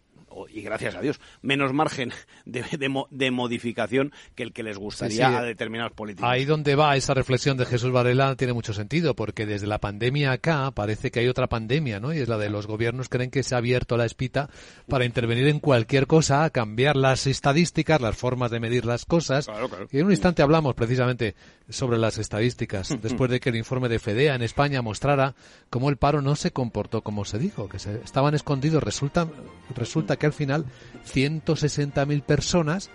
y 0.49 0.61
gracias 0.61 0.95
a 0.95 1.01
Dios, 1.01 1.19
menos 1.41 1.73
margen 1.73 2.11
de, 2.45 2.63
de, 3.09 3.31
modificación 3.31 4.11
que 4.35 4.43
el 4.43 4.53
que 4.53 4.63
les 4.63 4.77
gustaría 4.77 5.37
a 5.37 5.43
determinados 5.43 5.93
políticos. 5.93 6.29
Ahí 6.29 6.45
donde 6.45 6.75
va 6.75 6.95
esa 6.95 7.13
reflexión 7.13 7.57
de 7.57 7.65
Jesús 7.65 7.91
Varela 7.91 8.35
tiene 8.35 8.53
mucho 8.53 8.73
sentido, 8.73 9.15
porque 9.15 9.45
desde 9.45 9.67
la 9.67 9.79
pandemia 9.79 10.31
acá 10.31 10.71
parece 10.71 11.11
que 11.11 11.19
hay 11.19 11.27
otra 11.27 11.47
pandemia, 11.47 11.99
¿no? 11.99 12.13
Y 12.13 12.19
es 12.19 12.27
la 12.27 12.37
de 12.37 12.49
los 12.49 12.67
gobiernos 12.67 13.09
creen 13.09 13.31
que 13.31 13.43
se 13.43 13.55
ha 13.55 13.59
abierto 13.59 13.97
la 13.97 14.05
espita 14.05 14.49
para 14.87 15.05
intervenir 15.05 15.47
en 15.47 15.59
cualquier 15.59 16.07
cosa, 16.07 16.49
cambiar 16.49 16.95
las 16.95 17.27
estadísticas, 17.27 18.01
las 18.01 18.15
formas 18.15 18.51
de 18.51 18.59
medir 18.59 18.85
las 18.85 19.05
cosas. 19.05 19.49
Y 19.91 19.99
en 19.99 20.05
un 20.05 20.11
instante 20.11 20.41
hablamos 20.41 20.75
precisamente 20.75 21.35
sobre 21.69 21.97
las 21.97 22.17
estadísticas, 22.17 22.89
después 23.01 23.29
de 23.31 23.39
que 23.39 23.49
el 23.49 23.55
informe 23.55 23.89
de 23.89 23.99
FEDEA 23.99 24.35
en 24.35 24.41
España 24.41 24.81
mostrara 24.81 25.35
cómo 25.69 25.89
el 25.89 25.97
paro 25.97 26.21
no 26.21 26.35
se 26.35 26.51
comportó 26.51 27.01
como 27.01 27.25
se 27.25 27.39
dijo, 27.39 27.69
que 27.69 27.79
se 27.79 28.01
estaban 28.03 28.35
escondidos. 28.35 28.83
Resulta, 28.83 29.27
resulta 29.75 30.10
que 30.15 30.25
al 30.25 30.33
final 30.33 30.65
160.000 31.13 32.23
personas 32.23 32.89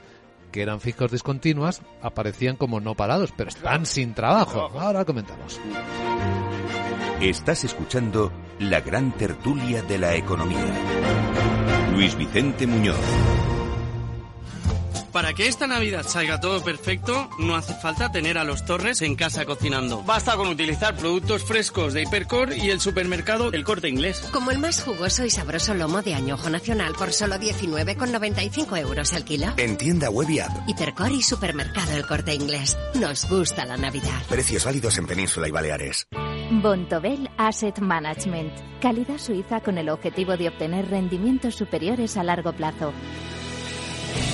que 0.53 0.63
eran 0.63 0.81
fijos 0.81 1.11
discontinuas 1.11 1.83
aparecían 2.03 2.57
como 2.57 2.81
no 2.81 2.95
parados, 2.95 3.33
pero 3.37 3.51
están 3.51 3.85
sin 3.87 4.15
trabajo. 4.15 4.71
Ahora 4.79 5.05
comentamos. 5.05 5.61
Estás 7.21 7.65
escuchando 7.65 8.33
la 8.59 8.81
gran 8.81 9.13
tertulia 9.13 9.83
de 9.83 9.99
la 9.99 10.15
economía. 10.15 10.75
Luis 11.93 12.17
Vicente 12.17 12.67
Muñoz. 12.67 13.56
Para 15.17 15.33
que 15.33 15.49
esta 15.49 15.67
Navidad 15.67 16.05
salga 16.07 16.41
todo 16.41 16.63
perfecto, 16.63 17.31
no 17.39 17.57
hace 17.57 17.73
falta 17.73 18.13
tener 18.13 18.37
a 18.37 18.45
los 18.45 18.67
Torres 18.67 19.01
en 19.01 19.17
casa 19.17 19.47
cocinando. 19.47 20.03
Basta 20.03 20.37
con 20.37 20.47
utilizar 20.47 20.95
productos 20.95 21.43
frescos 21.43 21.95
de 21.95 22.03
Hipercor 22.03 22.53
y 22.55 22.69
el 22.69 22.81
supermercado 22.81 23.51
El 23.51 23.65
Corte 23.65 23.89
Inglés. 23.89 24.21
Como 24.31 24.51
el 24.51 24.59
más 24.59 24.83
jugoso 24.85 25.25
y 25.25 25.31
sabroso 25.31 25.73
lomo 25.73 26.03
de 26.03 26.13
añojo 26.13 26.51
nacional 26.51 26.93
por 26.99 27.15
solo 27.15 27.37
19,95 27.37 28.79
euros 28.79 29.15
el 29.15 29.25
kilo. 29.25 29.55
En 29.57 29.79
tienda 29.79 30.11
web 30.11 30.29
y 30.29 30.41
app. 30.41 30.69
Hipercor 30.69 31.11
y 31.11 31.23
supermercado 31.23 31.97
El 31.97 32.07
Corte 32.07 32.35
Inglés. 32.35 32.77
Nos 33.01 33.27
gusta 33.27 33.65
la 33.65 33.79
Navidad. 33.79 34.21
Precios 34.29 34.67
válidos 34.67 34.99
en 34.99 35.07
Península 35.07 35.49
y 35.49 35.51
Baleares. 35.51 36.07
Bontobel 36.51 37.31
Asset 37.39 37.79
Management. 37.79 38.53
Calidad 38.83 39.17
suiza 39.17 39.61
con 39.61 39.79
el 39.79 39.89
objetivo 39.89 40.37
de 40.37 40.49
obtener 40.49 40.91
rendimientos 40.91 41.55
superiores 41.55 42.19
a 42.19 42.23
largo 42.23 42.53
plazo. 42.53 42.93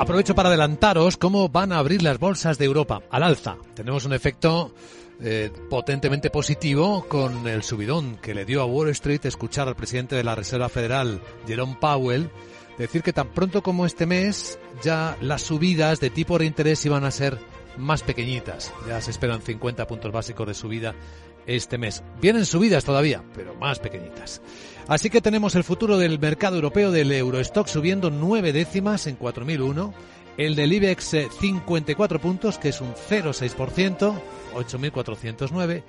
Aprovecho 0.00 0.34
para 0.34 0.48
adelantaros 0.48 1.18
cómo 1.18 1.50
van 1.50 1.72
a 1.72 1.78
abrir 1.78 2.02
las 2.02 2.18
bolsas 2.18 2.56
de 2.56 2.64
Europa 2.64 3.02
al 3.10 3.22
alza. 3.22 3.58
Tenemos 3.74 4.06
un 4.06 4.14
efecto 4.14 4.72
eh, 5.20 5.52
potentemente 5.68 6.30
positivo 6.30 7.04
con 7.06 7.46
el 7.46 7.62
subidón 7.62 8.16
que 8.16 8.32
le 8.32 8.46
dio 8.46 8.62
a 8.62 8.64
Wall 8.64 8.88
Street 8.88 9.26
escuchar 9.26 9.68
al 9.68 9.76
presidente 9.76 10.16
de 10.16 10.24
la 10.24 10.34
Reserva 10.34 10.70
Federal, 10.70 11.20
Jerome 11.46 11.76
Powell, 11.78 12.30
decir 12.78 13.02
que 13.02 13.12
tan 13.12 13.28
pronto 13.28 13.62
como 13.62 13.84
este 13.84 14.06
mes 14.06 14.58
ya 14.82 15.18
las 15.20 15.42
subidas 15.42 16.00
de 16.00 16.08
tipo 16.08 16.38
de 16.38 16.46
interés 16.46 16.86
iban 16.86 17.04
a 17.04 17.10
ser 17.10 17.38
más 17.76 18.02
pequeñitas. 18.02 18.72
Ya 18.88 19.02
se 19.02 19.10
esperan 19.10 19.42
50 19.42 19.86
puntos 19.86 20.10
básicos 20.10 20.46
de 20.46 20.54
subida 20.54 20.94
este 21.56 21.78
mes. 21.78 22.02
Vienen 22.20 22.46
subidas 22.46 22.84
todavía, 22.84 23.24
pero 23.34 23.54
más 23.54 23.78
pequeñitas. 23.78 24.40
Así 24.86 25.10
que 25.10 25.20
tenemos 25.20 25.54
el 25.54 25.64
futuro 25.64 25.98
del 25.98 26.18
mercado 26.18 26.56
europeo 26.56 26.90
del 26.90 27.12
Eurostock 27.12 27.66
subiendo 27.66 28.10
nueve 28.10 28.52
décimas 28.52 29.06
en 29.06 29.16
4001, 29.16 29.94
el 30.36 30.54
del 30.54 30.72
IBEX 30.72 31.16
54 31.40 32.16
eh, 32.16 32.20
puntos, 32.20 32.58
que 32.58 32.70
es 32.70 32.80
un 32.80 32.94
0,6%, 32.94 34.14
8.409, 34.54 35.82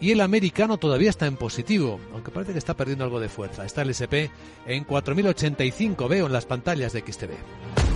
y 0.00 0.10
el 0.10 0.20
americano 0.20 0.76
todavía 0.76 1.10
está 1.10 1.26
en 1.26 1.36
positivo, 1.36 1.98
aunque 2.12 2.30
parece 2.30 2.52
que 2.52 2.58
está 2.58 2.74
perdiendo 2.74 3.04
algo 3.04 3.18
de 3.18 3.28
fuerza. 3.28 3.64
Está 3.64 3.82
el 3.82 3.90
SP 3.96 4.28
en 4.66 4.86
4.085, 4.86 6.08
veo 6.08 6.26
en 6.26 6.32
las 6.32 6.44
pantallas 6.44 6.92
de 6.92 7.00
XTV. 7.00 7.95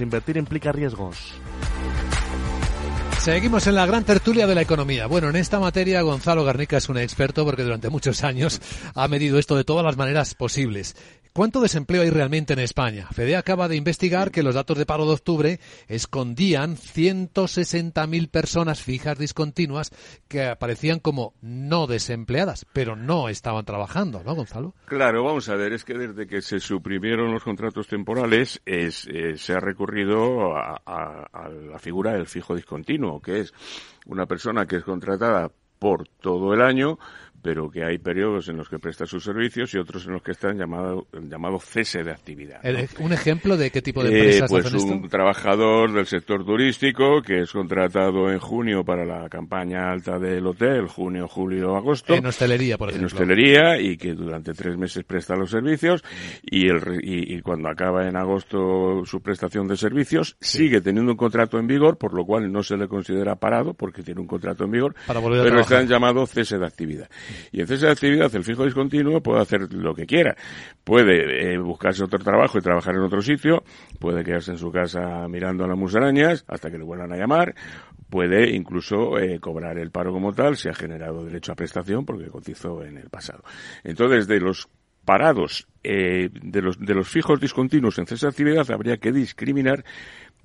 Invertir 0.01 0.37
implica 0.37 0.71
riesgos. 0.71 1.17
Seguimos 3.21 3.67
en 3.67 3.75
la 3.75 3.85
gran 3.85 4.03
tertulia 4.03 4.47
de 4.47 4.55
la 4.55 4.61
economía. 4.61 5.05
Bueno, 5.05 5.29
en 5.29 5.35
esta 5.35 5.59
materia 5.59 6.01
Gonzalo 6.01 6.43
Garnica 6.43 6.77
es 6.77 6.89
un 6.89 6.97
experto 6.97 7.45
porque 7.45 7.61
durante 7.61 7.89
muchos 7.89 8.23
años 8.23 8.59
ha 8.95 9.07
medido 9.07 9.37
esto 9.37 9.55
de 9.55 9.63
todas 9.63 9.85
las 9.85 9.95
maneras 9.95 10.33
posibles. 10.33 10.95
¿Cuánto 11.33 11.61
desempleo 11.61 12.01
hay 12.01 12.09
realmente 12.09 12.51
en 12.51 12.59
España? 12.59 13.07
Fede 13.13 13.37
acaba 13.37 13.69
de 13.69 13.77
investigar 13.77 14.31
que 14.31 14.43
los 14.43 14.53
datos 14.53 14.77
de 14.77 14.85
paro 14.85 15.05
de 15.05 15.13
octubre 15.13 15.59
escondían 15.87 16.75
160.000 16.75 18.29
personas 18.29 18.81
fijas 18.81 19.17
discontinuas 19.17 19.91
que 20.27 20.43
aparecían 20.43 20.99
como 20.99 21.33
no 21.41 21.87
desempleadas, 21.87 22.65
pero 22.73 22.97
no 22.97 23.29
estaban 23.29 23.63
trabajando, 23.63 24.21
¿no, 24.25 24.35
Gonzalo? 24.35 24.75
Claro, 24.87 25.23
vamos 25.23 25.47
a 25.47 25.55
ver, 25.55 25.71
es 25.71 25.85
que 25.85 25.93
desde 25.93 26.27
que 26.27 26.41
se 26.41 26.59
suprimieron 26.59 27.31
los 27.31 27.45
contratos 27.45 27.87
temporales 27.87 28.61
es, 28.65 29.07
eh, 29.07 29.37
se 29.37 29.53
ha 29.53 29.61
recurrido 29.61 30.57
a, 30.57 30.81
a 30.85 31.47
la 31.47 31.79
figura 31.79 32.11
del 32.11 32.27
fijo 32.27 32.57
discontinuo, 32.57 33.21
que 33.21 33.39
es 33.39 33.53
una 34.05 34.25
persona 34.25 34.65
que 34.65 34.75
es 34.75 34.83
contratada 34.83 35.49
por 35.81 36.07
todo 36.07 36.53
el 36.53 36.61
año, 36.61 36.99
pero 37.41 37.69
que 37.69 37.83
hay 37.83 37.97
periodos 37.97 38.47
en 38.49 38.57
los 38.57 38.69
que 38.69 38.79
presta 38.79 39.05
sus 39.05 39.23
servicios 39.23 39.73
y 39.73 39.77
otros 39.77 40.05
en 40.05 40.13
los 40.13 40.21
que 40.23 40.31
están 40.31 40.57
llamado, 40.57 41.07
llamado 41.13 41.59
cese 41.59 42.03
de 42.03 42.11
actividad. 42.11 42.61
¿Un 42.99 43.13
ejemplo 43.13 43.57
de 43.57 43.71
qué 43.71 43.81
tipo 43.81 44.03
de 44.03 44.09
empresas 44.09 44.49
eh, 44.49 44.53
pues 44.53 44.65
hacen 44.65 44.79
esto? 44.79 44.93
un 44.93 45.09
trabajador 45.09 45.93
del 45.93 46.05
sector 46.05 46.45
turístico 46.45 47.21
que 47.21 47.41
es 47.41 47.51
contratado 47.51 48.31
en 48.31 48.39
junio 48.39 48.83
para 48.83 49.05
la 49.05 49.27
campaña 49.29 49.91
alta 49.91 50.19
del 50.19 50.45
hotel, 50.45 50.87
junio, 50.87 51.27
julio, 51.27 51.75
agosto. 51.75 52.13
En 52.13 52.25
hostelería, 52.25 52.77
por 52.77 52.89
ejemplo. 52.89 53.07
En 53.07 53.13
hostelería 53.13 53.79
y 53.79 53.97
que 53.97 54.13
durante 54.13 54.53
tres 54.53 54.77
meses 54.77 55.03
presta 55.03 55.35
los 55.35 55.49
servicios 55.49 56.03
y, 56.43 56.67
el, 56.67 56.99
y, 57.03 57.35
y 57.35 57.41
cuando 57.41 57.69
acaba 57.69 58.07
en 58.07 58.15
agosto 58.15 59.03
su 59.05 59.21
prestación 59.21 59.67
de 59.67 59.77
servicios 59.77 60.35
sigue 60.39 60.81
teniendo 60.81 61.11
un 61.11 61.17
contrato 61.17 61.57
en 61.59 61.67
vigor, 61.67 61.97
por 61.97 62.13
lo 62.13 62.25
cual 62.25 62.51
no 62.51 62.63
se 62.63 62.77
le 62.77 62.87
considera 62.87 63.35
parado 63.35 63.73
porque 63.73 64.03
tiene 64.03 64.21
un 64.21 64.27
contrato 64.27 64.63
en 64.65 64.71
vigor, 64.71 64.95
Para 65.07 65.19
volver 65.19 65.39
a 65.39 65.43
pero 65.43 65.55
trabajar. 65.55 65.81
están 65.81 65.87
llamados 65.89 66.29
cese 66.31 66.57
de 66.57 66.65
actividad. 66.65 67.09
Y 67.51 67.61
en 67.61 67.67
cese 67.67 67.85
de 67.85 67.91
actividad, 67.91 68.33
el 68.35 68.43
fijo 68.43 68.65
discontinuo 68.65 69.21
puede 69.21 69.41
hacer 69.41 69.73
lo 69.73 69.93
que 69.93 70.05
quiera. 70.05 70.35
Puede 70.83 71.53
eh, 71.53 71.57
buscarse 71.57 72.03
otro 72.03 72.19
trabajo 72.19 72.57
y 72.57 72.61
trabajar 72.61 72.95
en 72.95 73.01
otro 73.01 73.21
sitio, 73.21 73.63
puede 73.99 74.23
quedarse 74.23 74.51
en 74.51 74.57
su 74.57 74.71
casa 74.71 75.27
mirando 75.27 75.63
a 75.63 75.67
las 75.67 75.77
musarañas 75.77 76.43
hasta 76.47 76.69
que 76.69 76.77
le 76.77 76.83
vuelvan 76.83 77.11
a 77.13 77.17
llamar, 77.17 77.55
puede 78.09 78.51
incluso 78.51 79.17
eh, 79.17 79.39
cobrar 79.39 79.77
el 79.77 79.91
paro 79.91 80.11
como 80.11 80.33
tal 80.33 80.57
si 80.57 80.69
ha 80.69 80.73
generado 80.73 81.23
derecho 81.23 81.53
a 81.53 81.55
prestación 81.55 82.05
porque 82.05 82.27
cotizó 82.27 82.83
en 82.83 82.97
el 82.97 83.09
pasado. 83.09 83.43
Entonces, 83.83 84.27
de 84.27 84.39
los 84.39 84.67
parados, 85.05 85.67
eh, 85.83 86.29
de, 86.31 86.61
los, 86.61 86.79
de 86.79 86.93
los 86.93 87.07
fijos 87.07 87.39
discontinuos 87.39 87.97
en 87.97 88.05
cese 88.05 88.25
de 88.25 88.29
actividad, 88.29 88.69
habría 88.71 88.97
que 88.97 89.11
discriminar 89.11 89.83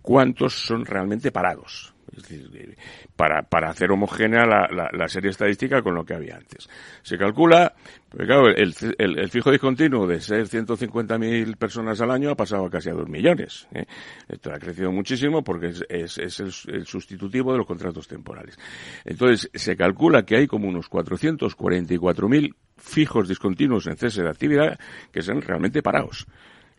cuántos 0.03 0.55
son 0.55 0.85
realmente 0.85 1.33
parados. 1.33 1.96
Es 2.13 2.23
decir, 2.23 2.51
eh, 2.55 2.77
para, 3.17 3.43
para 3.43 3.71
hacer 3.71 3.91
homogénea 3.91 4.47
la, 4.47 4.69
la, 4.93 5.09
serie 5.09 5.31
estadística 5.31 5.83
con 5.83 5.95
lo 5.95 6.05
que 6.05 6.15
había 6.15 6.37
antes. 6.37 6.69
Se 7.03 7.19
calcula, 7.19 7.75
porque 8.09 8.27
claro, 8.27 8.49
el, 8.49 8.75
el, 8.99 9.31
fijo 9.31 9.51
discontinuo 9.51 10.07
de 10.07 10.21
ser 10.21 10.47
150.000 10.47 11.57
personas 11.57 12.01
al 12.01 12.11
año 12.11 12.31
ha 12.31 12.37
pasado 12.37 12.67
a 12.67 12.71
casi 12.71 12.91
a 12.91 12.95
2 12.95 13.09
millones. 13.09 13.67
¿eh? 13.73 13.87
Esto 14.29 14.53
ha 14.53 14.59
crecido 14.59 14.93
muchísimo 14.93 15.43
porque 15.43 15.69
es, 15.69 16.19
es, 16.19 16.41
el, 16.41 16.53
el, 16.75 16.87
sustitutivo 16.87 17.53
de 17.53 17.59
los 17.59 17.67
contratos 17.67 18.07
temporales. 18.07 18.59
Entonces, 19.05 19.51
se 19.55 19.77
calcula 19.77 20.25
que 20.25 20.37
hay 20.37 20.47
como 20.47 20.69
unos 20.69 20.91
444.000 20.91 22.55
fijos 22.77 23.29
discontinuos 23.29 23.87
en 23.87 23.97
cese 23.97 24.23
de 24.23 24.31
actividad 24.31 24.79
que 25.13 25.23
son 25.23 25.43
realmente 25.43 25.83
parados. 25.83 26.27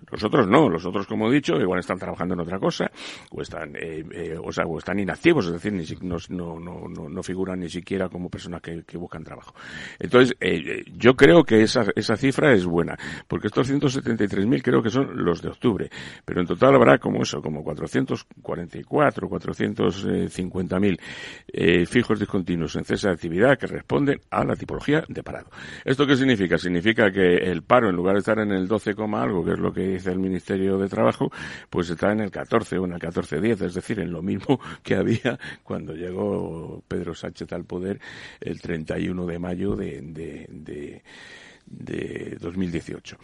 Los 0.09 0.23
otros 0.23 0.47
no, 0.47 0.69
los 0.69 0.85
otros, 0.85 1.05
como 1.05 1.29
he 1.29 1.33
dicho, 1.33 1.55
igual 1.55 1.79
están 1.79 1.97
trabajando 1.97 2.33
en 2.33 2.39
otra 2.39 2.59
cosa, 2.59 2.89
o 3.31 3.41
están, 3.41 3.75
eh, 3.75 4.05
eh, 4.11 4.37
o, 4.41 4.51
sea, 4.51 4.65
o 4.65 4.77
están 4.77 4.99
inactivos, 4.99 5.47
es 5.47 5.53
decir, 5.53 5.73
ni 5.73 5.83
no, 6.07 6.17
no, 6.29 6.59
no, 6.59 7.09
no, 7.09 7.23
figuran 7.23 7.59
ni 7.59 7.69
siquiera 7.69 8.07
como 8.07 8.29
personas 8.29 8.61
que, 8.61 8.83
buscan 8.97 9.23
trabajo. 9.23 9.53
Entonces, 9.99 10.35
eh, 10.39 10.85
yo 10.95 11.15
creo 11.15 11.43
que 11.43 11.61
esa, 11.61 11.85
esa 11.95 12.15
cifra 12.15 12.53
es 12.53 12.65
buena, 12.65 12.97
porque 13.27 13.47
estos 13.47 13.69
173.000 13.69 14.61
creo 14.61 14.81
que 14.81 14.89
son 14.89 15.25
los 15.25 15.41
de 15.41 15.49
octubre, 15.49 15.89
pero 16.23 16.41
en 16.41 16.47
total 16.47 16.75
habrá 16.75 16.99
como 16.99 17.23
eso, 17.23 17.41
como 17.41 17.63
444, 17.63 19.29
450.000 19.29 20.99
eh, 21.47 21.85
fijos 21.85 22.19
discontinuos 22.19 22.75
en 22.75 22.85
cese 22.85 23.07
de 23.07 23.13
actividad 23.13 23.57
que 23.57 23.67
responden 23.67 24.21
a 24.31 24.43
la 24.43 24.55
tipología 24.55 25.03
de 25.07 25.23
parado. 25.23 25.49
¿Esto 25.83 26.07
qué 26.07 26.15
significa? 26.15 26.57
Significa 26.57 27.11
que 27.11 27.35
el 27.35 27.63
paro, 27.63 27.89
en 27.89 27.95
lugar 27.95 28.13
de 28.13 28.19
estar 28.19 28.39
en 28.39 28.51
el 28.51 28.67
12, 28.67 28.95
algo, 29.15 29.43
que 29.43 29.51
es 29.51 29.59
lo 29.59 29.71
que 29.71 29.86
dice 29.87 30.11
el 30.11 30.19
Ministerio 30.19 30.77
de 30.77 30.87
Trabajo, 30.87 31.31
pues 31.69 31.89
está 31.89 32.11
en 32.11 32.21
el 32.21 32.31
14 32.31 32.77
o 32.77 32.85
en 32.85 32.93
el 32.93 32.99
14-10, 32.99 33.65
es 33.65 33.73
decir, 33.73 33.99
en 33.99 34.11
lo 34.11 34.21
mismo 34.21 34.59
que 34.83 34.95
había 34.95 35.39
cuando 35.63 35.93
llegó 35.93 36.83
Pedro 36.87 37.13
Sánchez 37.13 37.51
al 37.53 37.65
poder 37.65 37.99
el 38.39 38.61
31 38.61 39.25
de 39.25 39.39
mayo 39.39 39.75
de, 39.75 40.01
de, 40.01 40.47
de 40.49 41.03
de 41.69 42.37
2018. 42.39 43.17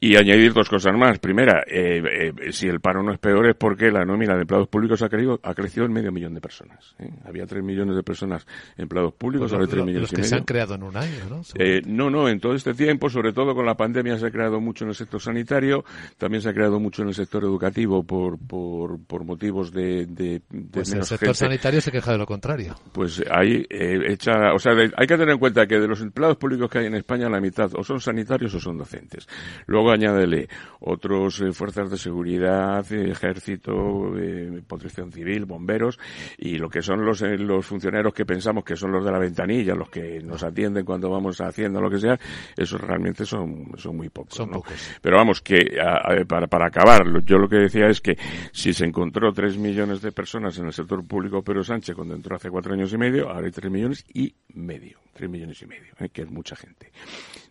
Y 0.00 0.16
añadir 0.16 0.52
dos 0.52 0.68
cosas 0.68 0.94
más. 0.96 1.18
Primera, 1.18 1.62
eh, 1.66 2.32
eh, 2.38 2.52
si 2.52 2.66
el 2.66 2.80
paro 2.80 3.02
no 3.02 3.12
es 3.12 3.18
peor 3.18 3.48
es 3.48 3.56
porque 3.56 3.90
la 3.90 4.04
nómina 4.04 4.34
de 4.34 4.42
empleados 4.42 4.68
públicos 4.68 5.02
ha, 5.02 5.08
crecido, 5.08 5.38
ha 5.42 5.54
crecido 5.54 5.86
en 5.86 5.92
medio 5.92 6.10
millón 6.10 6.34
de 6.34 6.40
personas. 6.40 6.94
¿eh? 6.98 7.10
Había 7.24 7.46
tres 7.46 7.62
millones 7.62 7.96
de 7.96 8.02
personas 8.02 8.46
empleados 8.76 9.12
públicos, 9.14 9.50
pues 9.50 9.52
ahora 9.52 9.64
lo, 9.66 9.70
tres 9.70 9.84
millones 9.84 10.02
los 10.02 10.10
que 10.10 10.16
y 10.16 10.18
medio. 10.18 10.28
se 10.28 10.36
han 10.36 10.44
creado 10.44 10.74
en 10.74 10.82
un 10.82 10.96
año, 10.96 11.18
¿no? 11.28 11.42
No, 11.86 12.10
no, 12.10 12.28
en 12.28 12.40
todo 12.40 12.54
este 12.54 12.74
tiempo, 12.74 13.10
sobre 13.10 13.32
todo 13.32 13.54
con 13.54 13.66
la 13.66 13.76
pandemia, 13.76 14.18
se 14.18 14.26
ha 14.26 14.30
creado 14.30 14.60
mucho 14.60 14.84
en 14.84 14.90
el 14.90 14.94
sector 14.94 15.20
sanitario, 15.20 15.84
también 16.16 16.42
se 16.42 16.48
ha 16.48 16.54
creado 16.54 16.80
mucho 16.80 17.02
en 17.02 17.08
el 17.08 17.14
sector 17.14 17.44
educativo 17.44 18.02
por, 18.02 18.38
por, 18.38 18.98
por 19.04 19.24
motivos 19.24 19.72
de, 19.72 20.06
de, 20.06 20.42
de 20.48 20.70
pues 20.70 20.90
menos 20.90 21.10
el 21.10 21.18
sector 21.18 21.28
gente. 21.28 21.38
sanitario 21.38 21.80
se 21.80 21.92
queja 21.92 22.12
de 22.12 22.18
lo 22.18 22.26
contrario. 22.26 22.74
Pues 22.92 23.22
hay 23.30 23.66
eh, 23.68 23.98
hecha, 24.08 24.52
o 24.54 24.58
sea, 24.58 24.74
de, 24.74 24.90
hay 24.96 25.06
que 25.06 25.16
tener 25.16 25.30
en 25.30 25.38
cuenta 25.38 25.66
que 25.66 25.78
de 25.78 25.88
los 25.88 26.00
empleados 26.00 26.36
públicos 26.36 26.70
que 26.70 26.78
hay 26.78 26.86
en 26.86 26.94
España, 26.94 27.28
la 27.28 27.40
mitad 27.40 27.70
o 27.74 27.82
son 27.90 28.00
sanitarios 28.00 28.54
o 28.54 28.60
son 28.60 28.78
docentes. 28.78 29.26
Luego 29.66 29.90
añádele 29.90 30.48
otros 30.78 31.40
eh, 31.40 31.52
fuerzas 31.52 31.90
de 31.90 31.98
seguridad, 31.98 32.86
ejército, 32.92 34.16
eh, 34.16 34.62
protección 34.66 35.10
civil, 35.10 35.44
bomberos 35.44 35.98
y 36.38 36.56
lo 36.56 36.68
que 36.68 36.82
son 36.82 37.04
los, 37.04 37.20
eh, 37.22 37.36
los 37.36 37.66
funcionarios 37.66 38.14
que 38.14 38.24
pensamos 38.24 38.62
que 38.62 38.76
son 38.76 38.92
los 38.92 39.04
de 39.04 39.10
la 39.10 39.18
ventanilla, 39.18 39.74
los 39.74 39.90
que 39.90 40.20
nos 40.20 40.44
atienden 40.44 40.84
cuando 40.84 41.10
vamos 41.10 41.40
haciendo 41.40 41.80
lo 41.80 41.90
que 41.90 41.98
sea, 41.98 42.16
esos 42.56 42.80
realmente 42.80 43.24
son, 43.24 43.72
son 43.76 43.96
muy 43.96 44.08
pocos. 44.08 44.34
Son 44.36 44.50
¿no? 44.50 44.58
pocos. 44.58 44.74
Pero 45.02 45.16
vamos, 45.16 45.40
que 45.40 45.80
a, 45.80 46.12
a, 46.12 46.24
para, 46.24 46.46
para 46.46 46.66
acabar, 46.66 47.02
yo 47.24 47.38
lo 47.38 47.48
que 47.48 47.56
decía 47.56 47.88
es 47.88 48.00
que 48.00 48.16
si 48.52 48.72
se 48.72 48.84
encontró 48.84 49.32
tres 49.32 49.58
millones 49.58 50.00
de 50.00 50.12
personas 50.12 50.56
en 50.58 50.66
el 50.66 50.72
sector 50.72 51.04
público 51.04 51.42
Pedro 51.42 51.64
Sánchez 51.64 51.96
cuando 51.96 52.14
entró 52.14 52.36
hace 52.36 52.50
cuatro 52.50 52.72
años 52.72 52.92
y 52.92 52.98
medio, 52.98 53.30
ahora 53.30 53.46
hay 53.46 53.52
tres 53.52 53.70
millones 53.70 54.04
y 54.14 54.32
medio, 54.54 54.98
tres 55.20 55.30
millones 55.30 55.60
y 55.60 55.66
medio, 55.66 55.92
¿eh? 55.98 56.08
que 56.08 56.22
es 56.22 56.30
mucha 56.30 56.56
gente. 56.56 56.90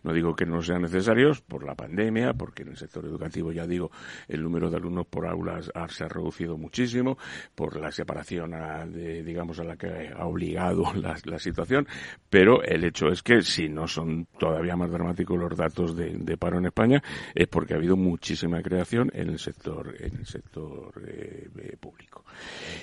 No 0.02 0.12
digo 0.12 0.34
que 0.34 0.44
no 0.44 0.60
sean 0.60 0.82
necesarios 0.82 1.40
por 1.40 1.64
la 1.64 1.76
pandemia, 1.76 2.32
porque 2.32 2.62
en 2.62 2.70
el 2.70 2.76
sector 2.76 3.04
educativo, 3.04 3.52
ya 3.52 3.64
digo, 3.64 3.92
el 4.26 4.42
número 4.42 4.68
de 4.70 4.76
alumnos 4.76 5.06
por 5.06 5.24
aulas 5.24 5.70
se 5.90 6.04
ha 6.04 6.08
reducido 6.08 6.56
muchísimo, 6.56 7.16
por 7.54 7.78
la 7.78 7.92
separación, 7.92 8.54
a, 8.54 8.84
de, 8.86 9.22
digamos, 9.22 9.60
a 9.60 9.64
la 9.64 9.76
que 9.76 10.10
ha 10.12 10.26
obligado 10.26 10.82
la, 10.94 11.38
situación, 11.38 11.86
pero 12.28 12.60
el 12.64 12.82
hecho 12.84 13.06
es 13.06 13.22
que 13.22 13.40
si 13.42 13.68
no 13.68 13.86
son 13.86 14.26
todavía 14.36 14.76
más 14.76 14.90
dramáticos 14.90 15.38
los 15.38 15.56
datos 15.56 15.96
de, 15.96 16.36
paro 16.36 16.58
en 16.58 16.66
España, 16.66 17.00
es 17.34 17.46
porque 17.46 17.74
ha 17.74 17.76
habido 17.76 17.96
muchísima 17.96 18.62
creación 18.62 19.10
en 19.14 19.28
el 19.28 19.38
sector, 19.38 19.94
en 20.00 20.18
el 20.18 20.26
sector 20.26 20.92
eh, 21.06 21.48
eh, 21.56 21.76
público. 21.78 22.24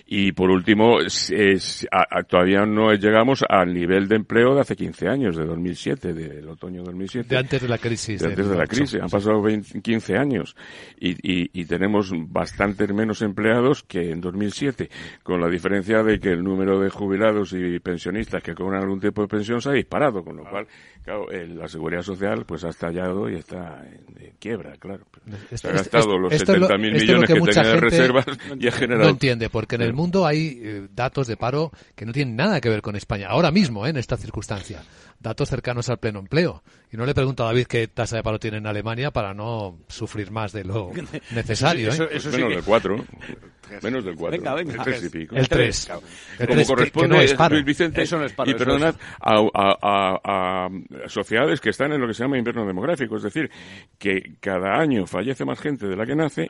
Y 0.05 0.31
por 0.31 0.49
último, 0.49 0.99
todavía 2.29 2.65
no 2.65 2.93
llegamos 2.93 3.43
al 3.47 3.73
nivel 3.73 4.07
de 4.07 4.15
empleo 4.15 4.55
de 4.55 4.61
hace 4.61 4.76
15 4.78 5.09
años, 5.09 5.36
de 5.36 5.45
2007, 5.45 6.13
del 6.13 6.47
otoño 6.47 6.84
2007. 6.84 7.28
De 7.28 7.38
antes 7.38 7.61
de 7.61 7.67
la 7.67 7.78
crisis. 7.78 8.21
De 8.21 8.28
antes 8.28 8.47
de 8.47 8.55
la 8.55 8.65
crisis. 8.65 9.01
Han 9.01 9.09
pasado 9.09 9.41
20, 9.41 9.82
15 9.82 10.15
años 10.15 10.55
y, 10.97 11.11
y, 11.21 11.49
y, 11.51 11.65
tenemos 11.65 12.13
bastantes 12.15 12.93
menos 12.93 13.21
empleados 13.21 13.84
que 13.84 14.11
en 14.11 14.21
2007, 14.21 14.89
con 15.23 15.41
la 15.41 15.49
diferencia 15.49 16.01
de 16.03 16.19
que 16.19 16.32
el 16.32 16.43
número 16.43 16.80
de 16.80 16.89
jubilados 16.89 17.53
y 17.53 17.80
pensionistas 17.80 18.41
que 18.41 18.55
cobran 18.55 18.84
algún 18.84 19.01
tipo 19.01 19.21
de 19.21 19.28
pensión 19.28 19.61
se 19.61 19.69
ha 19.69 19.73
disparado, 19.73 20.23
con 20.23 20.38
lo 20.38 20.49
cual, 20.49 20.67
claro, 21.08 21.28
la 21.32 21.70
seguridad 21.70 22.01
social 22.01 22.45
pues 22.45 22.66
ha 22.66 22.70
estallado 22.70 23.30
y 23.30 23.36
está 23.36 23.82
en, 23.88 24.34
quiebra, 24.39 24.74
claro. 24.78 25.05
se 25.53 25.68
ha 25.70 25.72
gastado 25.72 26.18
los 26.18 26.34
70.000 26.34 26.80
millones 26.80 27.28
que, 27.28 27.34
que 27.34 27.39
tenía 27.39 27.72
de 27.72 27.80
reservas 27.80 28.26
y 28.60 28.68
ha 28.68 28.72
generado... 28.74 29.05
No 29.05 29.10
entiende, 29.12 29.49
porque 29.49 29.76
en 29.76 29.84
el 29.84 29.93
mundo 29.93 30.26
hay 30.26 30.60
eh, 30.62 30.88
datos 30.93 31.28
de 31.28 31.38
paro 31.38 31.72
que 31.95 32.05
no 32.05 32.12
tienen 32.12 32.36
nada 32.36 32.60
que 32.60 32.68
ver 32.70 32.82
con 32.82 32.97
España, 32.97 33.28
ahora 33.30 33.51
mismo, 33.51 33.86
eh, 33.86 33.91
en 33.91 33.97
esta 33.97 34.18
circunstancia. 34.18 34.84
Datos 35.20 35.49
cercanos 35.49 35.89
al 35.89 35.97
pleno 35.97 36.20
empleo. 36.20 36.63
Y 36.91 36.97
no 36.97 37.05
le 37.05 37.13
pregunto 37.13 37.43
a 37.43 37.47
David 37.47 37.68
qué 37.68 37.88
tasa 37.88 38.18
de 38.18 38.24
paro 38.24 38.39
tiene 38.39 38.57
en 38.57 38.68
Alemania 38.68 39.11
para 39.11 39.34
no 39.34 39.80
sufrir 39.88 40.32
más 40.32 40.51
de 40.51 40.63
lo 40.63 40.91
necesario. 41.32 41.89
Eso, 41.89 42.03
eso, 42.09 42.30
eso 42.30 42.38
menos 42.38 42.55
del 42.55 42.63
4. 42.63 43.05
Menos 43.84 44.05
del 44.05 44.15
4. 44.15 44.38
Venga, 44.38 44.53
venga. 44.53 44.74
El 44.76 44.82
3 44.82 45.03
y 45.03 45.09
pico. 45.09 45.36
El 45.36 45.49
3. 45.49 45.91
El 46.39 46.47
3 46.47 46.47
Como 46.47 46.65
corresponde, 46.65 47.09
que, 47.09 47.13
que 47.13 47.18
no 47.18 47.22
es 47.22 47.34
paro. 47.34 47.55
Luis 47.55 47.65
Vicente, 47.65 48.01
eso 48.01 48.18
no 48.18 48.26
es 48.26 48.32
paro, 48.32 48.49
y 48.49 48.53
perdonad, 48.53 48.95
a, 49.20 49.34
a, 49.53 49.78
a, 49.82 50.20
a, 50.24 50.70
sociedades 51.07 51.59
que 51.59 51.72
están 51.72 51.91
en 51.91 51.99
lo 51.99 52.07
que 52.07 52.13
se 52.13 52.24
llama 52.24 52.38
invierno 52.38 52.65
demográfico. 52.65 53.18
Es 53.18 53.24
decir, 53.24 53.51
que 53.97 54.38
cada 54.39 54.80
año 54.80 55.05
fallece 55.05 55.43
más 55.43 55.59
gente 55.59 55.88
de 55.88 55.95
la 55.95 56.05
que 56.05 56.15
nace 56.15 56.47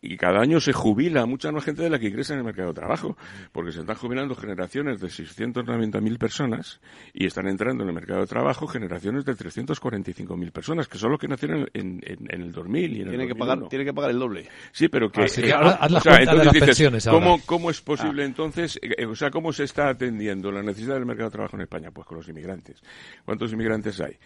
y 0.00 0.16
cada 0.16 0.40
año 0.40 0.60
se 0.60 0.72
jubila 0.72 1.26
mucha 1.26 1.50
más 1.50 1.64
gente 1.64 1.82
de 1.82 1.90
la 1.90 1.98
que 1.98 2.08
ingresa 2.08 2.34
en 2.34 2.40
el 2.40 2.44
mercado 2.44 2.68
de 2.68 2.74
trabajo, 2.74 3.16
porque 3.52 3.72
se 3.72 3.80
están 3.80 3.96
jubilando 3.96 4.34
generaciones 4.34 5.00
de 5.00 5.08
690.000 5.08 6.18
personas 6.18 6.80
y 7.12 7.26
están 7.26 7.48
entrando 7.48 7.82
en 7.82 7.88
el 7.88 7.94
mercado 7.94 8.20
de 8.20 8.26
trabajo 8.26 8.66
generaciones 8.66 9.24
de 9.24 9.32
345.000 9.34 10.52
personas, 10.52 10.88
que 10.88 10.98
son 10.98 11.10
los 11.10 11.20
que 11.20 11.28
nacieron 11.28 11.68
en, 11.72 12.00
en, 12.04 12.26
en 12.30 12.42
el 12.42 12.52
2000 12.52 12.96
y 12.96 13.00
en 13.00 13.08
tiene 13.08 13.24
el 13.24 13.28
que 13.28 13.34
pagar 13.34 13.68
Tiene 13.68 13.84
que 13.84 13.94
pagar 13.94 14.10
el 14.10 14.18
doble. 14.18 14.48
Sí, 14.72 14.88
pero 14.88 15.10
que... 15.10 15.22
Ah, 15.22 15.28
sí, 15.28 15.50
ahora, 15.50 15.70
haz 15.72 15.90
la 15.90 15.98
o 15.98 16.02
sea, 16.02 16.16
entonces 16.18 16.52
de 16.52 16.60
las 16.60 16.78
dices, 16.78 17.08
¿cómo, 17.08 17.40
¿cómo 17.44 17.70
es 17.70 17.80
posible 17.80 18.22
ah. 18.22 18.26
entonces, 18.26 18.78
eh, 18.82 19.06
o 19.06 19.14
sea, 19.14 19.30
cómo 19.30 19.52
se 19.52 19.64
está 19.64 19.88
atendiendo 19.88 20.52
la 20.52 20.62
necesidad 20.62 20.94
del 20.94 21.06
mercado 21.06 21.30
de 21.30 21.32
trabajo 21.32 21.56
en 21.56 21.62
España? 21.62 21.90
Pues 21.90 22.06
con 22.06 22.18
los 22.18 22.28
inmigrantes. 22.28 22.82
¿Cuántos 23.24 23.52
inmigrantes 23.52 24.00
hay? 24.00 24.16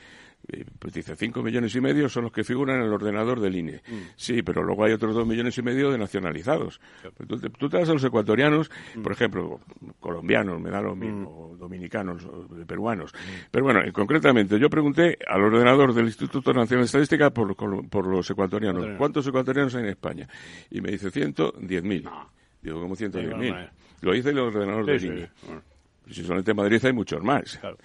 Pues 0.78 0.94
dice, 0.94 1.14
cinco 1.16 1.42
millones 1.42 1.74
y 1.74 1.80
medio 1.80 2.08
son 2.08 2.24
los 2.24 2.32
que 2.32 2.42
figuran 2.42 2.80
en 2.80 2.86
el 2.86 2.92
ordenador 2.92 3.40
del 3.40 3.56
INE. 3.56 3.82
Mm. 3.86 3.94
Sí, 4.16 4.42
pero 4.42 4.62
luego 4.62 4.84
hay 4.84 4.92
otros 4.92 5.14
dos 5.14 5.26
millones 5.26 5.56
y 5.58 5.62
medio 5.62 5.90
de 5.90 5.98
nacionalizados. 5.98 6.80
Tú, 7.28 7.38
tú, 7.38 7.68
te 7.68 7.78
vas 7.78 7.88
a 7.88 7.92
los 7.92 8.04
ecuatorianos, 8.04 8.70
mm. 8.96 9.02
por 9.02 9.12
ejemplo, 9.12 9.60
colombianos, 10.00 10.60
me 10.60 10.70
da 10.70 10.80
lo 10.80 10.96
mismo, 10.96 11.52
mm. 11.54 11.58
dominicanos, 11.58 12.26
peruanos. 12.66 13.12
Pero 13.50 13.64
bueno, 13.64 13.80
concretamente, 13.92 14.58
yo 14.58 14.68
pregunté 14.68 15.18
al 15.26 15.42
ordenador 15.42 15.94
del 15.94 16.06
Instituto 16.06 16.52
Nacional 16.52 16.82
de 16.82 16.86
Estadística 16.86 17.30
por, 17.30 17.54
por 17.56 18.06
los 18.06 18.28
ecuatorianos, 18.30 18.86
¿cuántos 18.98 19.26
ecuatorianos 19.26 19.74
hay 19.74 19.82
en 19.82 19.88
España? 19.90 20.28
Y 20.70 20.80
me 20.80 20.90
dice, 20.90 21.10
ciento 21.10 21.52
diez 21.60 21.82
mil. 21.82 22.08
Digo, 22.62 22.80
¿cómo 22.80 22.96
ciento 22.96 23.18
diez 23.18 23.36
mil? 23.36 23.54
Lo 24.00 24.12
dice 24.12 24.30
el 24.30 24.38
ordenador 24.38 24.84
sí, 24.86 25.08
del 25.08 25.26
sí. 25.26 25.32
Bueno. 25.46 25.62
Si 26.10 26.22
solamente 26.22 26.50
en 26.50 26.56
Madrid 26.56 26.84
hay 26.84 26.92
muchos 26.92 27.22
más. 27.22 27.58
Claro. 27.58 27.76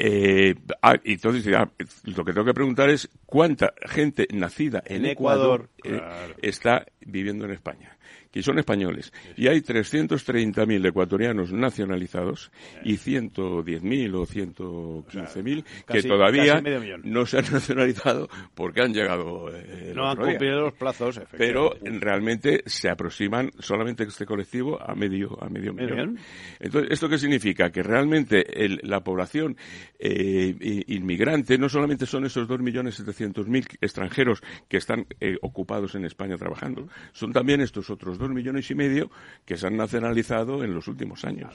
Eh, 0.00 0.54
ah, 0.80 0.94
entonces, 1.02 1.52
ah, 1.56 1.68
lo 2.04 2.24
que 2.24 2.32
tengo 2.32 2.44
que 2.44 2.54
preguntar 2.54 2.88
es 2.88 3.08
cuánta 3.26 3.74
gente 3.84 4.28
nacida 4.32 4.80
en, 4.86 5.04
en 5.04 5.10
Ecuador, 5.10 5.68
Ecuador. 5.82 6.30
eh, 6.30 6.34
está 6.42 6.86
viviendo 7.00 7.46
en 7.46 7.50
España, 7.50 7.98
que 8.30 8.42
son 8.42 8.58
españoles. 8.58 9.12
Y 9.36 9.48
hay 9.48 9.60
330.000 9.60 10.86
ecuatorianos 10.86 11.52
nacionalizados 11.52 12.50
y 12.84 12.96
110.000 12.96 14.14
o 14.14 14.26
115.000 14.26 15.64
que 15.64 15.84
Casi- 15.84 16.08
todavía 16.08 16.62
casi 16.62 16.90
no 17.04 17.26
se 17.26 17.38
han 17.38 17.44
nacionalizado 17.52 18.28
porque 18.54 18.82
han 18.82 18.92
llegado 18.92 19.48
eh, 19.54 19.92
No 19.94 20.08
han 20.10 20.16
cumplido 20.16 20.60
los 20.62 20.74
plazos, 20.74 21.20
Pero 21.36 21.72
realmente 21.82 22.62
se 22.66 22.88
aproximan 22.90 23.50
solamente 23.58 24.04
este 24.04 24.26
colectivo 24.26 24.80
a 24.80 24.94
medio 24.94 25.42
a 25.42 25.48
medio 25.48 25.72
millón. 25.72 26.18
Entonces, 26.60 26.90
¿esto 26.92 27.08
qué 27.08 27.18
significa? 27.18 27.70
Que 27.70 27.82
realmente 27.82 28.64
el- 28.64 28.80
la 28.82 29.00
población 29.02 29.56
eh, 29.98 30.84
inmigrante 30.88 31.58
no 31.58 31.68
solamente 31.68 32.06
son 32.06 32.24
esos 32.26 32.46
2.700.000 32.48 33.78
extranjeros 33.80 34.42
que 34.68 34.76
están 34.76 35.06
eh, 35.20 35.36
ocupados 35.42 35.94
en 35.94 36.04
España 36.04 36.36
trabajando, 36.36 36.88
son 37.12 37.32
también 37.32 37.60
estos 37.60 37.90
otros 37.90 38.17
2 38.18 38.30
millones 38.30 38.70
y 38.70 38.74
medio 38.74 39.10
que 39.44 39.56
se 39.56 39.66
han 39.66 39.76
nacionalizado 39.76 40.62
en 40.64 40.74
los 40.74 40.88
últimos 40.88 41.24
años. 41.24 41.54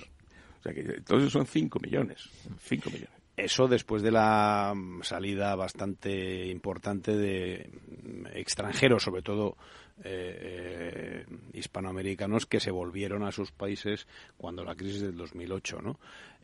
O 0.59 0.63
sea 0.63 0.73
que 0.73 0.81
entonces 0.81 1.31
son 1.31 1.45
5 1.45 1.79
millones. 1.79 2.29
5 2.61 2.89
millones. 2.89 3.23
Eso 3.35 3.67
después 3.67 4.03
de 4.03 4.11
la 4.11 4.73
mm, 4.75 5.01
salida 5.01 5.55
bastante 5.55 6.47
importante 6.47 7.15
de 7.17 7.69
mm, 8.03 8.27
extranjeros, 8.33 9.03
sobre 9.03 9.23
todo 9.23 9.57
eh, 10.03 11.25
eh, 11.25 11.37
hispanoamericanos, 11.53 12.45
que 12.45 12.59
se 12.59 12.71
volvieron 12.71 13.23
a 13.23 13.31
sus 13.31 13.51
países 13.51 14.07
cuando 14.37 14.63
la 14.63 14.75
crisis 14.75 15.01
del 15.01 15.17
2008, 15.17 15.81
¿no? 15.81 15.99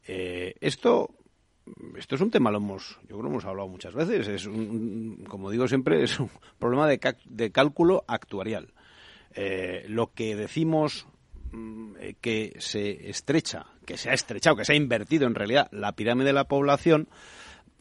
Eh, 0.07 0.55
esto 0.59 1.11
esto 1.95 2.15
es 2.15 2.21
un 2.21 2.31
tema, 2.31 2.49
lo 2.49 2.57
hemos, 2.57 2.97
yo 3.03 3.09
creo 3.09 3.21
que 3.21 3.27
hemos 3.27 3.45
hablado 3.45 3.67
muchas 3.67 3.93
veces. 3.93 4.27
Es 4.27 4.45
un, 4.47 5.23
como 5.29 5.51
digo 5.51 5.67
siempre, 5.67 6.03
es 6.03 6.19
un 6.19 6.31
problema 6.57 6.87
de 6.87 7.51
cálculo 7.51 8.03
actuarial. 8.07 8.73
Eh, 9.35 9.85
lo 9.87 10.11
que 10.13 10.35
decimos 10.35 11.07
mm, 11.51 11.93
eh, 11.99 12.15
que 12.19 12.55
se 12.59 13.09
estrecha, 13.09 13.65
que 13.85 13.97
se 13.97 14.09
ha 14.09 14.13
estrechado, 14.13 14.55
que 14.55 14.65
se 14.65 14.73
ha 14.73 14.75
invertido 14.75 15.27
en 15.27 15.35
realidad 15.35 15.67
la 15.71 15.93
pirámide 15.93 16.27
de 16.27 16.33
la 16.33 16.47
población, 16.47 17.07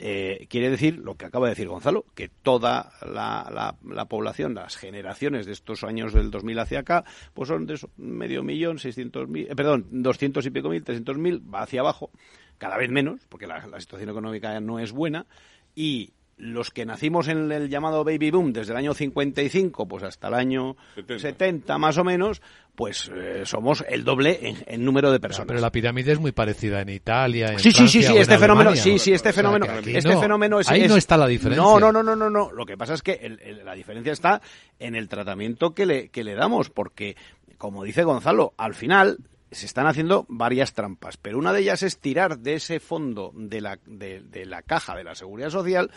eh, 0.00 0.46
quiere 0.48 0.70
decir 0.70 0.98
lo 0.98 1.16
que 1.16 1.26
acaba 1.26 1.46
de 1.46 1.52
decir 1.52 1.66
Gonzalo, 1.66 2.04
que 2.14 2.28
toda 2.28 2.92
la, 3.02 3.48
la- 3.52 3.76
la 3.84 4.04
población, 4.04 4.54
las 4.54 4.76
generaciones 4.76 5.44
de 5.46 5.52
estos 5.52 5.82
años 5.82 6.12
del 6.12 6.30
2000 6.30 6.58
hacia 6.60 6.78
acá, 6.80 7.04
pues 7.34 7.48
son 7.48 7.66
de 7.66 7.76
medio 7.96 8.44
millón, 8.44 8.78
seiscientos 8.78 9.28
mil, 9.28 9.48
eh, 9.50 9.56
perdón, 9.56 9.86
doscientos 9.90 10.46
y 10.46 10.50
pico 10.50 10.68
mil, 10.68 10.84
trescientos 10.84 11.18
mil, 11.18 11.42
va 11.52 11.62
hacia 11.62 11.80
abajo, 11.80 12.10
cada 12.58 12.76
vez 12.76 12.90
menos, 12.90 13.26
porque 13.28 13.46
la, 13.48 13.66
la 13.66 13.80
situación 13.80 14.10
económica 14.10 14.60
no 14.60 14.78
es 14.78 14.92
buena, 14.92 15.26
y 15.74 16.12
los 16.38 16.70
que 16.70 16.86
nacimos 16.86 17.28
en 17.28 17.50
el 17.52 17.68
llamado 17.68 18.04
baby 18.04 18.30
boom 18.30 18.52
desde 18.52 18.72
el 18.72 18.78
año 18.78 18.94
55 18.94 19.86
pues 19.88 20.02
hasta 20.04 20.28
el 20.28 20.34
año 20.34 20.76
70, 21.06 21.78
más 21.78 21.98
o 21.98 22.04
menos, 22.04 22.40
pues 22.74 23.10
eh, 23.14 23.42
somos 23.44 23.84
el 23.88 24.04
doble 24.04 24.38
en, 24.42 24.56
en 24.66 24.84
número 24.84 25.10
de 25.10 25.18
personas. 25.20 25.48
Pero 25.48 25.60
la 25.60 25.72
pirámide 25.72 26.12
es 26.12 26.20
muy 26.20 26.32
parecida 26.32 26.80
en 26.80 26.88
Italia, 26.90 27.48
en 27.52 27.58
Sí, 27.58 27.72
sí, 27.72 27.88
sí, 27.88 28.02
sí, 28.02 28.12
o 28.12 28.20
este 28.20 28.38
fenómeno, 28.38 28.74
sí, 28.76 28.98
sí, 28.98 29.12
este 29.12 29.30
O 29.30 29.32
sea, 29.32 29.42
fenómeno, 29.42 29.66
aquí 29.68 29.96
este 29.96 30.14
no. 30.14 30.20
fenómeno 30.20 30.60
es 30.60 30.70
Ahí 30.70 30.82
es- 30.82 30.88
no 30.90 30.96
está 30.96 31.16
la 31.16 31.26
diferencia. 31.26 31.62
No, 31.62 31.78
no, 31.80 31.90
no, 31.92 32.02
no, 32.02 32.14
no, 32.14 32.30
no. 32.30 32.52
Lo 32.52 32.64
que 32.66 32.76
pasa 32.76 32.94
es 32.94 33.02
que 33.02 33.12
el- 33.14 33.40
el- 33.42 33.64
la 33.64 33.74
diferencia 33.74 34.12
está 34.12 34.40
en 34.78 34.94
el 34.94 35.08
tratamiento 35.08 35.74
que 35.74 35.86
le, 35.86 36.08
que 36.08 36.22
le 36.24 36.34
damos, 36.34 36.70
porque, 36.70 37.16
como 37.58 37.82
dice 37.84 38.04
Gonzalo, 38.04 38.54
al 38.56 38.74
final 38.74 39.18
se 39.50 39.64
están 39.66 39.86
haciendo 39.86 40.26
varias 40.28 40.74
trampas, 40.74 41.16
pero 41.16 41.38
una 41.38 41.52
de 41.54 41.60
ellas 41.60 41.82
es 41.82 41.98
tirar 41.98 42.38
de 42.38 42.54
ese 42.54 42.80
fondo 42.80 43.32
de 43.34 43.62
la, 43.62 43.78
de, 43.86 44.20
de 44.20 44.44
la 44.44 44.60
caja 44.62 44.94
de 44.94 45.04
la 45.04 45.14
seguridad 45.14 45.48
social 45.48 45.90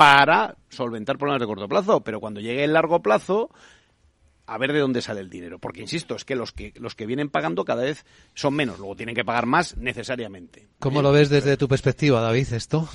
para 0.00 0.56
solventar 0.70 1.18
problemas 1.18 1.42
de 1.42 1.46
corto 1.46 1.68
plazo, 1.68 2.00
pero 2.00 2.20
cuando 2.20 2.40
llegue 2.40 2.64
el 2.64 2.72
largo 2.72 3.02
plazo, 3.02 3.50
a 4.46 4.56
ver 4.56 4.72
de 4.72 4.78
dónde 4.78 5.02
sale 5.02 5.20
el 5.20 5.28
dinero. 5.28 5.58
Porque, 5.58 5.82
insisto, 5.82 6.16
es 6.16 6.24
que 6.24 6.36
los 6.36 6.52
que, 6.52 6.72
los 6.76 6.94
que 6.94 7.04
vienen 7.04 7.28
pagando 7.28 7.66
cada 7.66 7.82
vez 7.82 8.06
son 8.32 8.54
menos, 8.54 8.78
luego 8.78 8.96
tienen 8.96 9.14
que 9.14 9.26
pagar 9.26 9.44
más 9.44 9.76
necesariamente. 9.76 10.68
¿Cómo 10.78 11.02
lo 11.02 11.12
ves 11.12 11.28
desde 11.28 11.58
tu 11.58 11.68
perspectiva, 11.68 12.22
David, 12.22 12.50
esto? 12.54 12.88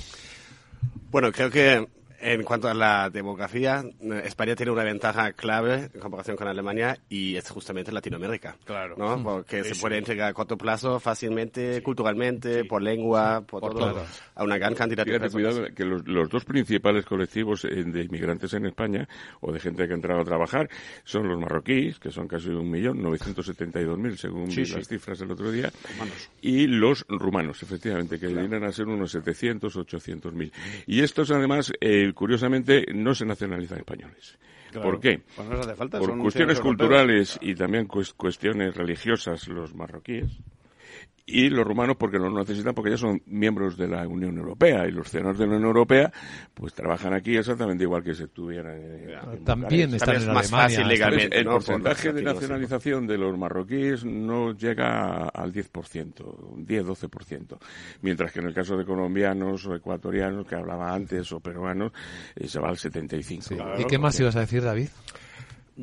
Bueno, 1.12 1.30
creo 1.30 1.48
que 1.48 1.86
en 2.20 2.42
cuanto 2.42 2.68
a 2.68 2.74
la 2.74 3.10
demografía, 3.10 3.84
eh, 4.00 4.22
España 4.24 4.54
tiene 4.56 4.72
una 4.72 4.84
ventaja 4.84 5.32
clave 5.32 5.90
en 5.94 6.00
comparación 6.00 6.36
con 6.36 6.48
Alemania 6.48 6.98
y 7.08 7.36
es 7.36 7.48
justamente 7.50 7.92
Latinoamérica. 7.92 8.56
Claro. 8.64 8.94
¿no? 8.98 9.16
Mm. 9.18 9.22
Porque 9.24 9.62
Sí, 9.62 9.68
se 9.70 9.74
sí. 9.74 9.80
puede 9.80 9.98
entregar 9.98 10.30
a 10.30 10.34
corto 10.34 10.56
plazo 10.56 10.98
fácilmente, 11.00 11.82
culturalmente, 11.82 12.64
por 12.64 12.82
lengua, 12.82 13.42
por, 13.46 13.60
Por 13.60 13.72
todo, 13.74 13.92
todo. 13.92 14.06
a 14.34 14.44
una 14.44 14.58
gran 14.58 14.74
cantidad 14.74 15.04
de 15.04 15.12
Fíjate, 15.12 15.30
personas. 15.30 15.54
cuidado, 15.54 15.74
que 15.74 15.84
los, 15.84 16.06
los 16.06 16.28
dos 16.28 16.44
principales 16.44 17.04
colectivos 17.04 17.64
eh, 17.64 17.84
de 17.84 18.02
inmigrantes 18.04 18.52
en 18.54 18.66
España, 18.66 19.08
o 19.40 19.52
de 19.52 19.60
gente 19.60 19.86
que 19.86 19.92
ha 19.92 19.96
entrado 19.96 20.20
a 20.20 20.24
trabajar, 20.24 20.68
son 21.04 21.28
los 21.28 21.38
marroquíes, 21.40 21.98
que 21.98 22.10
son 22.10 22.26
casi 22.28 22.48
un 22.48 22.70
millón, 22.70 23.02
972.000 23.02 24.16
según 24.16 24.50
Sí, 24.50 24.64
sí. 24.66 24.74
las 24.74 24.88
cifras 24.88 25.18
del 25.18 25.30
otro 25.30 25.50
día, 25.50 25.70
Rumanos. 25.92 26.30
y 26.40 26.66
los 26.66 27.04
rumanos, 27.08 27.62
efectivamente, 27.62 28.18
que 28.18 28.26
vienen 28.28 28.64
a 28.64 28.72
ser 28.72 28.86
unos 28.86 29.10
700, 29.12 29.76
800.000. 29.76 30.52
Y 30.86 31.00
estos, 31.02 31.30
además, 31.30 31.72
eh, 31.80 32.05
curiosamente, 32.14 32.86
no 32.94 33.14
se 33.14 33.24
nacionalizan 33.26 33.78
españoles. 33.78 34.38
Claro. 34.72 34.90
¿Por 34.90 35.00
qué? 35.00 35.22
Pues 35.36 35.48
no 35.48 35.54
les 35.56 35.66
hace 35.66 35.76
falta, 35.76 35.98
Por 35.98 36.18
cuestiones 36.18 36.58
europeos. 36.58 36.76
culturales 36.78 37.38
y 37.40 37.54
también 37.54 37.86
cues- 37.88 38.12
cuestiones 38.14 38.74
religiosas, 38.76 39.46
los 39.48 39.74
marroquíes. 39.74 40.40
Y 41.28 41.50
los 41.50 41.66
rumanos 41.66 41.96
porque 41.96 42.18
no 42.18 42.28
lo 42.30 42.38
necesitan 42.38 42.72
porque 42.72 42.92
ya 42.92 42.96
son 42.96 43.20
miembros 43.26 43.76
de 43.76 43.88
la 43.88 44.06
Unión 44.06 44.38
Europea 44.38 44.86
y 44.86 44.92
los 44.92 45.10
ciudadanos 45.10 45.38
de 45.38 45.46
la 45.46 45.56
Unión 45.56 45.66
Europea 45.66 46.12
pues 46.54 46.72
trabajan 46.72 47.12
aquí 47.14 47.36
exactamente 47.36 47.82
igual 47.82 48.04
que 48.04 48.14
si 48.14 48.22
estuvieran 48.22 48.80
en, 48.80 49.44
también 49.44 49.92
están 49.92 50.16
en 50.22 50.32
más 50.32 50.52
Alemania. 50.52 50.68
fácil 50.68 50.88
legalmente, 50.88 51.36
el 51.36 51.44
¿no? 51.46 51.50
porcentaje 51.52 52.10
Por 52.10 52.14
de 52.14 52.22
nacionalización 52.22 53.06
de 53.08 53.18
los 53.18 53.36
marroquíes 53.36 54.04
no 54.04 54.52
llega 54.52 55.28
al 55.28 55.52
10%, 55.52 56.22
un 56.52 56.64
10-12%, 56.64 57.58
mientras 58.02 58.32
que 58.32 58.38
en 58.38 58.46
el 58.46 58.54
caso 58.54 58.76
de 58.76 58.84
colombianos 58.84 59.66
o 59.66 59.74
ecuatorianos 59.74 60.46
que 60.46 60.54
hablaba 60.54 60.94
antes 60.94 61.32
o 61.32 61.40
peruanos 61.40 61.90
eh, 62.36 62.46
se 62.46 62.60
va 62.60 62.68
al 62.68 62.76
75%. 62.76 63.80
¿Y 63.80 63.84
qué 63.86 63.98
más 63.98 64.18
ibas 64.20 64.36
a 64.36 64.40
decir, 64.40 64.62
David? 64.62 64.88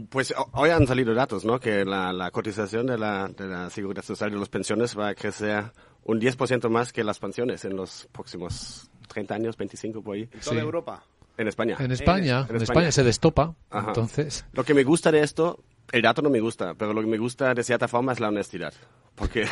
Pues 0.10 0.34
ho- 0.36 0.50
hoy 0.54 0.70
han 0.72 0.88
salido 0.88 1.14
datos, 1.14 1.46
¿no? 1.46 1.60
Que 1.60 1.86
la, 1.86 2.12
la 2.14 2.32
cotización 2.32 2.88
de 2.88 2.98
la, 2.98 3.28
de 3.28 3.48
la 3.48 3.70
seguridad 3.70 4.04
social 4.04 4.30
y 4.32 4.34
de 4.34 4.40
las 4.40 4.50
pensiones 4.50 4.98
va 4.98 5.10
a 5.10 5.16
crecer 5.16 5.72
un 6.04 6.20
10% 6.20 6.70
más 6.70 6.92
que 6.92 7.04
las 7.04 7.20
pensiones 7.20 7.64
en 7.66 7.76
los 7.76 8.08
próximos 8.12 8.90
30 9.08 9.36
años, 9.36 9.58
25 9.58 10.02
por 10.02 10.16
ahí. 10.16 10.30
¿En 10.32 10.40
toda 10.40 10.62
Europa? 10.62 11.04
En 11.38 11.48
España. 11.48 11.78
En 11.80 11.92
España, 11.92 12.46
en 12.50 12.56
España 12.62 12.92
se 12.92 13.04
destopa, 13.04 13.56
Ajá. 13.70 13.88
entonces... 13.88 14.46
Lo 14.54 14.64
que 14.64 14.74
me 14.74 14.84
gusta 14.84 15.12
de 15.12 15.22
esto, 15.22 15.64
el 15.92 16.02
dato 16.02 16.22
no 16.22 16.30
me 16.30 16.40
gusta, 16.40 16.74
pero 16.76 16.94
lo 16.94 17.02
que 17.02 17.08
me 17.08 17.18
gusta 17.18 17.54
de 17.54 17.64
cierta 17.64 17.88
forma 17.88 18.14
es 18.14 18.20
la 18.20 18.30
honestidad. 18.30 18.74
Porque, 19.16 19.46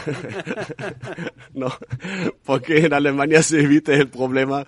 no, 1.53 1.71
porque 2.43 2.85
en 2.85 2.93
Alemania 2.93 3.43
se 3.43 3.61
evite 3.61 3.93
el 3.93 4.09
problema 4.09 4.65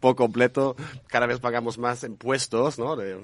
por 0.00 0.16
completo. 0.16 0.74
Cada 1.06 1.26
vez 1.26 1.38
pagamos 1.38 1.78
más 1.78 2.02
impuestos, 2.02 2.78
¿no? 2.78 2.96
De, 2.96 3.16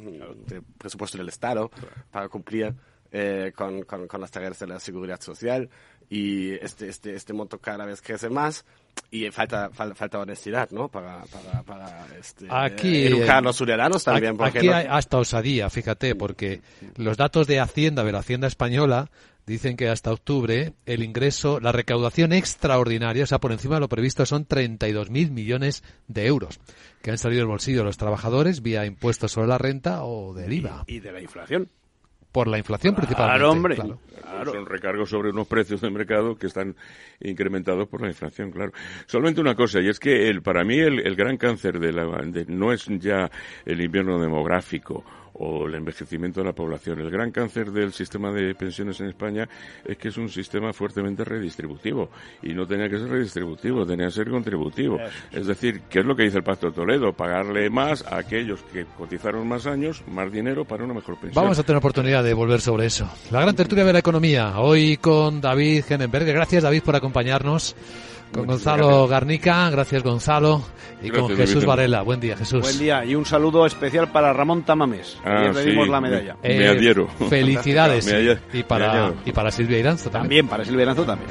presupuesto 0.79 1.19
del 1.19 1.29
Estado 1.29 1.71
para 2.13 2.29
cumplir 2.29 2.73
eh, 3.11 3.53
con, 3.57 3.83
con, 3.83 4.07
con 4.07 4.21
las 4.21 4.31
tareas 4.31 4.59
de 4.61 4.69
la 4.69 4.79
seguridad 4.79 5.21
social. 5.21 5.69
Y 6.09 6.53
este, 6.55 6.89
este, 6.89 7.15
este 7.15 7.33
monto 7.33 7.59
cada 7.59 7.85
vez 7.85 8.01
crece 8.01 8.31
más. 8.31 8.65
Y 9.11 9.31
falta, 9.31 9.71
fal- 9.71 9.95
falta 9.95 10.19
honestidad, 10.19 10.71
¿no? 10.71 10.89
Para, 10.89 11.23
para, 11.25 11.63
para 11.63 12.07
este, 12.19 12.47
Aquí, 12.51 13.07
educar 13.07 13.37
a 13.39 13.41
los 13.41 13.57
ciudadanos 13.57 14.05
también. 14.05 14.37
Aquí 14.41 14.59
aquí 14.59 14.69
hay 14.69 14.87
hasta 14.89 15.19
osadía, 15.19 15.71
fíjate, 15.71 16.15
porque 16.15 16.61
los 16.97 17.17
datos 17.17 17.47
de 17.47 17.61
Hacienda, 17.61 18.05
de 18.05 18.13
la 18.13 18.19
Hacienda 18.19 18.47
española, 18.47 19.11
dicen 19.47 19.79
que 19.79 19.89
hasta 19.89 20.13
octubre 20.13 20.75
el 20.85 21.03
ingreso, 21.03 21.59
la 21.59 21.73
recaudación 21.73 22.35
extraordinaria, 22.35 23.25
o 23.25 23.27
sea, 23.27 23.39
por 23.39 23.53
encima 23.53 23.77
de 23.77 23.81
lo 23.81 23.89
previsto, 23.89 24.27
son 24.27 24.47
32.000 24.47 25.31
millones 25.31 25.83
de 26.07 26.27
euros 26.27 26.61
que 27.01 27.11
han 27.13 27.17
salido 27.19 27.41
del 27.41 27.49
bolsillo 27.49 27.79
de 27.79 27.85
los 27.85 27.97
trabajadores 27.97 28.61
vía 28.61 28.85
impuestos 28.85 29.33
sobre 29.33 29.47
la 29.49 29.57
renta 29.57 30.03
o 30.05 30.35
del 30.35 30.53
IVA. 30.53 30.85
Y 30.87 31.01
de 31.01 31.13
la 31.13 31.23
inflación. 31.23 31.71
Por 32.33 32.47
la 32.49 32.59
inflación 32.59 32.95
principalmente. 32.95 33.39
Claro, 33.39 33.51
hombre. 33.53 33.75
claro. 33.77 33.99
Son 34.53 34.67
recargos 34.67 35.09
sobre 35.11 35.31
unos 35.31 35.49
precios 35.49 35.81
de 35.81 35.91
mercado 35.91 36.37
que 36.37 36.47
están 36.47 36.77
incrementados 37.21 37.89
por 37.89 38.03
la 38.03 38.09
inflación, 38.09 38.51
claro. 38.51 38.73
Solamente 39.07 39.41
una 39.41 39.55
cosa, 39.55 39.81
y 39.81 39.89
es 39.89 39.99
que 39.99 40.29
el, 40.29 40.43
para 40.43 40.65
mí 40.65 40.79
el, 40.79 41.01
el 41.07 41.17
gran 41.17 41.37
cáncer 41.39 41.81
de 41.81 41.93
la, 41.93 42.05
de- 42.25 42.45
no 42.47 42.73
es 42.73 42.85
ya 43.01 43.31
el 43.65 43.81
invierno 43.81 44.21
demográfico 44.21 45.05
o 45.35 45.67
el 45.67 45.75
envejecimiento 45.75 46.41
de 46.41 46.47
la 46.47 46.53
población. 46.53 47.01
El 47.01 47.11
gran 47.11 47.31
cáncer 47.31 47.71
del 47.71 47.93
sistema 47.93 48.33
de 48.33 48.55
pensiones 48.55 49.01
en 49.01 49.07
España 49.07 49.49
es 49.85 49.97
que 49.97 50.09
es 50.09 50.17
un 50.17 50.29
sistema 50.29 50.73
fuertemente 50.73 51.25
redistributivo. 51.25 52.11
Y 52.43 52.55
no 52.55 52.67
tenía 52.67 52.89
que 52.89 52.99
ser 52.99 53.09
redistributivo, 53.09 53.87
tenía 53.87 54.07
que 54.07 54.13
ser 54.13 54.31
contributivo. 54.31 54.99
Es 55.33 55.47
decir, 55.47 55.83
¿qué 55.89 56.01
es 56.01 56.07
lo 56.07 56.17
que 56.17 56.25
dice 56.25 56.39
el 56.39 56.45
Pacto 56.45 56.69
de 56.69 56.73
Toledo? 56.73 57.13
Pagarle 57.13 57.71
más 57.71 58.05
a 58.05 58.19
aquellos 58.19 58.63
que 58.73 58.87
cotizaron 58.97 59.47
más 59.47 59.67
años, 59.67 60.03
más 60.09 60.33
dinero 60.33 60.65
para 60.65 60.85
una 60.85 60.95
mejor 60.95 61.19
pensión. 61.19 61.43
Vamos 61.43 61.59
a 61.59 61.63
tener 61.63 61.79
oportunidad 61.79 62.25
de 62.25 62.35
volver 62.35 62.61
sobre 62.61 62.87
eso. 62.87 63.09
La 63.31 63.41
gran 63.41 63.55
tertulia 63.55 63.85
de 63.85 63.93
la 63.93 63.99
economía, 63.99 64.59
hoy 64.59 64.97
con 64.97 65.41
David 65.41 65.85
Genenberger. 65.85 66.35
Gracias, 66.35 66.63
David, 66.63 66.83
por 66.83 66.97
acompañarnos. 66.97 67.77
Con 68.33 68.45
Muchas 68.47 68.65
Gonzalo 68.65 68.87
gracias. 68.89 69.11
Garnica, 69.11 69.71
gracias 69.71 70.03
Gonzalo, 70.03 70.63
y 71.03 71.11
con 71.11 71.29
Jesús 71.35 71.55
David. 71.57 71.67
Varela. 71.67 72.03
Buen 72.03 72.21
día, 72.21 72.37
Jesús. 72.37 72.61
Buen 72.61 72.79
día 72.79 73.05
y 73.05 73.15
un 73.15 73.25
saludo 73.25 73.65
especial 73.67 74.13
para 74.13 74.33
Ramón 74.33 74.63
Tamames. 74.65 75.19
Ah, 75.25 75.51
le 75.55 75.65
dimos 75.65 75.87
sí, 75.87 75.91
la 75.91 76.01
me- 76.01 76.11
medalla. 76.11 76.37
me 76.43 76.57
Eh, 76.57 76.69
adhiero. 76.69 77.09
Felicidades. 77.29 78.07
Me 78.11 78.13
adhiero. 78.13 78.41
y, 78.53 78.57
Me 78.59 78.65
para, 78.65 78.91
adhiero. 78.91 79.15
y 79.25 79.33
para 79.33 79.51
Silvia 79.51 79.79
Iranzo 79.79 80.11
también. 80.11 80.23
También, 80.23 80.49
para 80.49 80.65
Silvia 80.65 80.83
Iranzo 80.83 81.05
también. 81.05 81.31